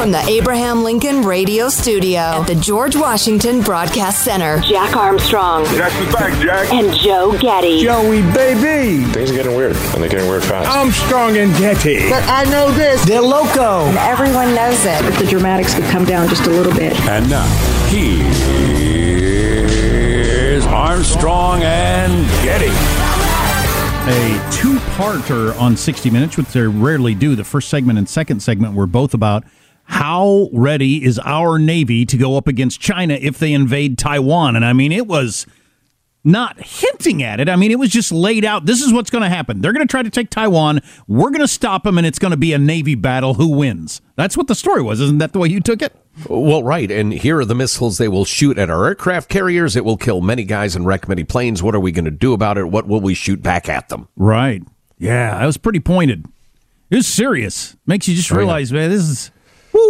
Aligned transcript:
From 0.00 0.12
the 0.12 0.26
Abraham 0.30 0.82
Lincoln 0.82 1.20
Radio 1.20 1.68
Studio 1.68 2.20
at 2.20 2.46
the 2.46 2.54
George 2.54 2.96
Washington 2.96 3.60
Broadcast 3.60 4.24
Center, 4.24 4.58
Jack 4.62 4.96
Armstrong. 4.96 5.66
Jack 5.66 5.92
me 6.00 6.10
back, 6.10 6.32
Jack. 6.40 6.72
And 6.72 6.94
Joe 6.96 7.36
Getty. 7.38 7.82
Joey, 7.82 8.22
baby. 8.32 9.04
Things 9.12 9.30
are 9.30 9.34
getting 9.34 9.54
weird, 9.54 9.76
and 9.76 10.02
they're 10.02 10.08
getting 10.08 10.26
weird 10.26 10.42
fast. 10.42 10.74
Armstrong 10.74 11.36
and 11.36 11.54
Getty. 11.58 12.08
But 12.08 12.26
I 12.30 12.44
know 12.44 12.70
this. 12.72 13.04
They're 13.04 13.20
loco. 13.20 13.84
And 13.84 13.98
everyone 13.98 14.54
knows 14.54 14.82
it. 14.86 15.02
But 15.02 15.18
the 15.18 15.26
dramatics 15.26 15.74
could 15.74 15.84
come 15.90 16.06
down 16.06 16.30
just 16.30 16.46
a 16.46 16.50
little 16.50 16.72
bit. 16.72 16.98
And 17.00 17.28
now, 17.28 17.44
here's 17.90 18.24
Armstrong 20.64 21.62
and 21.62 22.26
Getty 22.42 22.72
a 24.06 24.50
two-parter 24.50 25.54
on 25.60 25.76
60 25.76 26.08
Minutes, 26.10 26.38
which 26.38 26.48
they 26.48 26.62
rarely 26.62 27.14
do. 27.14 27.36
The 27.36 27.44
first 27.44 27.68
segment 27.68 27.98
and 27.98 28.08
second 28.08 28.40
segment 28.40 28.74
were 28.74 28.86
both 28.86 29.12
about 29.12 29.44
how 29.90 30.48
ready 30.52 31.04
is 31.04 31.18
our 31.24 31.58
Navy 31.58 32.06
to 32.06 32.16
go 32.16 32.36
up 32.36 32.46
against 32.46 32.80
China 32.80 33.14
if 33.14 33.38
they 33.38 33.52
invade 33.52 33.98
Taiwan. 33.98 34.54
And 34.54 34.64
I 34.64 34.72
mean, 34.72 34.92
it 34.92 35.08
was 35.08 35.46
not 36.22 36.60
hinting 36.60 37.24
at 37.24 37.40
it. 37.40 37.48
I 37.48 37.56
mean, 37.56 37.72
it 37.72 37.78
was 37.78 37.90
just 37.90 38.12
laid 38.12 38.44
out. 38.44 38.66
This 38.66 38.82
is 38.82 38.92
what's 38.92 39.10
going 39.10 39.24
to 39.24 39.28
happen. 39.28 39.60
They're 39.60 39.72
going 39.72 39.86
to 39.86 39.90
try 39.90 40.04
to 40.04 40.08
take 40.08 40.30
Taiwan. 40.30 40.80
We're 41.08 41.30
going 41.30 41.40
to 41.40 41.48
stop 41.48 41.82
them, 41.82 41.98
and 41.98 42.06
it's 42.06 42.20
going 42.20 42.30
to 42.30 42.36
be 42.36 42.52
a 42.52 42.58
Navy 42.58 42.94
battle. 42.94 43.34
Who 43.34 43.48
wins? 43.48 44.00
That's 44.14 44.36
what 44.36 44.46
the 44.46 44.54
story 44.54 44.80
was. 44.80 45.00
Isn't 45.00 45.18
that 45.18 45.32
the 45.32 45.40
way 45.40 45.48
you 45.48 45.60
took 45.60 45.82
it? 45.82 45.92
Well, 46.28 46.62
right. 46.62 46.88
And 46.88 47.12
here 47.12 47.40
are 47.40 47.44
the 47.44 47.56
missiles 47.56 47.98
they 47.98 48.06
will 48.06 48.24
shoot 48.24 48.58
at 48.58 48.70
our 48.70 48.86
aircraft 48.86 49.28
carriers. 49.28 49.74
It 49.74 49.84
will 49.84 49.96
kill 49.96 50.20
many 50.20 50.44
guys 50.44 50.76
and 50.76 50.86
wreck 50.86 51.08
many 51.08 51.24
planes. 51.24 51.64
What 51.64 51.74
are 51.74 51.80
we 51.80 51.90
going 51.90 52.04
to 52.04 52.12
do 52.12 52.32
about 52.32 52.58
it? 52.58 52.66
What 52.66 52.86
will 52.86 53.00
we 53.00 53.14
shoot 53.14 53.42
back 53.42 53.68
at 53.68 53.88
them? 53.88 54.06
Right. 54.14 54.62
Yeah, 54.98 55.36
that 55.36 55.46
was 55.46 55.56
pretty 55.56 55.80
pointed. 55.80 56.26
It 56.90 56.96
was 56.96 57.08
serious. 57.08 57.76
Makes 57.86 58.06
you 58.06 58.14
just 58.14 58.30
realize, 58.30 58.72
man, 58.72 58.90
this 58.90 59.02
is 59.02 59.30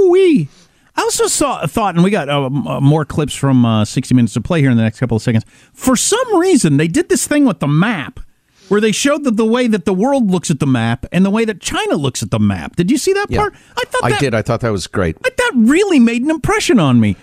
wee. 0.09 0.49
I 0.97 1.03
also 1.03 1.27
saw 1.29 1.67
thought, 1.67 1.95
and 1.95 2.05
we 2.05 2.11
got 2.11 2.29
uh, 2.29 2.51
more 2.81 3.05
clips 3.05 3.35
from 3.35 3.65
uh, 3.65 3.85
60 3.85 4.15
Minutes 4.15 4.35
to 4.35 4.41
play 4.41 4.61
here 4.61 4.71
in 4.71 4.77
the 4.77 4.83
next 4.83 5.01
couple 5.01 5.17
of 5.17 5.23
seconds. 5.23 5.45
For 5.73 5.97
some 5.97 6.37
reason, 6.37 6.77
they 6.77 6.89
did 6.89 7.09
this 7.09 7.27
thing 7.27 7.45
with 7.45 7.61
the 7.61 7.69
map 7.69 8.21
where 8.69 8.81
they 8.81 8.93
showed 8.93 9.25
the, 9.25 9.31
the 9.31 9.45
way 9.45 9.67
that 9.67 9.85
the 9.85 9.93
world 9.93 10.31
looks 10.31 10.51
at 10.51 10.61
the 10.61 10.67
map 10.67 11.07
and 11.11 11.25
the 11.25 11.31
way 11.31 11.45
that 11.45 11.61
China 11.61 11.97
looks 11.97 12.23
at 12.23 12.31
the 12.31 12.39
map. 12.39 12.77
Did 12.77 12.91
you 12.91 12.99
see 12.99 13.13
that 13.13 13.27
yeah. 13.29 13.41
part? 13.41 13.55
I 13.77 13.85
thought 13.87 14.03
that, 14.03 14.13
I 14.13 14.19
did. 14.19 14.35
I 14.35 14.43
thought 14.43 14.61
that 14.61 14.71
was 14.71 14.87
great. 14.87 15.21
That 15.23 15.53
really 15.57 15.99
made 15.99 16.23
an 16.23 16.31
impression 16.31 16.79
on 16.79 17.01
me. 17.01 17.17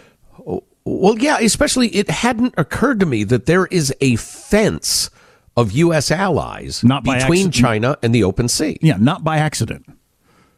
Well, 0.84 1.18
yeah, 1.18 1.38
especially 1.40 1.90
it 1.90 2.10
hadn't 2.10 2.54
occurred 2.58 3.00
to 3.02 3.06
me 3.06 3.24
that 3.26 3.46
there 3.46 3.66
is 3.68 3.94
a 4.02 4.16
fence 4.18 5.10
of 5.56 5.72
U.S. 5.72 6.12
allies 6.12 6.84
not 6.84 7.04
between 7.04 7.52
China 7.52 7.98
and 8.02 8.14
the 8.14 8.24
open 8.24 8.48
sea. 8.48 8.78
Yeah, 8.82 8.98
not 8.98 9.24
by 9.24 9.38
accident. 9.38 9.86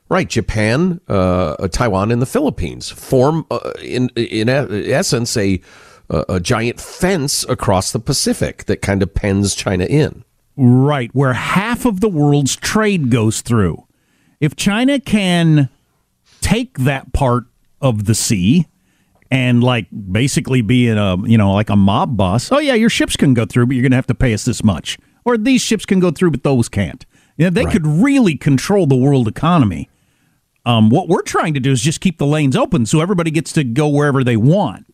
Right, 0.09 0.27
Japan, 0.27 0.99
uh, 1.07 1.67
Taiwan, 1.67 2.11
and 2.11 2.19
the 2.19 2.25
Philippines 2.25 2.89
form, 2.89 3.45
uh, 3.51 3.73
in 3.79 4.09
in 4.15 4.49
essence, 4.49 5.37
a 5.37 5.61
a 6.09 6.39
giant 6.39 6.79
fence 6.79 7.45
across 7.47 7.91
the 7.91 7.99
Pacific 7.99 8.65
that 8.65 8.81
kind 8.81 9.03
of 9.03 9.13
pens 9.13 9.53
China 9.53 9.85
in. 9.85 10.23
Right, 10.57 11.13
where 11.13 11.33
half 11.33 11.85
of 11.85 11.99
the 11.99 12.09
world's 12.09 12.55
trade 12.55 13.11
goes 13.11 13.41
through. 13.41 13.85
If 14.39 14.55
China 14.55 14.99
can 14.99 15.69
take 16.41 16.79
that 16.79 17.13
part 17.13 17.45
of 17.81 18.05
the 18.05 18.15
sea 18.15 18.67
and 19.29 19.63
like 19.63 19.87
basically 20.11 20.61
be 20.61 20.87
in 20.87 20.97
a 20.97 21.17
you 21.27 21.37
know 21.37 21.53
like 21.53 21.69
a 21.69 21.75
mob 21.75 22.17
boss, 22.17 22.51
oh 22.51 22.59
yeah, 22.59 22.73
your 22.73 22.89
ships 22.89 23.15
can 23.15 23.33
go 23.33 23.45
through, 23.45 23.67
but 23.67 23.75
you're 23.75 23.83
going 23.83 23.91
to 23.91 23.97
have 23.97 24.07
to 24.07 24.15
pay 24.15 24.33
us 24.33 24.45
this 24.45 24.63
much, 24.63 24.97
or 25.23 25.37
these 25.37 25.61
ships 25.61 25.85
can 25.85 25.99
go 25.99 26.09
through, 26.09 26.31
but 26.31 26.43
those 26.43 26.67
can't. 26.67 27.05
You 27.37 27.45
know, 27.45 27.51
they 27.51 27.65
right. 27.65 27.71
could 27.71 27.85
really 27.85 28.35
control 28.35 28.87
the 28.87 28.97
world 28.97 29.27
economy. 29.27 29.87
Um, 30.69 30.91
what 30.91 31.07
we're 31.07 31.23
trying 31.23 31.55
to 31.55 31.59
do 31.59 31.71
is 31.71 31.81
just 31.81 31.99
keep 31.99 32.19
the 32.19 32.27
lanes 32.27 32.55
open 32.55 32.85
so 32.85 33.01
everybody 33.01 33.31
gets 33.31 33.51
to 33.53 33.63
go 33.63 33.87
wherever 33.87 34.23
they 34.23 34.37
want. 34.37 34.85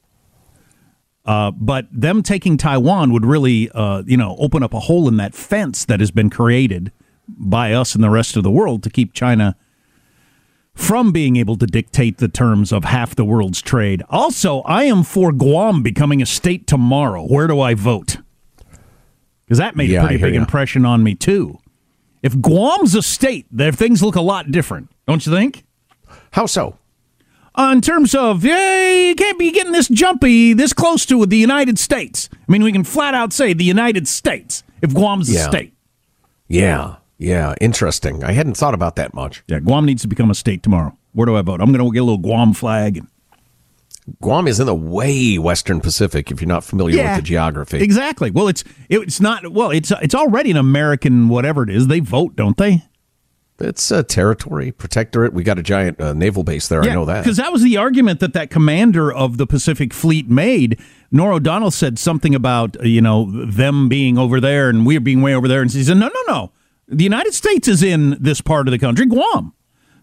Uh, 1.26 1.52
but 1.52 1.86
them 1.92 2.24
taking 2.24 2.56
Taiwan 2.56 3.12
would 3.12 3.26
really, 3.26 3.70
uh, 3.72 4.04
you 4.06 4.16
know, 4.16 4.38
open 4.40 4.64
up 4.64 4.74
a 4.74 4.80
hole 4.80 5.06
in 5.10 5.18
that 5.18 5.36
fence 5.36 5.84
that 5.84 6.00
has 6.00 6.12
been 6.12 6.30
created 6.30 6.94
by 7.28 7.74
us 7.74 7.94
and 7.94 8.02
the 8.02 8.10
rest 8.10 8.38
of 8.38 8.44
the 8.44 8.52
world 8.52 8.84
to 8.84 8.90
keep 8.90 9.12
China 9.12 9.58
from 10.74 11.12
being 11.12 11.36
able 11.36 11.58
to 11.58 11.68
dictate 11.68 12.20
the 12.20 12.30
terms 12.30 12.72
of 12.72 12.86
half 12.86 13.14
the 13.14 13.26
world's 13.26 13.62
trade. 13.62 14.02
Also, 14.10 14.62
I 14.62 14.86
am 14.86 15.04
for 15.04 15.34
Guam 15.34 15.84
becoming 15.84 16.22
a 16.22 16.26
state 16.26 16.68
tomorrow. 16.68 17.26
Where 17.26 17.48
do 17.48 17.60
I 17.60 17.74
vote? 17.74 18.20
Because 19.44 19.58
that 19.58 19.76
made 19.76 19.90
yeah, 19.90 20.04
a 20.04 20.08
pretty 20.08 20.24
big 20.24 20.36
you. 20.36 20.40
impression 20.40 20.86
on 20.86 21.04
me 21.04 21.16
too. 21.16 21.60
If 22.24 22.40
Guam's 22.40 22.96
a 22.96 23.02
state, 23.02 23.46
their 23.52 23.74
things 23.74 24.02
look 24.02 24.16
a 24.16 24.22
lot 24.22 24.52
different, 24.52 24.90
don't 25.06 25.26
you 25.26 25.34
think? 25.34 25.65
How 26.36 26.46
so? 26.48 26.78
uh, 27.58 27.72
in 27.74 27.82
terms 27.82 28.14
of, 28.14 28.44
yeah, 28.44 28.92
you 29.08 29.16
can't 29.16 29.40
be 29.40 29.52
getting 29.52 29.72
this 29.72 29.88
jumpy 29.88 30.54
this 30.54 30.74
close 30.74 31.06
to 31.06 31.26
the 31.26 31.38
United 31.38 31.80
States. 31.80 32.30
I 32.34 32.52
mean, 32.52 32.64
we 32.64 32.72
can 32.72 32.84
flat 32.84 33.14
out 33.14 33.34
say 33.34 33.54
the 33.54 33.64
United 33.64 34.08
States 34.08 34.64
if 34.82 34.94
Guam's 34.94 35.34
yeah. 35.34 35.42
a 35.42 35.44
state. 35.44 35.74
Yeah, 36.48 36.98
yeah, 37.18 37.56
interesting. 37.62 38.24
I 38.24 38.34
hadn't 38.34 38.56
thought 38.56 38.74
about 38.74 38.98
that 38.98 39.14
much. 39.14 39.44
Yeah, 39.48 39.60
Guam 39.60 39.86
needs 39.86 40.02
to 40.04 40.08
become 40.08 40.30
a 40.30 40.36
state 40.36 40.62
tomorrow. 40.62 40.96
Where 41.14 41.26
do 41.26 41.38
I 41.38 41.42
vote? 41.42 41.62
I'm 41.62 41.72
going 41.72 41.84
to 41.84 41.94
get 41.94 42.00
a 42.00 42.04
little 42.04 42.18
Guam 42.18 42.54
flag. 42.54 42.98
And... 42.98 43.08
Guam 44.22 44.48
is 44.48 44.60
in 44.60 44.66
the 44.66 44.76
way 44.76 45.38
Western 45.38 45.80
Pacific. 45.80 46.30
If 46.30 46.42
you're 46.42 46.50
not 46.50 46.66
familiar 46.66 46.98
yeah, 46.98 47.16
with 47.16 47.24
the 47.24 47.28
geography, 47.28 47.82
exactly. 47.82 48.30
Well, 48.30 48.50
it's 48.50 48.64
it's 48.90 49.22
not. 49.22 49.52
Well, 49.54 49.72
it's 49.72 49.92
it's 50.02 50.14
already 50.14 50.52
an 50.52 50.58
American 50.58 51.30
whatever 51.30 51.64
it 51.64 51.70
is. 51.70 51.88
They 51.88 52.02
vote, 52.02 52.36
don't 52.36 52.58
they? 52.58 52.84
It's 53.60 53.90
a 53.90 54.04
territory 54.04 54.72
protectorate. 54.72 55.34
We 55.34 55.44
got 55.44 55.58
a 55.58 55.64
giant 55.64 56.00
uh, 56.02 56.14
naval 56.14 56.44
base 56.44 56.68
there. 56.68 56.84
Yeah, 56.84 56.92
I 56.92 56.96
know 56.96 57.06
that 57.06 57.24
because 57.24 57.38
that 57.38 57.54
was 57.54 57.62
the 57.62 57.78
argument 57.78 58.20
that 58.20 58.34
that 58.34 58.50
commander 58.50 59.12
of 59.12 59.38
the 59.38 59.48
Pacific 59.48 59.94
Fleet 59.94 60.30
made. 60.30 60.80
Norah 61.12 61.36
O'Donnell 61.36 61.72
said 61.72 61.98
something 61.98 62.36
about 62.36 62.76
you 62.86 63.02
know 63.02 63.32
them 63.46 63.88
being 63.88 64.18
over 64.18 64.42
there 64.42 64.70
and 64.70 64.86
we're 64.86 65.00
being 65.00 65.22
way 65.22 65.34
over 65.34 65.48
there, 65.48 65.62
and 65.62 65.72
she 65.72 65.84
said, 65.84 65.98
"No, 65.98 66.10
no, 66.10 66.22
no. 66.28 66.52
The 66.88 67.04
United 67.04 67.34
States 67.34 67.68
is 67.68 67.82
in 67.82 68.18
this 68.20 68.42
part 68.42 68.68
of 68.68 68.74
the 68.74 68.80
country, 68.80 69.06
Guam." 69.06 69.54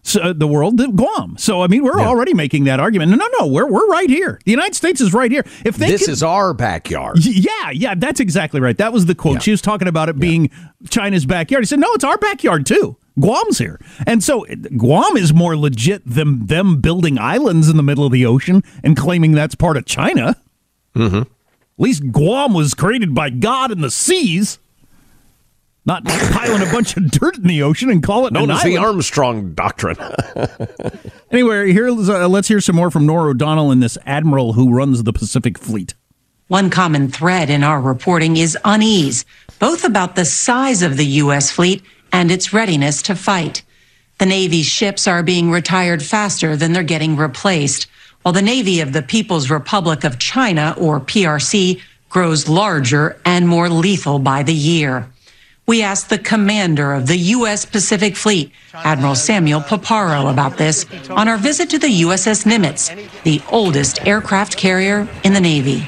So, 0.05 0.21
uh, 0.21 0.33
the 0.33 0.47
world, 0.47 0.77
Guam. 0.95 1.35
So 1.37 1.61
I 1.61 1.67
mean, 1.67 1.83
we're 1.83 1.97
yeah. 1.97 2.07
already 2.07 2.33
making 2.33 2.65
that 2.65 2.79
argument. 2.79 3.11
No, 3.11 3.17
no, 3.17 3.27
no. 3.39 3.47
We're 3.47 3.67
we're 3.67 3.87
right 3.87 4.09
here. 4.09 4.39
The 4.43 4.51
United 4.51 4.75
States 4.75 4.99
is 4.99 5.13
right 5.13 5.31
here. 5.31 5.45
If 5.65 5.77
they 5.77 5.89
this 5.89 6.05
could, 6.05 6.11
is 6.11 6.21
our 6.21 6.53
backyard. 6.53 7.25
Yeah, 7.25 7.71
yeah, 7.71 7.95
that's 7.95 8.19
exactly 8.19 8.59
right. 8.59 8.77
That 8.77 8.93
was 8.93 9.05
the 9.05 9.15
quote. 9.15 9.35
Yeah. 9.35 9.39
She 9.39 9.51
was 9.51 9.61
talking 9.61 9.87
about 9.87 10.09
it 10.09 10.19
being 10.19 10.49
China's 10.89 11.25
backyard. 11.25 11.63
He 11.63 11.67
said, 11.67 11.79
"No, 11.79 11.93
it's 11.93 12.03
our 12.03 12.17
backyard 12.17 12.65
too." 12.65 12.97
Guam's 13.19 13.57
here. 13.57 13.79
And 14.07 14.23
so 14.23 14.45
Guam 14.77 15.17
is 15.17 15.33
more 15.33 15.55
legit 15.55 16.01
than 16.05 16.47
them 16.47 16.81
building 16.81 17.19
islands 17.19 17.69
in 17.69 17.77
the 17.77 17.83
middle 17.83 18.05
of 18.05 18.11
the 18.11 18.25
ocean 18.25 18.63
and 18.83 18.97
claiming 18.97 19.33
that's 19.33 19.55
part 19.55 19.77
of 19.77 19.85
China. 19.85 20.35
Mm-hmm. 20.95 21.19
At 21.19 21.27
least 21.77 22.11
Guam 22.11 22.53
was 22.53 22.73
created 22.73 23.13
by 23.13 23.29
God 23.29 23.71
in 23.71 23.81
the 23.81 23.91
seas. 23.91 24.59
Not 25.85 26.05
piling 26.05 26.61
a 26.61 26.71
bunch 26.71 26.95
of 26.95 27.11
dirt 27.11 27.37
in 27.37 27.43
the 27.43 27.61
ocean 27.61 27.89
and 27.89 28.01
call 28.01 28.25
it 28.25 28.31
known 28.31 28.49
as 28.49 28.63
the 28.63 28.77
Armstrong 28.77 29.53
Doctrine. 29.53 29.97
anyway, 31.31 31.73
here 31.73 31.89
uh, 31.89 32.27
let's 32.29 32.47
hear 32.47 32.61
some 32.61 32.77
more 32.77 32.89
from 32.89 33.05
Norah 33.05 33.31
O'Donnell 33.31 33.69
and 33.69 33.83
this 33.83 33.97
admiral 34.05 34.53
who 34.53 34.73
runs 34.73 35.03
the 35.03 35.11
Pacific 35.11 35.57
Fleet. 35.57 35.93
One 36.47 36.69
common 36.69 37.09
thread 37.09 37.49
in 37.49 37.63
our 37.63 37.81
reporting 37.81 38.37
is 38.37 38.57
unease, 38.63 39.25
both 39.59 39.83
about 39.83 40.15
the 40.15 40.23
size 40.23 40.83
of 40.83 40.95
the 40.95 41.05
U.S. 41.05 41.51
fleet 41.51 41.83
and 42.13 42.31
its 42.31 42.53
readiness 42.53 43.01
to 43.03 43.15
fight. 43.15 43.63
The 44.19 44.25
Navy's 44.25 44.67
ships 44.67 45.07
are 45.07 45.23
being 45.23 45.51
retired 45.51 46.03
faster 46.03 46.55
than 46.55 46.71
they're 46.71 46.83
getting 46.83 47.17
replaced, 47.17 47.87
while 48.21 48.33
the 48.33 48.41
Navy 48.41 48.79
of 48.79 48.93
the 48.93 49.01
People's 49.01 49.49
Republic 49.49 50.05
of 50.05 50.19
China, 50.19 50.75
or 50.77 51.01
PRC, 51.01 51.81
grows 52.07 52.47
larger 52.47 53.19
and 53.25 53.47
more 53.47 53.67
lethal 53.67 54.19
by 54.19 54.43
the 54.43 54.53
year. 54.53 55.09
We 55.65 55.81
asked 55.81 56.09
the 56.09 56.17
commander 56.17 56.91
of 56.91 57.07
the 57.07 57.15
U.S. 57.15 57.63
Pacific 57.63 58.17
Fleet, 58.17 58.51
Admiral 58.73 59.15
Samuel 59.15 59.61
Paparo, 59.61 60.29
about 60.29 60.57
this 60.57 60.85
on 61.09 61.29
our 61.29 61.37
visit 61.37 61.69
to 61.69 61.79
the 61.79 62.01
USS 62.01 62.45
Nimitz, 62.45 62.93
the 63.23 63.41
oldest 63.49 64.05
aircraft 64.05 64.57
carrier 64.57 65.07
in 65.23 65.31
the 65.31 65.39
Navy. 65.39 65.87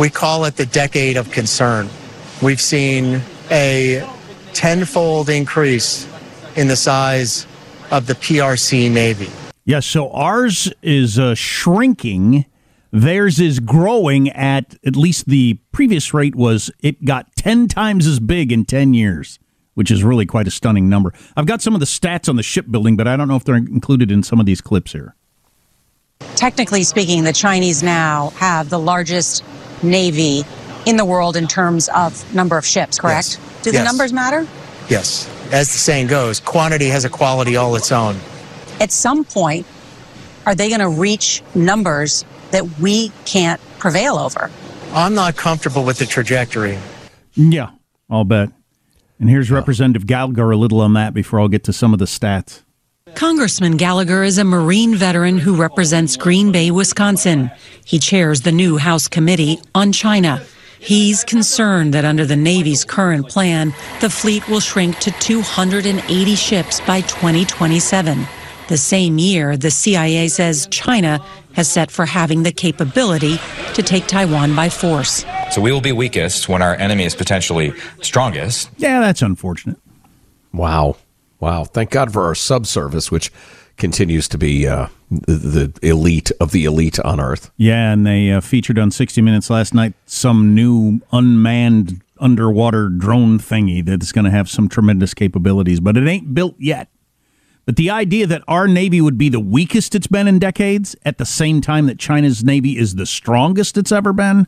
We 0.00 0.10
call 0.10 0.46
it 0.46 0.56
the 0.56 0.66
decade 0.66 1.16
of 1.16 1.30
concern. 1.30 1.88
We've 2.42 2.60
seen 2.60 3.20
a 3.52 4.04
tenfold 4.52 5.28
increase 5.28 6.08
in 6.56 6.66
the 6.66 6.76
size 6.76 7.46
of 7.92 8.08
the 8.08 8.14
PRC 8.14 8.90
Navy. 8.90 9.30
Yes, 9.64 9.86
so 9.86 10.10
ours 10.10 10.72
is 10.82 11.20
uh, 11.20 11.36
shrinking 11.36 12.46
Theirs 12.96 13.40
is 13.40 13.60
growing 13.60 14.30
at 14.30 14.74
at 14.86 14.96
least 14.96 15.26
the 15.26 15.58
previous 15.70 16.14
rate 16.14 16.34
was 16.34 16.70
it 16.80 17.04
got 17.04 17.35
10 17.46 17.68
times 17.68 18.06
as 18.06 18.18
big 18.18 18.50
in 18.50 18.64
10 18.64 18.92
years, 18.92 19.38
which 19.74 19.90
is 19.90 20.02
really 20.02 20.26
quite 20.26 20.48
a 20.48 20.50
stunning 20.50 20.88
number. 20.88 21.12
I've 21.36 21.46
got 21.46 21.62
some 21.62 21.74
of 21.74 21.80
the 21.80 21.86
stats 21.86 22.28
on 22.28 22.34
the 22.34 22.42
shipbuilding, 22.42 22.96
but 22.96 23.06
I 23.06 23.16
don't 23.16 23.28
know 23.28 23.36
if 23.36 23.44
they're 23.44 23.54
included 23.54 24.10
in 24.10 24.24
some 24.24 24.40
of 24.40 24.46
these 24.46 24.60
clips 24.60 24.92
here. 24.92 25.14
Technically 26.34 26.82
speaking, 26.82 27.22
the 27.22 27.32
Chinese 27.32 27.84
now 27.84 28.30
have 28.30 28.68
the 28.68 28.80
largest 28.80 29.44
navy 29.82 30.42
in 30.86 30.96
the 30.96 31.04
world 31.04 31.36
in 31.36 31.46
terms 31.46 31.88
of 31.90 32.34
number 32.34 32.58
of 32.58 32.66
ships, 32.66 32.98
correct? 32.98 33.38
Yes. 33.38 33.62
Do 33.62 33.70
the 33.70 33.78
yes. 33.78 33.84
numbers 33.84 34.12
matter? 34.12 34.46
Yes. 34.88 35.30
As 35.52 35.70
the 35.70 35.78
saying 35.78 36.08
goes, 36.08 36.40
quantity 36.40 36.88
has 36.88 37.04
a 37.04 37.08
quality 37.08 37.54
all 37.54 37.76
its 37.76 37.92
own. 37.92 38.16
At 38.80 38.90
some 38.90 39.24
point, 39.24 39.66
are 40.46 40.54
they 40.56 40.68
going 40.68 40.80
to 40.80 40.88
reach 40.88 41.42
numbers 41.54 42.24
that 42.50 42.78
we 42.80 43.12
can't 43.24 43.60
prevail 43.78 44.16
over. 44.16 44.50
I'm 44.92 45.14
not 45.14 45.36
comfortable 45.36 45.84
with 45.84 45.98
the 45.98 46.06
trajectory. 46.06 46.78
Yeah, 47.36 47.70
I'll 48.10 48.24
bet. 48.24 48.50
And 49.18 49.30
here's 49.30 49.50
Representative 49.50 50.06
Gallagher 50.06 50.50
a 50.50 50.56
little 50.56 50.80
on 50.80 50.94
that 50.94 51.14
before 51.14 51.40
I'll 51.40 51.48
get 51.48 51.64
to 51.64 51.72
some 51.72 51.92
of 51.92 51.98
the 51.98 52.04
stats. 52.04 52.62
Congressman 53.14 53.76
Gallagher 53.76 54.24
is 54.24 54.36
a 54.36 54.44
Marine 54.44 54.94
veteran 54.94 55.38
who 55.38 55.56
represents 55.56 56.16
Green 56.16 56.52
Bay, 56.52 56.70
Wisconsin. 56.70 57.50
He 57.84 57.98
chairs 57.98 58.42
the 58.42 58.52
new 58.52 58.76
House 58.76 59.08
Committee 59.08 59.58
on 59.74 59.92
China. 59.92 60.42
He's 60.80 61.24
concerned 61.24 61.94
that 61.94 62.04
under 62.04 62.26
the 62.26 62.36
Navy's 62.36 62.84
current 62.84 63.28
plan, 63.28 63.72
the 64.00 64.10
fleet 64.10 64.46
will 64.48 64.60
shrink 64.60 64.98
to 64.98 65.10
280 65.12 66.34
ships 66.34 66.80
by 66.80 67.00
2027. 67.02 68.26
The 68.68 68.76
same 68.76 69.18
year, 69.18 69.56
the 69.56 69.70
CIA 69.70 70.28
says 70.28 70.68
China 70.70 71.24
has 71.54 71.70
set 71.70 71.90
for 71.90 72.04
having 72.04 72.42
the 72.42 72.52
capability 72.52 73.38
to 73.74 73.82
take 73.82 74.06
Taiwan 74.06 74.54
by 74.54 74.68
force. 74.68 75.24
So 75.50 75.60
we 75.60 75.72
will 75.72 75.80
be 75.80 75.92
weakest 75.92 76.48
when 76.48 76.62
our 76.62 76.74
enemy 76.76 77.04
is 77.04 77.14
potentially 77.14 77.72
strongest. 78.02 78.70
Yeah, 78.76 79.00
that's 79.00 79.22
unfortunate. 79.22 79.78
Wow. 80.52 80.96
Wow. 81.40 81.64
Thank 81.64 81.90
God 81.90 82.12
for 82.12 82.24
our 82.24 82.34
subservice, 82.34 83.10
which 83.10 83.32
continues 83.76 84.28
to 84.28 84.38
be 84.38 84.66
uh, 84.66 84.88
the, 85.10 85.72
the, 85.80 85.88
elite 85.88 86.30
of 86.40 86.50
the 86.50 86.64
elite 86.64 86.98
on 87.00 87.20
Earth. 87.20 87.50
Yeah, 87.56 87.92
and 87.92 88.06
they 88.06 88.30
uh, 88.30 88.40
featured 88.40 88.78
on 88.78 88.90
60 88.90 89.20
Minutes 89.22 89.50
last 89.50 89.74
night 89.74 89.94
some 90.06 90.54
new 90.54 91.00
unmanned 91.12 92.02
underwater 92.18 92.88
drone 92.88 93.38
thingy 93.38 93.84
that's 93.84 94.12
going 94.12 94.24
to 94.24 94.30
have 94.30 94.48
some 94.48 94.68
tremendous 94.68 95.14
capabilities, 95.14 95.80
but 95.80 95.96
it 95.96 96.06
ain't 96.06 96.34
built 96.34 96.54
yet. 96.58 96.88
But 97.66 97.76
the 97.76 97.90
idea 97.90 98.26
that 98.28 98.42
our 98.46 98.68
Navy 98.68 99.00
would 99.00 99.18
be 99.18 99.28
the 99.28 99.40
weakest 99.40 99.94
it's 99.94 100.06
been 100.06 100.28
in 100.28 100.38
decades 100.38 100.94
at 101.04 101.18
the 101.18 101.26
same 101.26 101.60
time 101.60 101.86
that 101.86 101.98
China's 101.98 102.44
Navy 102.44 102.78
is 102.78 102.94
the 102.94 103.06
strongest 103.06 103.76
it's 103.76 103.92
ever 103.92 104.12
been, 104.12 104.46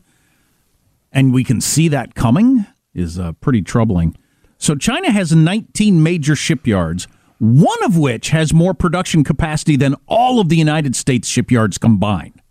and 1.12 1.32
we 1.32 1.44
can 1.44 1.60
see 1.60 1.88
that 1.88 2.14
coming, 2.14 2.66
is 2.94 3.18
uh, 3.18 3.32
pretty 3.32 3.62
troubling. 3.62 4.16
So 4.58 4.74
China 4.74 5.10
has 5.10 5.32
19 5.32 6.02
major 6.02 6.34
shipyards, 6.34 7.06
one 7.38 7.82
of 7.84 7.96
which 7.96 8.30
has 8.30 8.52
more 8.52 8.74
production 8.74 9.22
capacity 9.24 9.76
than 9.76 9.94
all 10.06 10.40
of 10.40 10.48
the 10.48 10.56
United 10.56 10.96
States 10.96 11.28
shipyards 11.28 11.78
combined. 11.78 12.42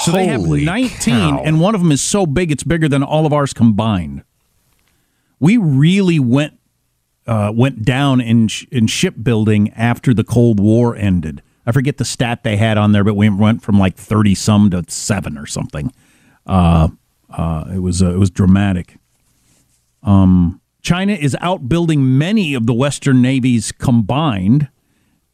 So 0.00 0.12
Holy 0.12 0.24
they 0.24 0.26
have 0.28 0.40
19, 0.42 1.14
cow. 1.14 1.42
and 1.44 1.60
one 1.60 1.74
of 1.74 1.82
them 1.82 1.92
is 1.92 2.02
so 2.02 2.24
big 2.24 2.50
it's 2.50 2.62
bigger 2.62 2.88
than 2.88 3.02
all 3.02 3.26
of 3.26 3.32
ours 3.34 3.52
combined. 3.52 4.24
We 5.38 5.58
really 5.58 6.18
went 6.18 6.58
uh, 7.26 7.52
went 7.54 7.84
down 7.84 8.20
in 8.20 8.48
in 8.70 8.86
shipbuilding 8.86 9.70
after 9.72 10.14
the 10.14 10.24
Cold 10.24 10.60
War 10.60 10.96
ended. 10.96 11.42
I 11.66 11.72
forget 11.72 11.96
the 11.98 12.04
stat 12.04 12.44
they 12.44 12.56
had 12.56 12.78
on 12.78 12.92
there, 12.92 13.04
but 13.04 13.14
we 13.14 13.28
went 13.28 13.62
from 13.62 13.78
like 13.78 13.96
thirty 13.96 14.34
some 14.34 14.70
to 14.70 14.84
seven 14.88 15.36
or 15.36 15.46
something. 15.46 15.92
Uh, 16.46 16.88
uh, 17.30 17.64
it 17.74 17.80
was 17.80 18.02
uh, 18.02 18.14
it 18.14 18.18
was 18.18 18.30
dramatic. 18.30 18.98
Um, 20.02 20.60
China 20.82 21.14
is 21.14 21.36
outbuilding 21.40 22.18
many 22.18 22.54
of 22.54 22.66
the 22.66 22.74
Western 22.74 23.22
navies 23.22 23.72
combined. 23.72 24.68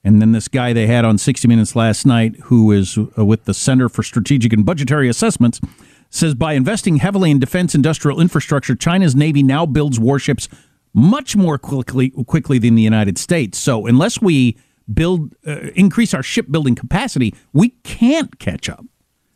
And 0.03 0.23
then 0.23 0.33
this 0.33 0.49
guy 0.49 0.73
they 0.73 0.87
had 0.87 1.05
on 1.05 1.19
60 1.19 1.47
Minutes 1.47 1.77
last 1.77 2.07
night, 2.07 2.37
who 2.45 2.73
is 2.73 2.97
uh, 2.97 3.25
with 3.25 3.45
the 3.45 3.53
Center 3.53 3.89
for 3.89 4.03
Strategic 4.03 4.53
and 4.53 4.65
Budgetary 4.65 5.09
Assessments, 5.09 5.61
says 6.09 6.35
by 6.35 6.55
investing 6.55 6.97
heavily 6.97 7.31
in 7.31 7.39
defense 7.39 7.75
industrial 7.75 8.21
infrastructure, 8.21 8.75
China's 8.75 9.15
Navy 9.15 9.43
now 9.43 9.67
builds 9.67 9.99
warships 10.01 10.49
much 10.95 11.37
more 11.37 11.59
quickly 11.59 12.11
quickly 12.11 12.59
than 12.59 12.75
the 12.75 12.83
United 12.83 13.19
States. 13.19 13.59
So 13.59 13.87
unless 13.87 14.21
we 14.21 14.57
build 14.93 15.35
uh, 15.47 15.71
increase 15.75 16.15
our 16.15 16.23
shipbuilding 16.23 16.77
capacity, 16.77 17.35
we 17.53 17.71
can't 17.85 18.39
catch 18.39 18.69
up 18.69 18.85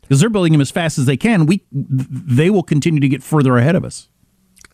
because 0.04 0.20
they're 0.20 0.30
building 0.30 0.52
them 0.52 0.60
as 0.60 0.70
fast 0.70 0.98
as 0.98 1.06
they 1.06 1.16
can. 1.16 1.46
We 1.46 1.64
they 1.72 2.50
will 2.50 2.62
continue 2.62 3.00
to 3.00 3.08
get 3.08 3.22
further 3.22 3.58
ahead 3.58 3.76
of 3.76 3.84
us. 3.84 4.08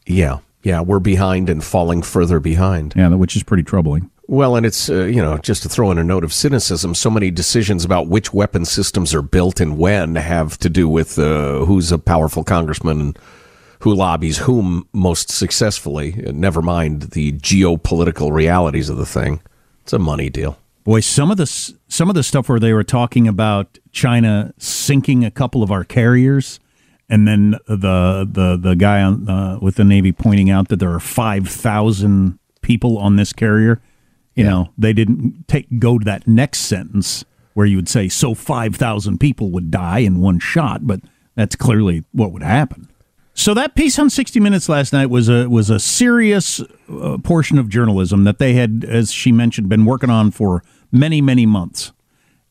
Yeah, 0.06 0.38
yeah, 0.62 0.80
we're 0.80 1.00
behind 1.00 1.48
and 1.48 1.64
falling 1.64 2.02
further 2.02 2.40
behind. 2.40 2.94
Yeah, 2.96 3.08
which 3.08 3.36
is 3.36 3.42
pretty 3.42 3.62
troubling. 3.62 4.10
Well, 4.26 4.54
and 4.54 4.64
it's, 4.64 4.88
uh, 4.88 5.06
you 5.06 5.20
know, 5.20 5.38
just 5.38 5.64
to 5.64 5.68
throw 5.68 5.90
in 5.90 5.98
a 5.98 6.04
note 6.04 6.22
of 6.22 6.32
cynicism, 6.32 6.94
so 6.94 7.10
many 7.10 7.32
decisions 7.32 7.84
about 7.84 8.06
which 8.06 8.32
weapon 8.32 8.64
systems 8.64 9.12
are 9.12 9.22
built 9.22 9.58
and 9.58 9.76
when 9.76 10.14
have 10.14 10.56
to 10.58 10.70
do 10.70 10.88
with 10.88 11.18
uh, 11.18 11.64
who's 11.64 11.90
a 11.90 11.98
powerful 11.98 12.44
congressman 12.44 13.00
and 13.00 13.18
who 13.80 13.92
lobbies 13.92 14.38
whom 14.38 14.86
most 14.92 15.30
successfully. 15.30 16.12
Never 16.32 16.62
mind 16.62 17.02
the 17.10 17.32
geopolitical 17.32 18.30
realities 18.30 18.88
of 18.88 18.98
the 18.98 19.06
thing. 19.06 19.40
It's 19.82 19.92
a 19.92 19.98
money 19.98 20.30
deal. 20.30 20.59
Boy, 20.84 21.00
some 21.00 21.30
of 21.30 21.36
the 21.36 21.46
some 21.46 22.08
of 22.08 22.14
the 22.14 22.22
stuff 22.22 22.48
where 22.48 22.58
they 22.58 22.72
were 22.72 22.84
talking 22.84 23.28
about 23.28 23.78
China 23.92 24.54
sinking 24.58 25.24
a 25.24 25.30
couple 25.30 25.62
of 25.62 25.70
our 25.70 25.84
carriers, 25.84 26.58
and 27.08 27.28
then 27.28 27.52
the 27.66 28.26
the 28.30 28.58
the 28.60 28.74
guy 28.76 29.02
on, 29.02 29.28
uh, 29.28 29.58
with 29.60 29.74
the 29.74 29.84
Navy 29.84 30.12
pointing 30.12 30.48
out 30.48 30.68
that 30.68 30.76
there 30.76 30.92
are 30.92 31.00
five 31.00 31.48
thousand 31.48 32.38
people 32.62 32.96
on 32.98 33.16
this 33.16 33.32
carrier. 33.32 33.80
You 34.34 34.44
yeah. 34.44 34.50
know, 34.50 34.72
they 34.78 34.92
didn't 34.92 35.48
take 35.48 35.78
go 35.78 35.98
to 35.98 36.04
that 36.06 36.26
next 36.26 36.60
sentence 36.60 37.24
where 37.52 37.66
you 37.66 37.76
would 37.76 37.88
say 37.88 38.08
so 38.08 38.34
five 38.34 38.76
thousand 38.76 39.18
people 39.18 39.50
would 39.50 39.70
die 39.70 39.98
in 39.98 40.20
one 40.20 40.38
shot, 40.38 40.86
but 40.86 41.00
that's 41.34 41.56
clearly 41.56 42.04
what 42.12 42.32
would 42.32 42.42
happen. 42.42 42.88
So 43.34 43.54
that 43.54 43.74
piece 43.74 43.98
on 43.98 44.10
60 44.10 44.40
Minutes 44.40 44.68
last 44.68 44.92
night 44.92 45.06
was 45.06 45.28
a 45.28 45.48
was 45.48 45.70
a 45.70 45.78
serious 45.78 46.60
uh, 46.88 47.18
portion 47.18 47.58
of 47.58 47.68
journalism 47.68 48.24
that 48.24 48.38
they 48.38 48.54
had, 48.54 48.84
as 48.86 49.12
she 49.12 49.32
mentioned, 49.32 49.68
been 49.68 49.84
working 49.84 50.10
on 50.10 50.30
for 50.30 50.62
many 50.92 51.20
many 51.20 51.46
months, 51.46 51.92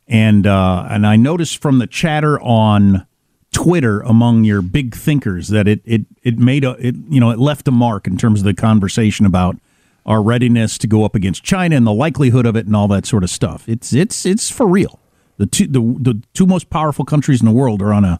and 0.07 0.47
uh, 0.47 0.87
and 0.89 1.05
I 1.05 1.15
noticed 1.15 1.61
from 1.61 1.79
the 1.79 1.87
chatter 1.87 2.39
on 2.41 3.05
Twitter 3.51 4.01
among 4.01 4.45
your 4.45 4.61
big 4.61 4.95
thinkers 4.95 5.49
that 5.49 5.67
it 5.67 5.81
it 5.85 6.05
it 6.23 6.39
made 6.39 6.63
a 6.63 6.71
it 6.79 6.95
you 7.09 7.19
know 7.19 7.29
it 7.29 7.39
left 7.39 7.67
a 7.67 7.71
mark 7.71 8.07
in 8.07 8.17
terms 8.17 8.39
of 8.39 8.45
the 8.45 8.53
conversation 8.53 9.25
about 9.25 9.57
our 10.05 10.21
readiness 10.21 10.77
to 10.79 10.87
go 10.87 11.03
up 11.03 11.13
against 11.13 11.43
China 11.43 11.75
and 11.75 11.85
the 11.85 11.93
likelihood 11.93 12.45
of 12.45 12.55
it 12.55 12.65
and 12.65 12.75
all 12.75 12.87
that 12.87 13.05
sort 13.05 13.23
of 13.23 13.29
stuff. 13.29 13.67
It's 13.67 13.93
it's 13.93 14.25
it's 14.25 14.49
for 14.49 14.67
real. 14.67 14.99
The 15.37 15.45
two 15.45 15.67
the 15.67 15.81
the 15.99 16.21
two 16.33 16.45
most 16.45 16.69
powerful 16.69 17.05
countries 17.05 17.41
in 17.41 17.45
the 17.45 17.51
world 17.51 17.81
are 17.81 17.93
on 17.93 18.05
a 18.05 18.19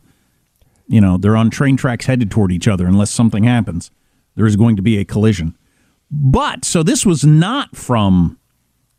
you 0.89 1.00
know, 1.00 1.17
they're 1.17 1.38
on 1.38 1.51
train 1.51 1.77
tracks 1.77 2.08
headed 2.08 2.31
toward 2.31 2.51
each 2.51 2.67
other 2.67 2.88
unless 2.88 3.12
something 3.12 3.43
happens. 3.43 3.91
There 4.36 4.48
is 4.48 4.55
going 4.55 4.75
to 4.75 4.81
be 4.81 4.98
a 4.98 5.05
collision. 5.05 5.55
But 6.12 6.65
so 6.65 6.81
this 6.81 7.05
was 7.05 7.24
not 7.24 7.77
from 7.77 8.39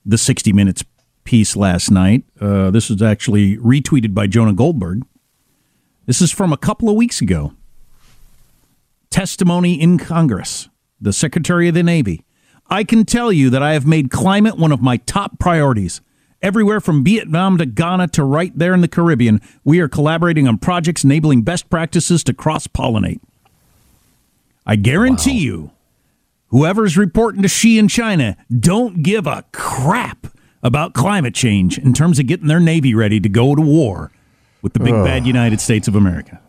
the 0.07 0.17
60 0.17 0.53
Minutes 0.53 0.85
piece 1.25 1.57
last 1.57 1.91
night. 1.91 2.25
Uh, 2.41 2.71
this 2.71 2.89
was 2.89 3.03
actually 3.03 3.57
retweeted 3.59 4.15
by 4.15 4.29
Jonah 4.29 4.53
Goldberg. 4.53 5.03
This 6.07 6.23
is 6.23 6.31
from 6.31 6.53
a 6.53 6.57
couple 6.57 6.89
of 6.89 6.95
weeks 6.95 7.21
ago. 7.21 7.55
Testimony 9.11 9.81
in 9.81 9.99
Congress. 9.99 10.69
The 11.01 11.13
Secretary 11.13 11.69
of 11.69 11.75
the 11.75 11.83
Navy. 11.83 12.25
I 12.69 12.85
can 12.85 13.05
tell 13.05 13.33
you 13.33 13.51
that 13.51 13.63
I 13.65 13.73
have 13.73 13.87
made 13.87 14.13
climate 14.13 14.57
one 14.57 14.71
of 14.71 14.81
my 14.81 14.99
top 14.99 15.41
priorities. 15.41 16.01
Everywhere 16.43 16.81
from 16.81 17.05
Vietnam 17.05 17.59
to 17.59 17.67
Ghana 17.67 18.09
to 18.09 18.25
right 18.25 18.57
there 18.57 18.73
in 18.73 18.81
the 18.81 18.89
Caribbean, 18.89 19.43
we 19.63 19.79
are 19.81 19.89
collaborating 19.89 20.49
on 20.49 20.57
projects 20.57 21.05
enabling 21.05 21.43
best 21.43 21.69
practices 21.69 22.25
to 22.25 22.33
cross 22.33 22.67
pollinate. 22.67 23.21
I 24.65 24.77
guarantee 24.77 25.33
wow. 25.33 25.55
you, 25.55 25.71
whoever's 26.49 26.97
reporting 26.97 27.43
to 27.43 27.49
Xi 27.49 27.79
in 27.79 27.89
China 27.89 28.39
don't 28.59 29.03
give 29.03 29.27
a 29.27 29.45
crap 29.53 30.29
about 30.63 30.95
climate 30.95 31.35
change 31.35 31.77
in 31.79 31.93
terms 31.93 32.19
of 32.19 32.27
getting 32.27 32.47
their 32.47 32.61
Navy 32.61 32.95
ready 32.95 33.21
to 33.21 33.29
go 33.29 33.55
to 33.55 33.63
war 33.63 34.11
with 34.63 34.73
the 34.73 34.81
big 34.81 34.95
Ugh. 34.95 35.05
bad 35.05 35.27
United 35.27 35.61
States 35.61 35.89
of 35.89 35.95
America. 35.95 36.41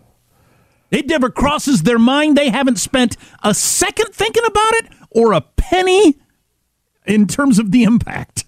It 0.89 1.07
never 1.07 1.29
crosses 1.29 1.83
their 1.83 1.99
mind. 1.99 2.37
They 2.37 2.49
haven't 2.49 2.79
spent 2.79 3.17
a 3.43 3.53
second 3.53 4.13
thinking 4.13 4.43
about 4.45 4.73
it 4.73 4.85
or 5.09 5.33
a 5.33 5.41
penny 5.41 6.17
in 7.05 7.27
terms 7.27 7.59
of 7.59 7.71
the 7.71 7.83
impact. 7.83 8.45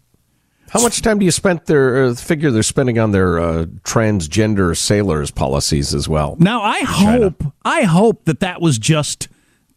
How 0.74 0.82
much 0.82 1.03
time 1.03 1.20
do 1.20 1.25
you 1.25 1.32
spend 1.32 1.62
their 1.65 2.06
uh, 2.06 2.15
figure 2.15 2.50
they're 2.50 2.63
spending 2.63 2.98
on 2.98 3.12
their 3.12 3.39
uh, 3.39 3.65
transgender 3.84 4.75
sailors 4.75 5.30
policies 5.30 5.94
as 5.94 6.10
well? 6.10 6.36
Now 6.39 6.63
I 6.63 6.80
hope 6.80 7.39
China. 7.39 7.53
I 7.63 7.84
hope 7.84 8.25
that 8.25 8.39
that 8.39 8.60
was 8.60 8.80
just 8.80 9.27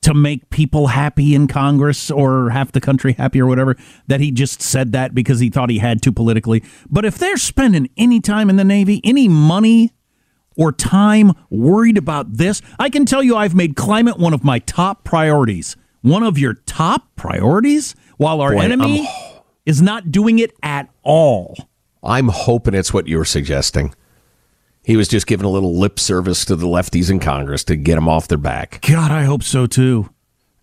to 0.00 0.15
make 0.15 0.49
people 0.49 0.87
happy 0.87 1.35
in 1.35 1.49
Congress 1.49 2.11
or 2.11 2.49
half 2.49 2.73
the 2.73 2.81
country 2.81 3.12
happy 3.12 3.43
or 3.43 3.47
whatever 3.47 3.76
that 4.07 4.21
he 4.21 4.31
just 4.31 4.62
said 4.62 4.93
that 4.93 5.15
because 5.15 5.38
he 5.38 5.50
thought 5.50 5.69
he 5.69 5.81
had 5.81 6.00
to 6.00 6.12
politically. 6.12 6.65
But 6.88 7.05
if 7.05 7.19
they're 7.19 7.37
spending 7.37 7.91
any 7.99 8.21
time 8.21 8.49
in 8.49 8.57
the 8.57 8.65
Navy, 8.65 9.03
any 9.05 9.29
money 9.29 9.93
or 10.57 10.73
time 10.73 11.33
worried 11.50 11.99
about 11.99 12.38
this, 12.38 12.62
I 12.79 12.88
can 12.88 13.05
tell 13.05 13.23
you 13.23 13.37
I've 13.37 13.55
made 13.55 13.76
climate 13.76 14.19
one 14.19 14.33
of 14.33 14.43
my 14.45 14.61
top 14.61 15.05
priorities. 15.05 15.76
One 16.00 16.23
of 16.23 16.38
your 16.38 16.55
top 16.55 17.15
priorities 17.17 17.95
while 18.17 18.41
our 18.41 18.53
Boy, 18.53 18.61
enemy 18.61 19.07
I'm, 19.07 19.36
is 19.66 19.82
not 19.82 20.11
doing 20.11 20.38
it 20.38 20.52
at 20.62 20.88
all. 21.02 21.56
I'm 22.02 22.28
hoping 22.28 22.75
it's 22.75 22.94
what 22.94 23.08
you're 23.08 23.25
suggesting. 23.25 23.94
He 24.85 24.96
was 24.96 25.08
just 25.08 25.26
giving 25.26 25.44
a 25.44 25.50
little 25.50 25.76
lip 25.76 25.99
service 25.99 26.44
to 26.44 26.54
the 26.54 26.66
lefties 26.66 27.11
in 27.11 27.18
Congress 27.18 27.64
to 27.64 27.76
get 27.76 27.96
them 27.96 28.08
off 28.08 28.28
their 28.28 28.38
back. 28.38 28.80
God, 28.88 29.11
I 29.11 29.25
hope 29.25 29.42
so 29.42 29.66
too. 29.66 30.11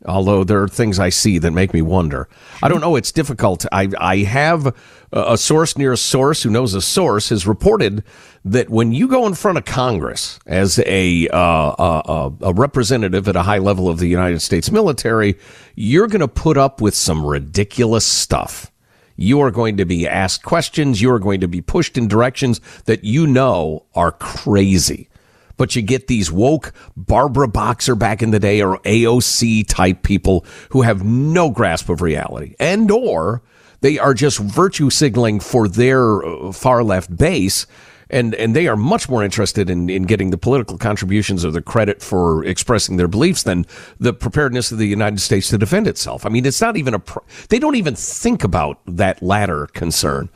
Although 0.05 0.43
there 0.43 0.61
are 0.61 0.67
things 0.67 0.99
I 0.99 1.09
see 1.09 1.37
that 1.39 1.51
make 1.51 1.73
me 1.73 1.81
wonder. 1.81 2.27
I 2.61 2.67
don't 2.67 2.81
know. 2.81 2.95
It's 2.95 3.11
difficult. 3.11 3.65
I 3.71 3.89
I 3.97 4.17
have 4.19 4.75
a 5.13 5.37
source 5.37 5.77
near 5.77 5.93
a 5.93 5.97
source 5.97 6.43
who 6.43 6.49
knows 6.49 6.73
a 6.73 6.81
source 6.81 7.29
has 7.29 7.47
reported 7.47 8.03
that 8.43 8.69
when 8.69 8.91
you 8.91 9.07
go 9.07 9.25
in 9.27 9.33
front 9.33 9.57
of 9.57 9.65
Congress 9.65 10.39
as 10.45 10.79
a 10.79 11.29
uh, 11.29 11.37
a, 11.37 12.31
a 12.41 12.53
representative 12.53 13.27
at 13.29 13.35
a 13.37 13.43
high 13.43 13.59
level 13.59 13.87
of 13.87 13.99
the 13.99 14.07
United 14.07 14.41
States 14.41 14.71
military, 14.71 15.35
you're 15.75 16.07
going 16.07 16.19
to 16.19 16.27
put 16.27 16.57
up 16.57 16.81
with 16.81 16.95
some 16.95 17.25
ridiculous 17.25 18.05
stuff. 18.05 18.72
You 19.15 19.41
are 19.41 19.51
going 19.51 19.77
to 19.77 19.85
be 19.85 20.07
asked 20.07 20.43
questions. 20.43 21.01
You 21.01 21.11
are 21.11 21.19
going 21.19 21.41
to 21.41 21.47
be 21.47 21.61
pushed 21.61 21.97
in 21.97 22.07
directions 22.07 22.59
that 22.85 23.03
you 23.03 23.27
know 23.27 23.85
are 23.95 24.11
crazy 24.11 25.09
but 25.57 25.75
you 25.75 25.81
get 25.81 26.07
these 26.07 26.31
woke 26.31 26.73
Barbara 26.97 27.47
Boxer 27.47 27.95
back 27.95 28.21
in 28.21 28.31
the 28.31 28.39
day 28.39 28.61
or 28.61 28.79
AOC 28.79 29.67
type 29.67 30.03
people 30.03 30.45
who 30.71 30.81
have 30.81 31.03
no 31.03 31.49
grasp 31.49 31.89
of 31.89 32.01
reality 32.01 32.55
and 32.59 32.89
or 32.89 33.43
they 33.81 33.99
are 33.99 34.13
just 34.13 34.39
virtue 34.39 34.89
signaling 34.89 35.39
for 35.39 35.67
their 35.67 36.25
uh, 36.25 36.51
far 36.51 36.83
left 36.83 37.15
base 37.15 37.67
and 38.09 38.35
and 38.35 38.55
they 38.55 38.67
are 38.67 38.75
much 38.75 39.09
more 39.09 39.23
interested 39.23 39.69
in, 39.69 39.89
in 39.89 40.03
getting 40.03 40.31
the 40.31 40.37
political 40.37 40.77
contributions 40.77 41.43
or 41.45 41.51
the 41.51 41.61
credit 41.61 42.01
for 42.01 42.43
expressing 42.45 42.97
their 42.97 43.07
beliefs 43.07 43.43
than 43.43 43.65
the 43.99 44.13
preparedness 44.13 44.71
of 44.71 44.77
the 44.77 44.87
United 44.87 45.19
States 45.19 45.49
to 45.49 45.57
defend 45.57 45.87
itself. 45.87 46.25
I 46.25 46.29
mean, 46.29 46.45
it's 46.45 46.61
not 46.61 46.77
even 46.77 46.93
a 46.93 47.01
they 47.49 47.59
don't 47.59 47.75
even 47.75 47.95
think 47.95 48.43
about 48.43 48.79
that 48.85 49.21
latter 49.21 49.67
concern. 49.67 50.29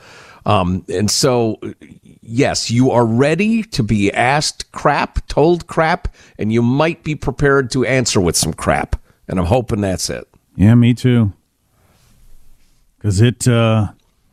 Um, 0.46 0.86
and 0.88 1.12
so 1.12 1.60
yes, 2.22 2.72
you 2.72 2.92
are 2.92 3.06
ready 3.06 3.64
to 3.64 3.84
be 3.84 4.12
asked 4.14 4.72
crap, 4.72 5.26
told 5.28 5.68
crap, 5.68 6.14
and 6.38 6.54
you 6.54 6.62
might 6.62 7.04
be 7.04 7.16
prepared 7.16 7.70
to 7.72 7.86
answer 7.86 8.22
with 8.22 8.36
some 8.36 8.54
crap. 8.54 8.96
And 9.28 9.40
I'm 9.40 9.46
hoping 9.46 9.82
that's 9.82 10.10
it. 10.10 10.28
Yeah, 10.56 10.76
me 10.76 10.94
too. 10.94 11.34
Because 12.98 13.22
it 13.22 13.48
uh, 13.48 13.90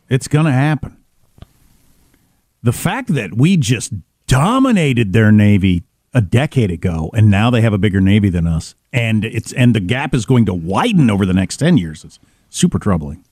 it's 0.09 0.29
going 0.29 0.47
to 0.47 0.53
happen. 0.53 0.97
The 2.65 2.73
fact 2.73 3.15
that 3.15 3.37
we 3.37 3.57
just 3.57 3.93
dominated 4.27 5.13
their 5.13 5.31
navy 5.31 5.85
a 6.15 6.21
decade 6.21 6.71
ago, 6.71 7.11
and 7.15 7.31
now 7.31 7.51
they 7.51 7.61
have 7.61 7.75
a 7.75 7.79
bigger 7.79 8.01
navy 8.01 8.31
than 8.31 8.47
us, 8.47 8.75
and 8.93 9.25
it's 9.25 9.53
and 9.53 9.75
the 9.75 9.81
gap 9.81 10.15
is 10.15 10.25
going 10.25 10.47
to 10.47 10.55
widen 10.55 11.11
over 11.11 11.27
the 11.27 11.35
next 11.35 11.59
ten 11.59 11.77
years. 11.77 12.05
It's 12.05 12.19
super 12.49 12.79
troubling. 12.79 13.23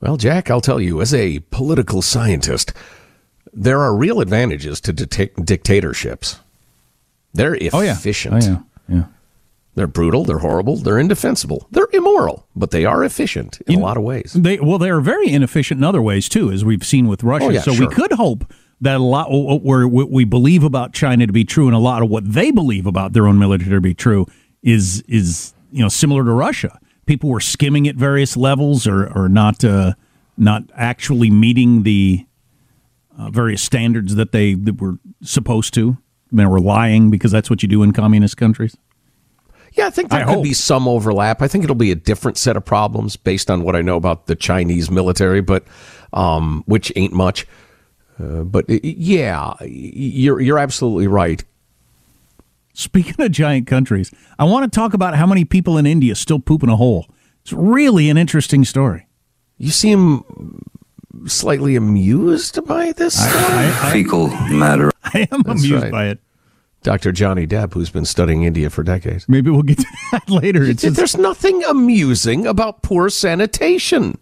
Well, 0.00 0.16
Jack, 0.16 0.50
I'll 0.50 0.60
tell 0.60 0.80
you, 0.80 1.00
as 1.00 1.14
a 1.14 1.38
political 1.50 2.02
scientist, 2.02 2.72
there 3.52 3.80
are 3.80 3.94
real 3.96 4.20
advantages 4.20 4.80
to 4.82 4.92
dictatorships. 4.92 6.40
They're 7.34 7.54
efficient. 7.54 8.34
Oh, 8.34 8.38
yeah. 8.38 8.56
Oh, 8.58 8.64
yeah. 8.88 8.96
yeah. 8.96 9.04
They're 9.78 9.86
brutal. 9.86 10.24
They're 10.24 10.40
horrible. 10.40 10.74
They're 10.74 10.98
indefensible. 10.98 11.68
They're 11.70 11.86
immoral, 11.92 12.48
but 12.56 12.72
they 12.72 12.84
are 12.84 13.04
efficient 13.04 13.60
in 13.68 13.78
a 13.78 13.80
lot 13.80 13.96
of 13.96 14.02
ways. 14.02 14.32
They 14.32 14.58
well, 14.58 14.76
they 14.76 14.90
are 14.90 15.00
very 15.00 15.28
inefficient 15.28 15.78
in 15.78 15.84
other 15.84 16.02
ways 16.02 16.28
too, 16.28 16.50
as 16.50 16.64
we've 16.64 16.82
seen 16.82 17.06
with 17.06 17.22
Russia. 17.22 17.46
Oh, 17.46 17.50
yeah, 17.50 17.60
so 17.60 17.74
sure. 17.74 17.86
we 17.86 17.94
could 17.94 18.10
hope 18.10 18.52
that 18.80 18.96
a 18.96 19.04
lot 19.04 19.28
where 19.30 19.86
what 19.86 20.10
we 20.10 20.24
believe 20.24 20.64
about 20.64 20.94
China 20.94 21.28
to 21.28 21.32
be 21.32 21.44
true, 21.44 21.68
and 21.68 21.76
a 21.76 21.78
lot 21.78 22.02
of 22.02 22.08
what 22.08 22.28
they 22.28 22.50
believe 22.50 22.86
about 22.86 23.12
their 23.12 23.28
own 23.28 23.38
military 23.38 23.70
to 23.70 23.80
be 23.80 23.94
true, 23.94 24.26
is 24.64 25.02
is 25.02 25.54
you 25.70 25.80
know 25.80 25.88
similar 25.88 26.24
to 26.24 26.32
Russia. 26.32 26.80
People 27.06 27.30
were 27.30 27.38
skimming 27.38 27.86
at 27.86 27.94
various 27.94 28.36
levels, 28.36 28.84
or 28.84 29.06
or 29.16 29.28
not 29.28 29.62
uh, 29.62 29.94
not 30.36 30.64
actually 30.74 31.30
meeting 31.30 31.84
the 31.84 32.26
uh, 33.16 33.30
various 33.30 33.62
standards 33.62 34.16
that 34.16 34.32
they 34.32 34.54
that 34.54 34.80
were 34.80 34.98
supposed 35.22 35.72
to. 35.74 35.98
They 36.32 36.46
were 36.46 36.60
lying 36.60 37.12
because 37.12 37.30
that's 37.30 37.48
what 37.48 37.62
you 37.62 37.68
do 37.68 37.84
in 37.84 37.92
communist 37.92 38.36
countries. 38.36 38.76
Yeah, 39.78 39.86
I 39.86 39.90
think 39.90 40.10
there 40.10 40.22
I 40.22 40.24
could 40.24 40.34
hope. 40.34 40.42
be 40.42 40.54
some 40.54 40.88
overlap. 40.88 41.40
I 41.40 41.46
think 41.46 41.62
it'll 41.62 41.76
be 41.76 41.92
a 41.92 41.94
different 41.94 42.36
set 42.36 42.56
of 42.56 42.64
problems 42.64 43.14
based 43.14 43.48
on 43.48 43.62
what 43.62 43.76
I 43.76 43.80
know 43.80 43.96
about 43.96 44.26
the 44.26 44.34
Chinese 44.34 44.90
military, 44.90 45.40
but 45.40 45.64
um, 46.12 46.64
which 46.66 46.92
ain't 46.96 47.12
much. 47.12 47.46
Uh, 48.18 48.42
but 48.42 48.64
yeah, 48.68 49.54
you're 49.62 50.40
you're 50.40 50.58
absolutely 50.58 51.06
right. 51.06 51.44
Speaking 52.72 53.24
of 53.24 53.30
giant 53.30 53.68
countries, 53.68 54.10
I 54.36 54.44
want 54.44 54.70
to 54.70 54.76
talk 54.76 54.94
about 54.94 55.14
how 55.14 55.26
many 55.26 55.44
people 55.44 55.78
in 55.78 55.86
India 55.86 56.16
still 56.16 56.40
poop 56.40 56.64
in 56.64 56.68
a 56.68 56.76
hole. 56.76 57.06
It's 57.42 57.52
really 57.52 58.10
an 58.10 58.16
interesting 58.16 58.64
story. 58.64 59.06
You 59.58 59.70
seem 59.70 60.24
slightly 61.26 61.76
amused 61.76 62.64
by 62.66 62.92
this 62.92 63.16
I, 63.20 63.88
I, 63.88 63.92
fecal 63.92 64.28
matter. 64.50 64.90
I 65.04 65.28
am 65.30 65.42
That's 65.42 65.64
amused 65.64 65.82
right. 65.84 65.92
by 65.92 66.06
it. 66.08 66.18
Dr. 66.82 67.12
Johnny 67.12 67.46
Depp, 67.46 67.74
who's 67.74 67.90
been 67.90 68.04
studying 68.04 68.44
India 68.44 68.70
for 68.70 68.82
decades. 68.82 69.28
Maybe 69.28 69.50
we'll 69.50 69.62
get 69.62 69.78
to 69.78 69.86
that 70.12 70.30
later. 70.30 70.62
It's 70.62 70.82
just... 70.82 70.96
There's 70.96 71.16
nothing 71.16 71.64
amusing 71.64 72.46
about 72.46 72.82
poor 72.82 73.08
sanitation. 73.10 74.18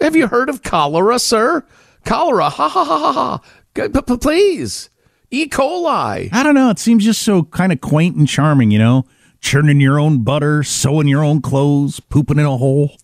Have 0.00 0.14
you 0.14 0.28
heard 0.28 0.48
of 0.48 0.62
cholera, 0.62 1.18
sir? 1.18 1.64
Cholera, 2.04 2.48
ha 2.48 2.68
ha 2.68 2.84
ha 2.84 3.12
ha 3.12 3.12
ha. 3.12 4.16
Please. 4.16 4.90
E. 5.30 5.46
coli. 5.46 6.28
I 6.32 6.42
don't 6.42 6.54
know. 6.54 6.70
It 6.70 6.78
seems 6.78 7.04
just 7.04 7.22
so 7.22 7.42
kind 7.44 7.72
of 7.72 7.80
quaint 7.80 8.16
and 8.16 8.26
charming, 8.26 8.70
you 8.70 8.78
know? 8.78 9.04
Churning 9.40 9.80
your 9.80 9.98
own 9.98 10.24
butter, 10.24 10.62
sewing 10.62 11.06
your 11.06 11.22
own 11.22 11.42
clothes, 11.42 12.00
pooping 12.00 12.38
in 12.38 12.46
a 12.46 12.56
hole. 12.56 12.96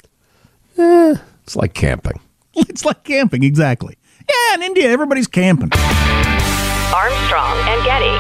Eh, 0.78 1.14
it's 1.42 1.56
like 1.56 1.74
camping. 1.74 2.20
It's 2.56 2.84
like 2.84 3.02
camping, 3.02 3.42
exactly. 3.42 3.98
Yeah, 4.28 4.54
in 4.54 4.62
India, 4.62 4.88
everybody's 4.88 5.26
camping. 5.26 5.70
Armstrong 6.94 7.58
and 7.66 7.84
Getty. 7.84 8.14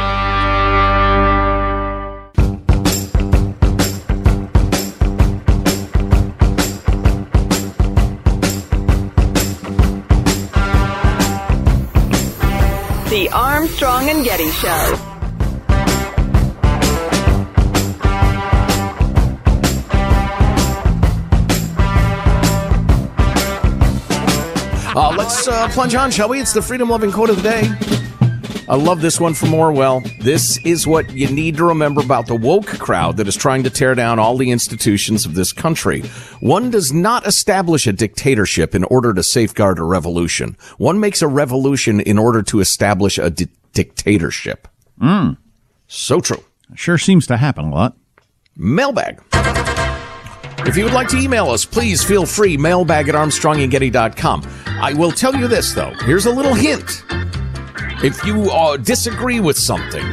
The 13.10 13.30
Armstrong 13.32 14.08
and 14.10 14.24
Getty 14.24 14.50
Show. 14.50 14.98
Uh, 24.96 25.14
let's 25.16 25.46
uh, 25.46 25.68
plunge 25.68 25.94
on, 25.94 26.10
shall 26.10 26.28
we? 26.28 26.40
It's 26.40 26.52
the 26.52 26.60
freedom 26.60 26.88
loving 26.88 27.12
quote 27.12 27.30
of 27.30 27.40
the 27.40 27.42
day. 27.42 28.03
I 28.66 28.76
love 28.76 29.02
this 29.02 29.20
one 29.20 29.34
from 29.34 29.52
Orwell. 29.52 30.00
This 30.20 30.58
is 30.64 30.86
what 30.86 31.10
you 31.12 31.28
need 31.28 31.58
to 31.58 31.64
remember 31.64 32.00
about 32.00 32.26
the 32.26 32.34
woke 32.34 32.66
crowd 32.66 33.18
that 33.18 33.28
is 33.28 33.36
trying 33.36 33.62
to 33.64 33.70
tear 33.70 33.94
down 33.94 34.18
all 34.18 34.38
the 34.38 34.50
institutions 34.50 35.26
of 35.26 35.34
this 35.34 35.52
country. 35.52 36.00
One 36.40 36.70
does 36.70 36.90
not 36.90 37.26
establish 37.26 37.86
a 37.86 37.92
dictatorship 37.92 38.74
in 38.74 38.84
order 38.84 39.12
to 39.12 39.22
safeguard 39.22 39.78
a 39.78 39.82
revolution. 39.82 40.56
One 40.78 40.98
makes 40.98 41.20
a 41.20 41.28
revolution 41.28 42.00
in 42.00 42.16
order 42.16 42.42
to 42.44 42.60
establish 42.60 43.18
a 43.18 43.28
di- 43.28 43.48
dictatorship. 43.74 44.66
Mm. 44.98 45.36
So 45.86 46.20
true. 46.20 46.42
Sure 46.74 46.96
seems 46.96 47.26
to 47.26 47.36
happen 47.36 47.66
a 47.66 47.70
lot. 47.70 47.96
Mailbag. 48.56 49.20
If 50.66 50.78
you 50.78 50.84
would 50.84 50.94
like 50.94 51.08
to 51.08 51.18
email 51.18 51.50
us, 51.50 51.66
please 51.66 52.02
feel 52.02 52.24
free. 52.24 52.56
Mailbag 52.56 53.10
at 53.10 53.14
armstrongandgetty.com. 53.14 54.48
I 54.66 54.94
will 54.94 55.12
tell 55.12 55.34
you 55.36 55.48
this, 55.48 55.74
though. 55.74 55.92
Here's 56.04 56.24
a 56.24 56.32
little 56.32 56.54
hint. 56.54 57.02
If 58.02 58.24
you 58.24 58.50
uh, 58.50 58.76
disagree 58.76 59.40
with 59.40 59.56
something, 59.56 60.04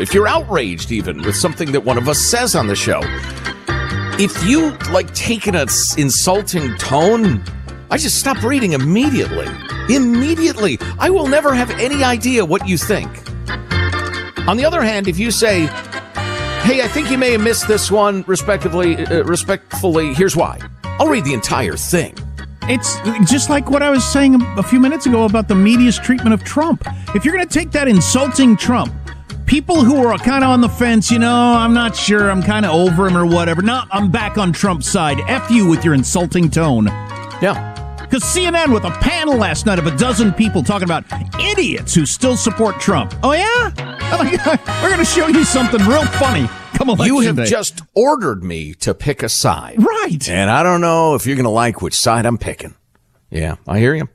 if 0.00 0.12
you're 0.12 0.28
outraged 0.28 0.92
even 0.92 1.22
with 1.22 1.36
something 1.36 1.72
that 1.72 1.84
one 1.84 1.96
of 1.96 2.08
us 2.08 2.18
says 2.18 2.54
on 2.54 2.66
the 2.66 2.76
show, 2.76 3.00
if 4.20 4.44
you 4.44 4.72
like 4.92 5.12
take 5.14 5.46
an 5.46 5.54
insulting 5.54 6.76
tone, 6.76 7.42
I 7.90 7.96
just 7.96 8.18
stop 8.18 8.42
reading 8.42 8.72
immediately. 8.72 9.46
Immediately. 9.88 10.78
I 10.98 11.08
will 11.08 11.26
never 11.28 11.54
have 11.54 11.70
any 11.70 12.04
idea 12.04 12.44
what 12.44 12.68
you 12.68 12.76
think. 12.76 13.08
On 14.46 14.56
the 14.56 14.64
other 14.66 14.82
hand, 14.82 15.08
if 15.08 15.18
you 15.18 15.30
say, 15.30 15.66
"Hey, 16.64 16.82
I 16.82 16.88
think 16.88 17.10
you 17.10 17.16
may 17.16 17.32
have 17.32 17.40
missed 17.40 17.68
this 17.68 17.90
one," 17.90 18.24
respectively, 18.26 18.96
uh, 19.06 19.22
respectfully, 19.24 20.12
here's 20.12 20.36
why. 20.36 20.58
I'll 20.98 21.08
read 21.08 21.24
the 21.24 21.34
entire 21.34 21.76
thing. 21.76 22.14
It's 22.70 22.98
just 23.30 23.48
like 23.48 23.70
what 23.70 23.82
I 23.82 23.88
was 23.88 24.04
saying 24.04 24.42
a 24.56 24.62
few 24.62 24.78
minutes 24.78 25.06
ago 25.06 25.24
about 25.24 25.48
the 25.48 25.54
media's 25.54 25.98
treatment 25.98 26.34
of 26.34 26.44
Trump. 26.44 26.84
If 27.14 27.24
you're 27.24 27.34
going 27.34 27.48
to 27.48 27.52
take 27.52 27.70
that 27.70 27.88
insulting 27.88 28.56
Trump, 28.56 28.92
people 29.46 29.82
who 29.82 30.04
are 30.04 30.18
kind 30.18 30.44
of 30.44 30.50
on 30.50 30.60
the 30.60 30.68
fence, 30.68 31.10
you 31.10 31.18
know, 31.18 31.34
I'm 31.34 31.72
not 31.72 31.96
sure, 31.96 32.30
I'm 32.30 32.42
kind 32.42 32.66
of 32.66 32.72
over 32.72 33.08
him 33.08 33.16
or 33.16 33.24
whatever. 33.24 33.62
No, 33.62 33.84
I'm 33.90 34.10
back 34.10 34.36
on 34.36 34.52
Trump's 34.52 34.86
side. 34.86 35.18
F 35.28 35.50
you 35.50 35.66
with 35.66 35.82
your 35.82 35.94
insulting 35.94 36.50
tone. 36.50 36.86
Yeah. 37.40 37.74
Because 38.02 38.22
CNN 38.22 38.72
with 38.72 38.84
a 38.84 38.90
panel 38.90 39.36
last 39.36 39.64
night 39.64 39.78
of 39.78 39.86
a 39.86 39.96
dozen 39.96 40.32
people 40.32 40.62
talking 40.62 40.84
about 40.84 41.04
idiots 41.40 41.94
who 41.94 42.04
still 42.04 42.36
support 42.36 42.80
Trump. 42.80 43.14
Oh, 43.22 43.32
yeah? 43.32 43.72
Oh, 44.12 44.24
my 44.24 44.36
God. 44.36 44.60
We're 44.82 44.88
going 44.88 44.98
to 44.98 45.04
show 45.04 45.26
you 45.28 45.44
something 45.44 45.80
real 45.86 46.04
funny. 46.06 46.48
Come 46.78 46.90
on, 46.90 47.04
you 47.04 47.18
have 47.18 47.34
day. 47.34 47.46
just 47.46 47.82
ordered 47.92 48.44
me 48.44 48.72
to 48.74 48.94
pick 48.94 49.24
a 49.24 49.28
side. 49.28 49.82
Right. 49.82 50.28
And 50.28 50.48
I 50.48 50.62
don't 50.62 50.80
know 50.80 51.16
if 51.16 51.26
you're 51.26 51.34
going 51.34 51.42
to 51.42 51.50
like 51.50 51.82
which 51.82 51.96
side 51.96 52.24
I'm 52.24 52.38
picking. 52.38 52.76
Yeah, 53.30 53.56
I 53.66 53.80
hear 53.80 53.96
you. 53.96 54.08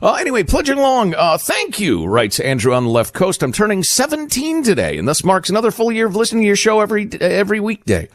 Uh, 0.00 0.14
anyway, 0.14 0.42
pledging 0.42 0.78
along. 0.78 1.14
Uh, 1.14 1.36
thank 1.36 1.78
you, 1.78 2.06
writes 2.06 2.40
Andrew 2.40 2.72
on 2.72 2.84
the 2.84 2.90
left 2.90 3.12
coast. 3.12 3.42
I'm 3.42 3.52
turning 3.52 3.82
17 3.82 4.62
today, 4.62 4.96
and 4.96 5.06
thus 5.06 5.22
marks 5.22 5.50
another 5.50 5.70
full 5.70 5.92
year 5.92 6.06
of 6.06 6.16
listening 6.16 6.44
to 6.44 6.46
your 6.46 6.56
show 6.56 6.80
every 6.80 7.10
every 7.20 7.60
weekday. 7.60 8.08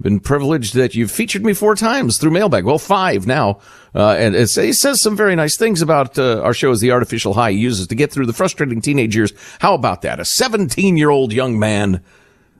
Been 0.00 0.18
privileged 0.18 0.74
that 0.74 0.96
you've 0.96 1.12
featured 1.12 1.44
me 1.44 1.52
four 1.54 1.76
times 1.76 2.18
through 2.18 2.32
mailbag. 2.32 2.64
Well, 2.64 2.78
five 2.80 3.24
now. 3.24 3.60
Uh, 3.94 4.16
and 4.18 4.34
it 4.34 4.48
says 4.48 5.00
some 5.00 5.16
very 5.16 5.36
nice 5.36 5.56
things 5.56 5.80
about 5.80 6.18
uh, 6.18 6.42
our 6.42 6.54
show 6.54 6.72
as 6.72 6.80
the 6.80 6.90
artificial 6.90 7.34
high 7.34 7.52
he 7.52 7.58
uses 7.58 7.86
to 7.86 7.94
get 7.94 8.10
through 8.12 8.26
the 8.26 8.32
frustrating 8.32 8.80
teenage 8.80 9.14
years. 9.14 9.32
How 9.60 9.74
about 9.74 10.02
that? 10.02 10.18
A 10.18 10.24
17 10.24 10.96
year 10.96 11.10
old 11.10 11.32
young 11.32 11.56
man 11.56 12.02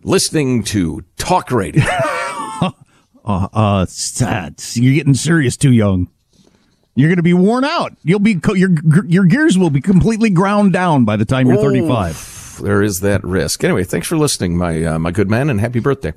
listening 0.02 0.62
to 0.64 1.05
talk 1.17 1.50
radio. 1.50 1.85
uh, 2.62 2.71
uh. 3.25 3.87
You're 4.75 4.95
getting 4.95 5.14
serious 5.14 5.57
too 5.57 5.73
young. 5.73 6.09
You're 6.95 7.09
going 7.09 7.17
to 7.17 7.23
be 7.23 7.35
worn 7.35 7.64
out. 7.64 7.97
You'll 8.02 8.19
be 8.19 8.40
your 8.55 8.71
your 9.07 9.25
gears 9.25 9.57
will 9.57 9.71
be 9.71 9.81
completely 9.81 10.31
ground 10.31 10.73
down 10.73 11.05
by 11.05 11.17
the 11.17 11.25
time 11.25 11.47
you're 11.47 11.57
35. 11.57 12.61
There 12.62 12.83
is 12.83 13.00
that 13.00 13.23
risk. 13.23 13.62
Anyway, 13.62 13.85
thanks 13.85 14.09
for 14.09 14.17
listening, 14.17 14.57
my 14.57 14.85
uh, 14.85 14.99
my 14.99 15.12
good 15.12 15.31
man, 15.31 15.49
and 15.49 15.61
happy 15.61 15.78
birthday. 15.78 16.12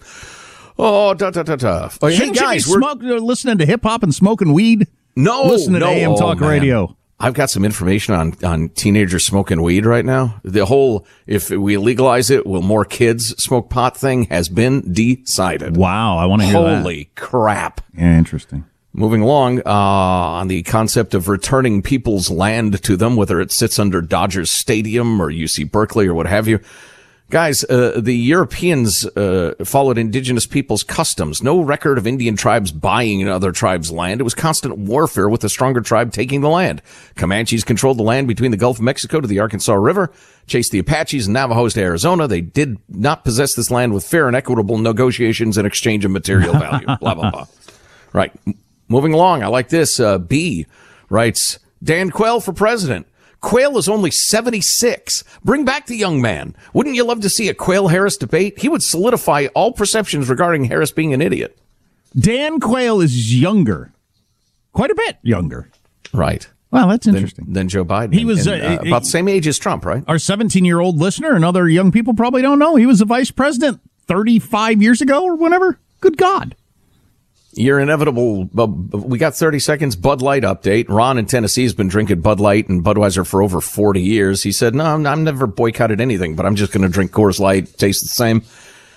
Oh, 0.79 1.13
da 1.13 1.29
da 1.29 1.43
da 1.43 1.55
da. 1.55 1.89
Oh, 2.01 2.07
hey 2.07 2.31
guys, 2.31 2.67
we're 2.67 2.79
smoke, 2.79 3.03
uh, 3.03 3.17
listening 3.17 3.59
to 3.59 3.65
hip 3.67 3.83
hop 3.83 4.01
and 4.01 4.15
smoking 4.15 4.53
weed. 4.53 4.87
No, 5.15 5.43
listening 5.43 5.81
no, 5.81 5.87
to 5.87 5.91
AM 5.91 6.11
oh, 6.13 6.17
talk 6.17 6.39
man. 6.39 6.49
radio. 6.49 6.97
I've 7.21 7.33
got 7.33 7.49
some 7.49 7.63
information 7.63 8.13
on 8.15 8.33
on 8.43 8.69
teenagers 8.69 9.25
smoking 9.25 9.61
weed 9.61 9.85
right 9.85 10.05
now. 10.05 10.41
The 10.43 10.65
whole 10.65 11.05
if 11.27 11.49
we 11.49 11.77
legalize 11.77 12.29
it, 12.29 12.45
will 12.45 12.61
more 12.61 12.85
kids 12.85 13.35
smoke 13.37 13.69
pot 13.69 13.95
thing 13.95 14.25
has 14.25 14.49
been 14.49 14.91
decided. 14.91 15.77
Wow, 15.77 16.17
I 16.17 16.25
want 16.25 16.41
to 16.41 16.47
hear 16.47 16.55
Holy 16.55 16.69
that. 16.69 16.81
Holy 16.81 17.11
crap! 17.15 17.81
Yeah, 17.95 18.17
interesting. 18.17 18.65
Moving 18.93 19.21
along 19.21 19.59
uh, 19.59 19.71
on 19.71 20.49
the 20.49 20.63
concept 20.63 21.13
of 21.13 21.29
returning 21.29 21.81
people's 21.81 22.29
land 22.29 22.83
to 22.83 22.97
them, 22.97 23.15
whether 23.15 23.39
it 23.39 23.53
sits 23.53 23.79
under 23.79 24.01
Dodgers 24.01 24.51
Stadium 24.51 25.21
or 25.21 25.31
UC 25.31 25.71
Berkeley 25.71 26.07
or 26.07 26.13
what 26.13 26.25
have 26.25 26.47
you. 26.47 26.59
Guys, 27.31 27.63
uh, 27.63 27.93
the 27.97 28.13
Europeans 28.13 29.05
uh, 29.05 29.55
followed 29.63 29.97
indigenous 29.97 30.45
peoples' 30.45 30.83
customs. 30.83 31.41
No 31.41 31.61
record 31.61 31.97
of 31.97 32.05
Indian 32.05 32.35
tribes 32.35 32.73
buying 32.73 33.25
other 33.29 33.53
tribes' 33.53 33.89
land. 33.89 34.19
It 34.19 34.25
was 34.25 34.33
constant 34.33 34.77
warfare 34.77 35.29
with 35.29 35.39
the 35.39 35.47
stronger 35.47 35.79
tribe 35.79 36.11
taking 36.11 36.41
the 36.41 36.49
land. 36.49 36.81
Comanches 37.15 37.63
controlled 37.63 37.99
the 37.99 38.03
land 38.03 38.27
between 38.27 38.51
the 38.51 38.57
Gulf 38.57 38.79
of 38.79 38.83
Mexico 38.83 39.21
to 39.21 39.27
the 39.29 39.39
Arkansas 39.39 39.73
River, 39.73 40.11
chased 40.45 40.73
the 40.73 40.79
Apaches 40.79 41.27
and 41.27 41.33
Navajos 41.33 41.73
to 41.75 41.81
Arizona. 41.81 42.27
They 42.27 42.41
did 42.41 42.77
not 42.89 43.23
possess 43.23 43.55
this 43.55 43.71
land 43.71 43.93
with 43.93 44.05
fair 44.05 44.27
and 44.27 44.35
equitable 44.35 44.77
negotiations 44.77 45.57
in 45.57 45.65
exchange 45.65 46.03
of 46.03 46.11
material 46.11 46.51
value. 46.51 46.85
blah, 46.99 47.15
blah, 47.15 47.31
blah. 47.31 47.47
Right. 48.11 48.33
Moving 48.89 49.13
along, 49.13 49.41
I 49.41 49.47
like 49.47 49.69
this. 49.69 50.01
Uh, 50.01 50.17
B 50.17 50.65
writes, 51.09 51.59
Dan 51.81 52.11
Quayle 52.11 52.41
for 52.41 52.51
president. 52.51 53.07
Quayle 53.41 53.77
is 53.77 53.89
only 53.89 54.11
76. 54.11 55.23
Bring 55.43 55.65
back 55.65 55.87
the 55.87 55.97
young 55.97 56.21
man. 56.21 56.55
Wouldn't 56.73 56.95
you 56.95 57.03
love 57.03 57.21
to 57.21 57.29
see 57.29 57.49
a 57.49 57.53
Quayle 57.53 57.87
Harris 57.87 58.17
debate? 58.17 58.59
He 58.59 58.69
would 58.69 58.83
solidify 58.83 59.47
all 59.55 59.73
perceptions 59.73 60.29
regarding 60.29 60.65
Harris 60.65 60.91
being 60.91 61.13
an 61.13 61.21
idiot. 61.21 61.57
Dan 62.17 62.59
Quayle 62.59 63.01
is 63.01 63.33
younger, 63.39 63.91
quite 64.73 64.91
a 64.91 64.95
bit 64.95 65.17
younger. 65.23 65.69
Right. 66.13 66.47
Well, 66.71 66.87
that's 66.87 67.07
interesting. 67.07 67.45
Than, 67.45 67.53
than 67.53 67.69
Joe 67.69 67.83
Biden. 67.83 68.13
He 68.13 68.25
was 68.25 68.47
and, 68.47 68.61
uh, 68.61 68.65
uh, 68.65 68.87
about 68.87 69.03
the 69.03 69.09
same 69.09 69.27
age 69.27 69.47
as 69.47 69.57
Trump, 69.57 69.85
right? 69.85 70.03
Our 70.07 70.19
17 70.19 70.63
year 70.63 70.79
old 70.79 70.97
listener 70.97 71.35
and 71.35 71.43
other 71.43 71.67
young 71.67 71.91
people 71.91 72.13
probably 72.13 72.41
don't 72.41 72.59
know. 72.59 72.75
He 72.75 72.85
was 72.85 73.01
a 73.01 73.05
vice 73.05 73.31
president 73.31 73.81
35 74.07 74.81
years 74.81 75.01
ago 75.01 75.23
or 75.23 75.35
whatever. 75.35 75.79
Good 75.99 76.17
God. 76.17 76.55
Your 77.53 77.79
inevitable, 77.79 78.49
uh, 78.57 78.65
we 78.65 79.17
got 79.17 79.35
30 79.35 79.59
seconds 79.59 79.95
Bud 79.97 80.21
Light 80.21 80.43
update. 80.43 80.85
Ron 80.87 81.17
in 81.17 81.25
Tennessee 81.25 81.63
has 81.63 81.73
been 81.73 81.89
drinking 81.89 82.21
Bud 82.21 82.39
Light 82.39 82.69
and 82.69 82.83
Budweiser 82.83 83.27
for 83.27 83.41
over 83.41 83.59
40 83.59 84.01
years. 84.01 84.43
He 84.43 84.53
said, 84.53 84.73
no, 84.73 84.85
I'm, 84.85 85.05
I'm 85.05 85.23
never 85.23 85.47
boycotted 85.47 85.99
anything, 85.99 86.35
but 86.35 86.45
I'm 86.45 86.55
just 86.55 86.71
going 86.71 86.83
to 86.83 86.89
drink 86.89 87.11
Coors 87.11 87.39
Light. 87.39 87.77
Tastes 87.77 88.03
the 88.03 88.13
same. 88.13 88.43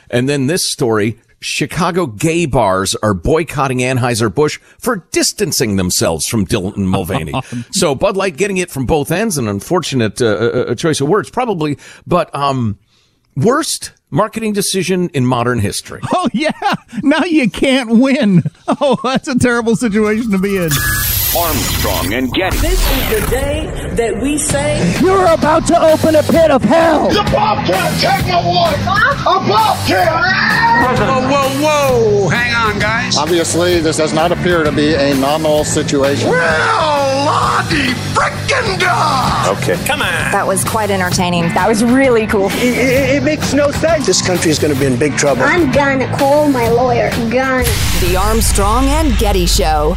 And 0.08 0.28
then 0.28 0.46
this 0.46 0.70
story, 0.70 1.18
Chicago 1.40 2.06
gay 2.06 2.46
bars 2.46 2.94
are 2.96 3.12
boycotting 3.12 3.78
Anheuser-Busch 3.78 4.58
for 4.78 5.06
distancing 5.10 5.76
themselves 5.76 6.26
from 6.26 6.46
Dylan 6.46 6.76
Mulvaney. 6.76 7.34
so 7.72 7.94
Bud 7.94 8.16
Light 8.16 8.36
getting 8.36 8.58
it 8.58 8.70
from 8.70 8.86
both 8.86 9.10
ends, 9.10 9.36
an 9.36 9.48
unfortunate 9.48 10.22
uh, 10.22 10.66
a 10.68 10.76
choice 10.76 11.00
of 11.00 11.08
words, 11.08 11.28
probably, 11.28 11.76
but, 12.06 12.34
um, 12.34 12.78
worst 13.36 13.92
marketing 14.14 14.52
decision 14.52 15.08
in 15.10 15.26
modern 15.26 15.58
history. 15.58 16.00
Oh 16.14 16.28
yeah, 16.32 16.52
now 17.02 17.24
you 17.24 17.50
can't 17.50 17.90
win. 17.90 18.42
Oh, 18.66 18.98
that's 19.04 19.28
a 19.28 19.38
terrible 19.38 19.76
situation 19.76 20.30
to 20.30 20.38
be 20.38 20.56
in. 20.56 20.70
Armstrong 21.36 22.14
and 22.14 22.32
Getty. 22.32 22.58
This 22.58 22.80
is 22.80 23.20
the 23.20 23.30
day 23.30 23.66
that 23.96 24.16
we 24.16 24.38
say 24.38 24.78
you're 25.00 25.26
about 25.32 25.66
to 25.66 25.82
open 25.82 26.14
a 26.14 26.22
pit 26.22 26.50
of 26.52 26.62
hell. 26.62 27.08
The 27.08 27.28
Bobcat, 27.32 28.00
take 28.00 28.26
my 28.28 28.38
wife. 28.46 28.80
A 29.26 29.40
Bobcat. 29.48 30.14
Whoa, 30.96 31.28
whoa, 31.28 31.60
whoa! 31.60 32.28
Hang 32.28 32.54
on, 32.54 32.78
guys. 32.78 33.16
Obviously, 33.16 33.80
this 33.80 33.96
does 33.96 34.12
not 34.12 34.30
appear 34.30 34.62
to 34.62 34.70
be 34.70 34.94
a 34.94 35.14
nominal 35.16 35.64
situation. 35.64 36.30
Well, 36.30 37.26
Lottie 37.26 37.94
frickin' 38.14 38.78
dog. 38.78 39.58
Okay, 39.58 39.76
come 39.86 40.02
on. 40.02 40.30
That 40.30 40.46
was 40.46 40.62
quite 40.62 40.90
entertaining. 40.90 41.48
That 41.54 41.66
was 41.66 41.82
really 41.82 42.28
cool. 42.28 42.46
It, 42.52 42.78
it, 42.78 43.16
it 43.16 43.22
makes 43.24 43.52
no 43.52 43.72
sense. 43.72 44.06
This 44.06 44.24
country 44.24 44.52
is 44.52 44.60
going 44.60 44.72
to 44.72 44.78
be 44.78 44.86
in 44.86 44.96
big 44.96 45.16
trouble. 45.16 45.42
I'm 45.42 45.72
gonna 45.72 46.06
call 46.16 46.48
my 46.48 46.68
lawyer. 46.68 47.10
Gonna. 47.30 47.64
The 48.00 48.16
Armstrong 48.16 48.84
and 48.84 49.16
Getty 49.18 49.46
Show. 49.46 49.96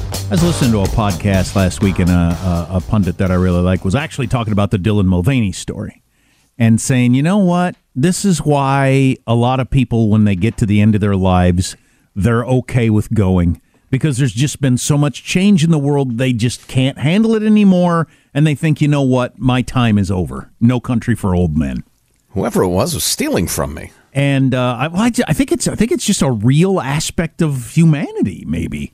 I 0.31 0.33
was 0.35 0.43
listening 0.43 0.71
to 0.71 0.79
a 0.79 0.83
podcast 0.85 1.57
last 1.57 1.83
week, 1.83 1.99
and 1.99 2.09
a, 2.09 2.13
a, 2.13 2.77
a 2.77 2.81
pundit 2.87 3.17
that 3.17 3.31
I 3.31 3.33
really 3.33 3.59
like 3.59 3.83
was 3.83 3.95
actually 3.95 4.27
talking 4.27 4.53
about 4.53 4.71
the 4.71 4.77
Dylan 4.77 5.03
Mulvaney 5.03 5.51
story 5.51 6.01
and 6.57 6.79
saying, 6.79 7.15
you 7.15 7.21
know 7.21 7.39
what? 7.39 7.75
This 7.97 8.23
is 8.23 8.39
why 8.39 9.17
a 9.27 9.35
lot 9.35 9.59
of 9.59 9.69
people, 9.69 10.07
when 10.07 10.23
they 10.23 10.37
get 10.37 10.55
to 10.59 10.65
the 10.65 10.79
end 10.79 10.95
of 10.95 11.01
their 11.01 11.17
lives, 11.17 11.75
they're 12.15 12.45
okay 12.45 12.89
with 12.89 13.13
going 13.13 13.61
because 13.89 14.19
there's 14.19 14.31
just 14.31 14.61
been 14.61 14.77
so 14.77 14.97
much 14.97 15.21
change 15.21 15.65
in 15.65 15.69
the 15.69 15.77
world, 15.77 16.17
they 16.17 16.31
just 16.31 16.65
can't 16.69 16.99
handle 16.99 17.35
it 17.35 17.43
anymore. 17.43 18.07
And 18.33 18.47
they 18.47 18.55
think, 18.55 18.79
you 18.79 18.87
know 18.87 19.01
what? 19.01 19.37
My 19.37 19.61
time 19.61 19.97
is 19.97 20.09
over. 20.09 20.49
No 20.61 20.79
country 20.79 21.13
for 21.13 21.35
old 21.35 21.57
men. 21.57 21.83
Whoever 22.29 22.63
it 22.63 22.69
was 22.69 22.93
was 22.93 23.03
stealing 23.03 23.47
from 23.47 23.73
me. 23.73 23.91
And 24.13 24.55
uh, 24.55 24.77
I, 24.79 24.87
well, 24.87 25.01
I, 25.01 25.11
I 25.27 25.33
think 25.33 25.51
it's 25.51 25.67
I 25.67 25.75
think 25.75 25.91
it's 25.91 26.05
just 26.05 26.21
a 26.21 26.31
real 26.31 26.79
aspect 26.79 27.41
of 27.41 27.71
humanity, 27.71 28.45
maybe. 28.47 28.93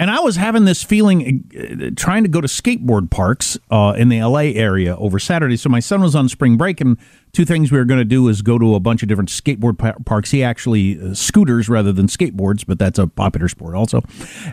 And 0.00 0.10
I 0.10 0.20
was 0.20 0.36
having 0.36 0.64
this 0.64 0.82
feeling 0.82 1.44
uh, 1.54 1.90
trying 1.94 2.22
to 2.22 2.30
go 2.30 2.40
to 2.40 2.48
skateboard 2.48 3.10
parks 3.10 3.58
uh, 3.70 3.94
in 3.98 4.08
the 4.08 4.22
LA 4.22 4.48
area 4.56 4.96
over 4.96 5.18
Saturday. 5.18 5.58
So 5.58 5.68
my 5.68 5.80
son 5.80 6.00
was 6.00 6.16
on 6.16 6.26
spring 6.30 6.56
break, 6.56 6.80
and 6.80 6.96
two 7.34 7.44
things 7.44 7.70
we 7.70 7.76
were 7.76 7.84
going 7.84 8.00
to 8.00 8.04
do 8.06 8.26
is 8.28 8.40
go 8.40 8.58
to 8.58 8.74
a 8.74 8.80
bunch 8.80 9.02
of 9.02 9.10
different 9.10 9.28
skateboard 9.28 9.76
pa- 9.76 9.96
parks. 10.06 10.30
He 10.30 10.42
actually 10.42 10.98
uh, 10.98 11.12
scooters 11.12 11.68
rather 11.68 11.92
than 11.92 12.06
skateboards, 12.06 12.64
but 12.66 12.78
that's 12.78 12.98
a 12.98 13.08
popular 13.08 13.46
sport 13.46 13.74
also, 13.74 14.00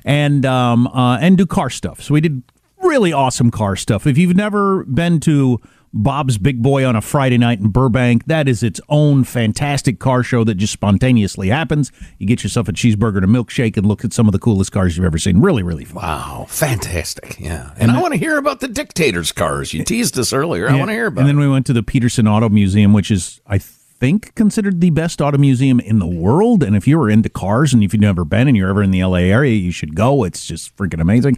and 0.03 0.45
um, 0.45 0.85
uh, 0.87 1.17
and 1.19 1.37
do 1.37 1.45
car 1.45 1.69
stuff. 1.69 2.03
So 2.03 2.13
we 2.13 2.19
did 2.19 2.43
really 2.81 3.13
awesome 3.13 3.49
car 3.49 3.77
stuff. 3.77 4.05
If 4.05 4.17
you've 4.17 4.35
never 4.35 4.83
been 4.83 5.21
to 5.21 5.61
Bob's 5.93 6.37
Big 6.37 6.61
Boy 6.61 6.85
on 6.85 6.95
a 6.95 7.01
Friday 7.01 7.37
night 7.37 7.59
in 7.59 7.69
Burbank. 7.69 8.25
That 8.25 8.47
is 8.47 8.63
its 8.63 8.79
own 8.89 9.23
fantastic 9.23 9.99
car 9.99 10.23
show 10.23 10.43
that 10.43 10.55
just 10.55 10.73
spontaneously 10.73 11.49
happens. 11.49 11.91
You 12.17 12.27
get 12.27 12.43
yourself 12.43 12.67
a 12.67 12.73
cheeseburger 12.73 13.17
and 13.17 13.25
a 13.25 13.27
milkshake 13.27 13.77
and 13.77 13.85
look 13.87 14.03
at 14.05 14.13
some 14.13 14.27
of 14.27 14.31
the 14.31 14.39
coolest 14.39 14.71
cars 14.71 14.97
you've 14.97 15.05
ever 15.05 15.17
seen. 15.17 15.39
Really, 15.39 15.63
really 15.63 15.85
fun. 15.85 16.03
Wow, 16.03 16.45
fantastic. 16.49 17.39
Yeah. 17.39 17.71
And, 17.75 17.89
and 17.89 17.91
I 17.91 18.01
want 18.01 18.13
to 18.13 18.19
hear 18.19 18.37
about 18.37 18.59
the 18.59 18.67
dictator's 18.67 19.31
cars. 19.31 19.73
You 19.73 19.83
teased 19.83 20.17
us 20.19 20.33
earlier. 20.33 20.69
I 20.69 20.75
want 20.75 20.89
to 20.89 20.93
hear 20.93 21.07
about 21.07 21.21
And 21.21 21.27
then 21.27 21.39
we 21.39 21.47
went 21.47 21.65
to 21.67 21.73
the 21.73 21.83
Petersen 21.83 22.27
Auto 22.27 22.49
Museum, 22.49 22.93
which 22.93 23.09
is, 23.09 23.41
I 23.47 23.59
think, 23.99 24.35
considered 24.35 24.81
the 24.81 24.89
best 24.91 25.21
auto 25.21 25.37
museum 25.37 25.79
in 25.79 25.99
the 25.99 26.07
world. 26.07 26.63
And 26.63 26.75
if 26.75 26.87
you 26.87 26.97
were 26.99 27.09
into 27.09 27.29
cars 27.29 27.73
and 27.73 27.83
if 27.83 27.93
you've 27.93 28.01
never 28.01 28.23
been 28.25 28.47
and 28.47 28.55
you're 28.55 28.69
ever 28.69 28.83
in 28.83 28.91
the 28.91 29.03
LA 29.03 29.17
area, 29.17 29.55
you 29.55 29.71
should 29.71 29.95
go. 29.95 30.23
It's 30.23 30.45
just 30.45 30.75
freaking 30.75 31.01
amazing. 31.01 31.37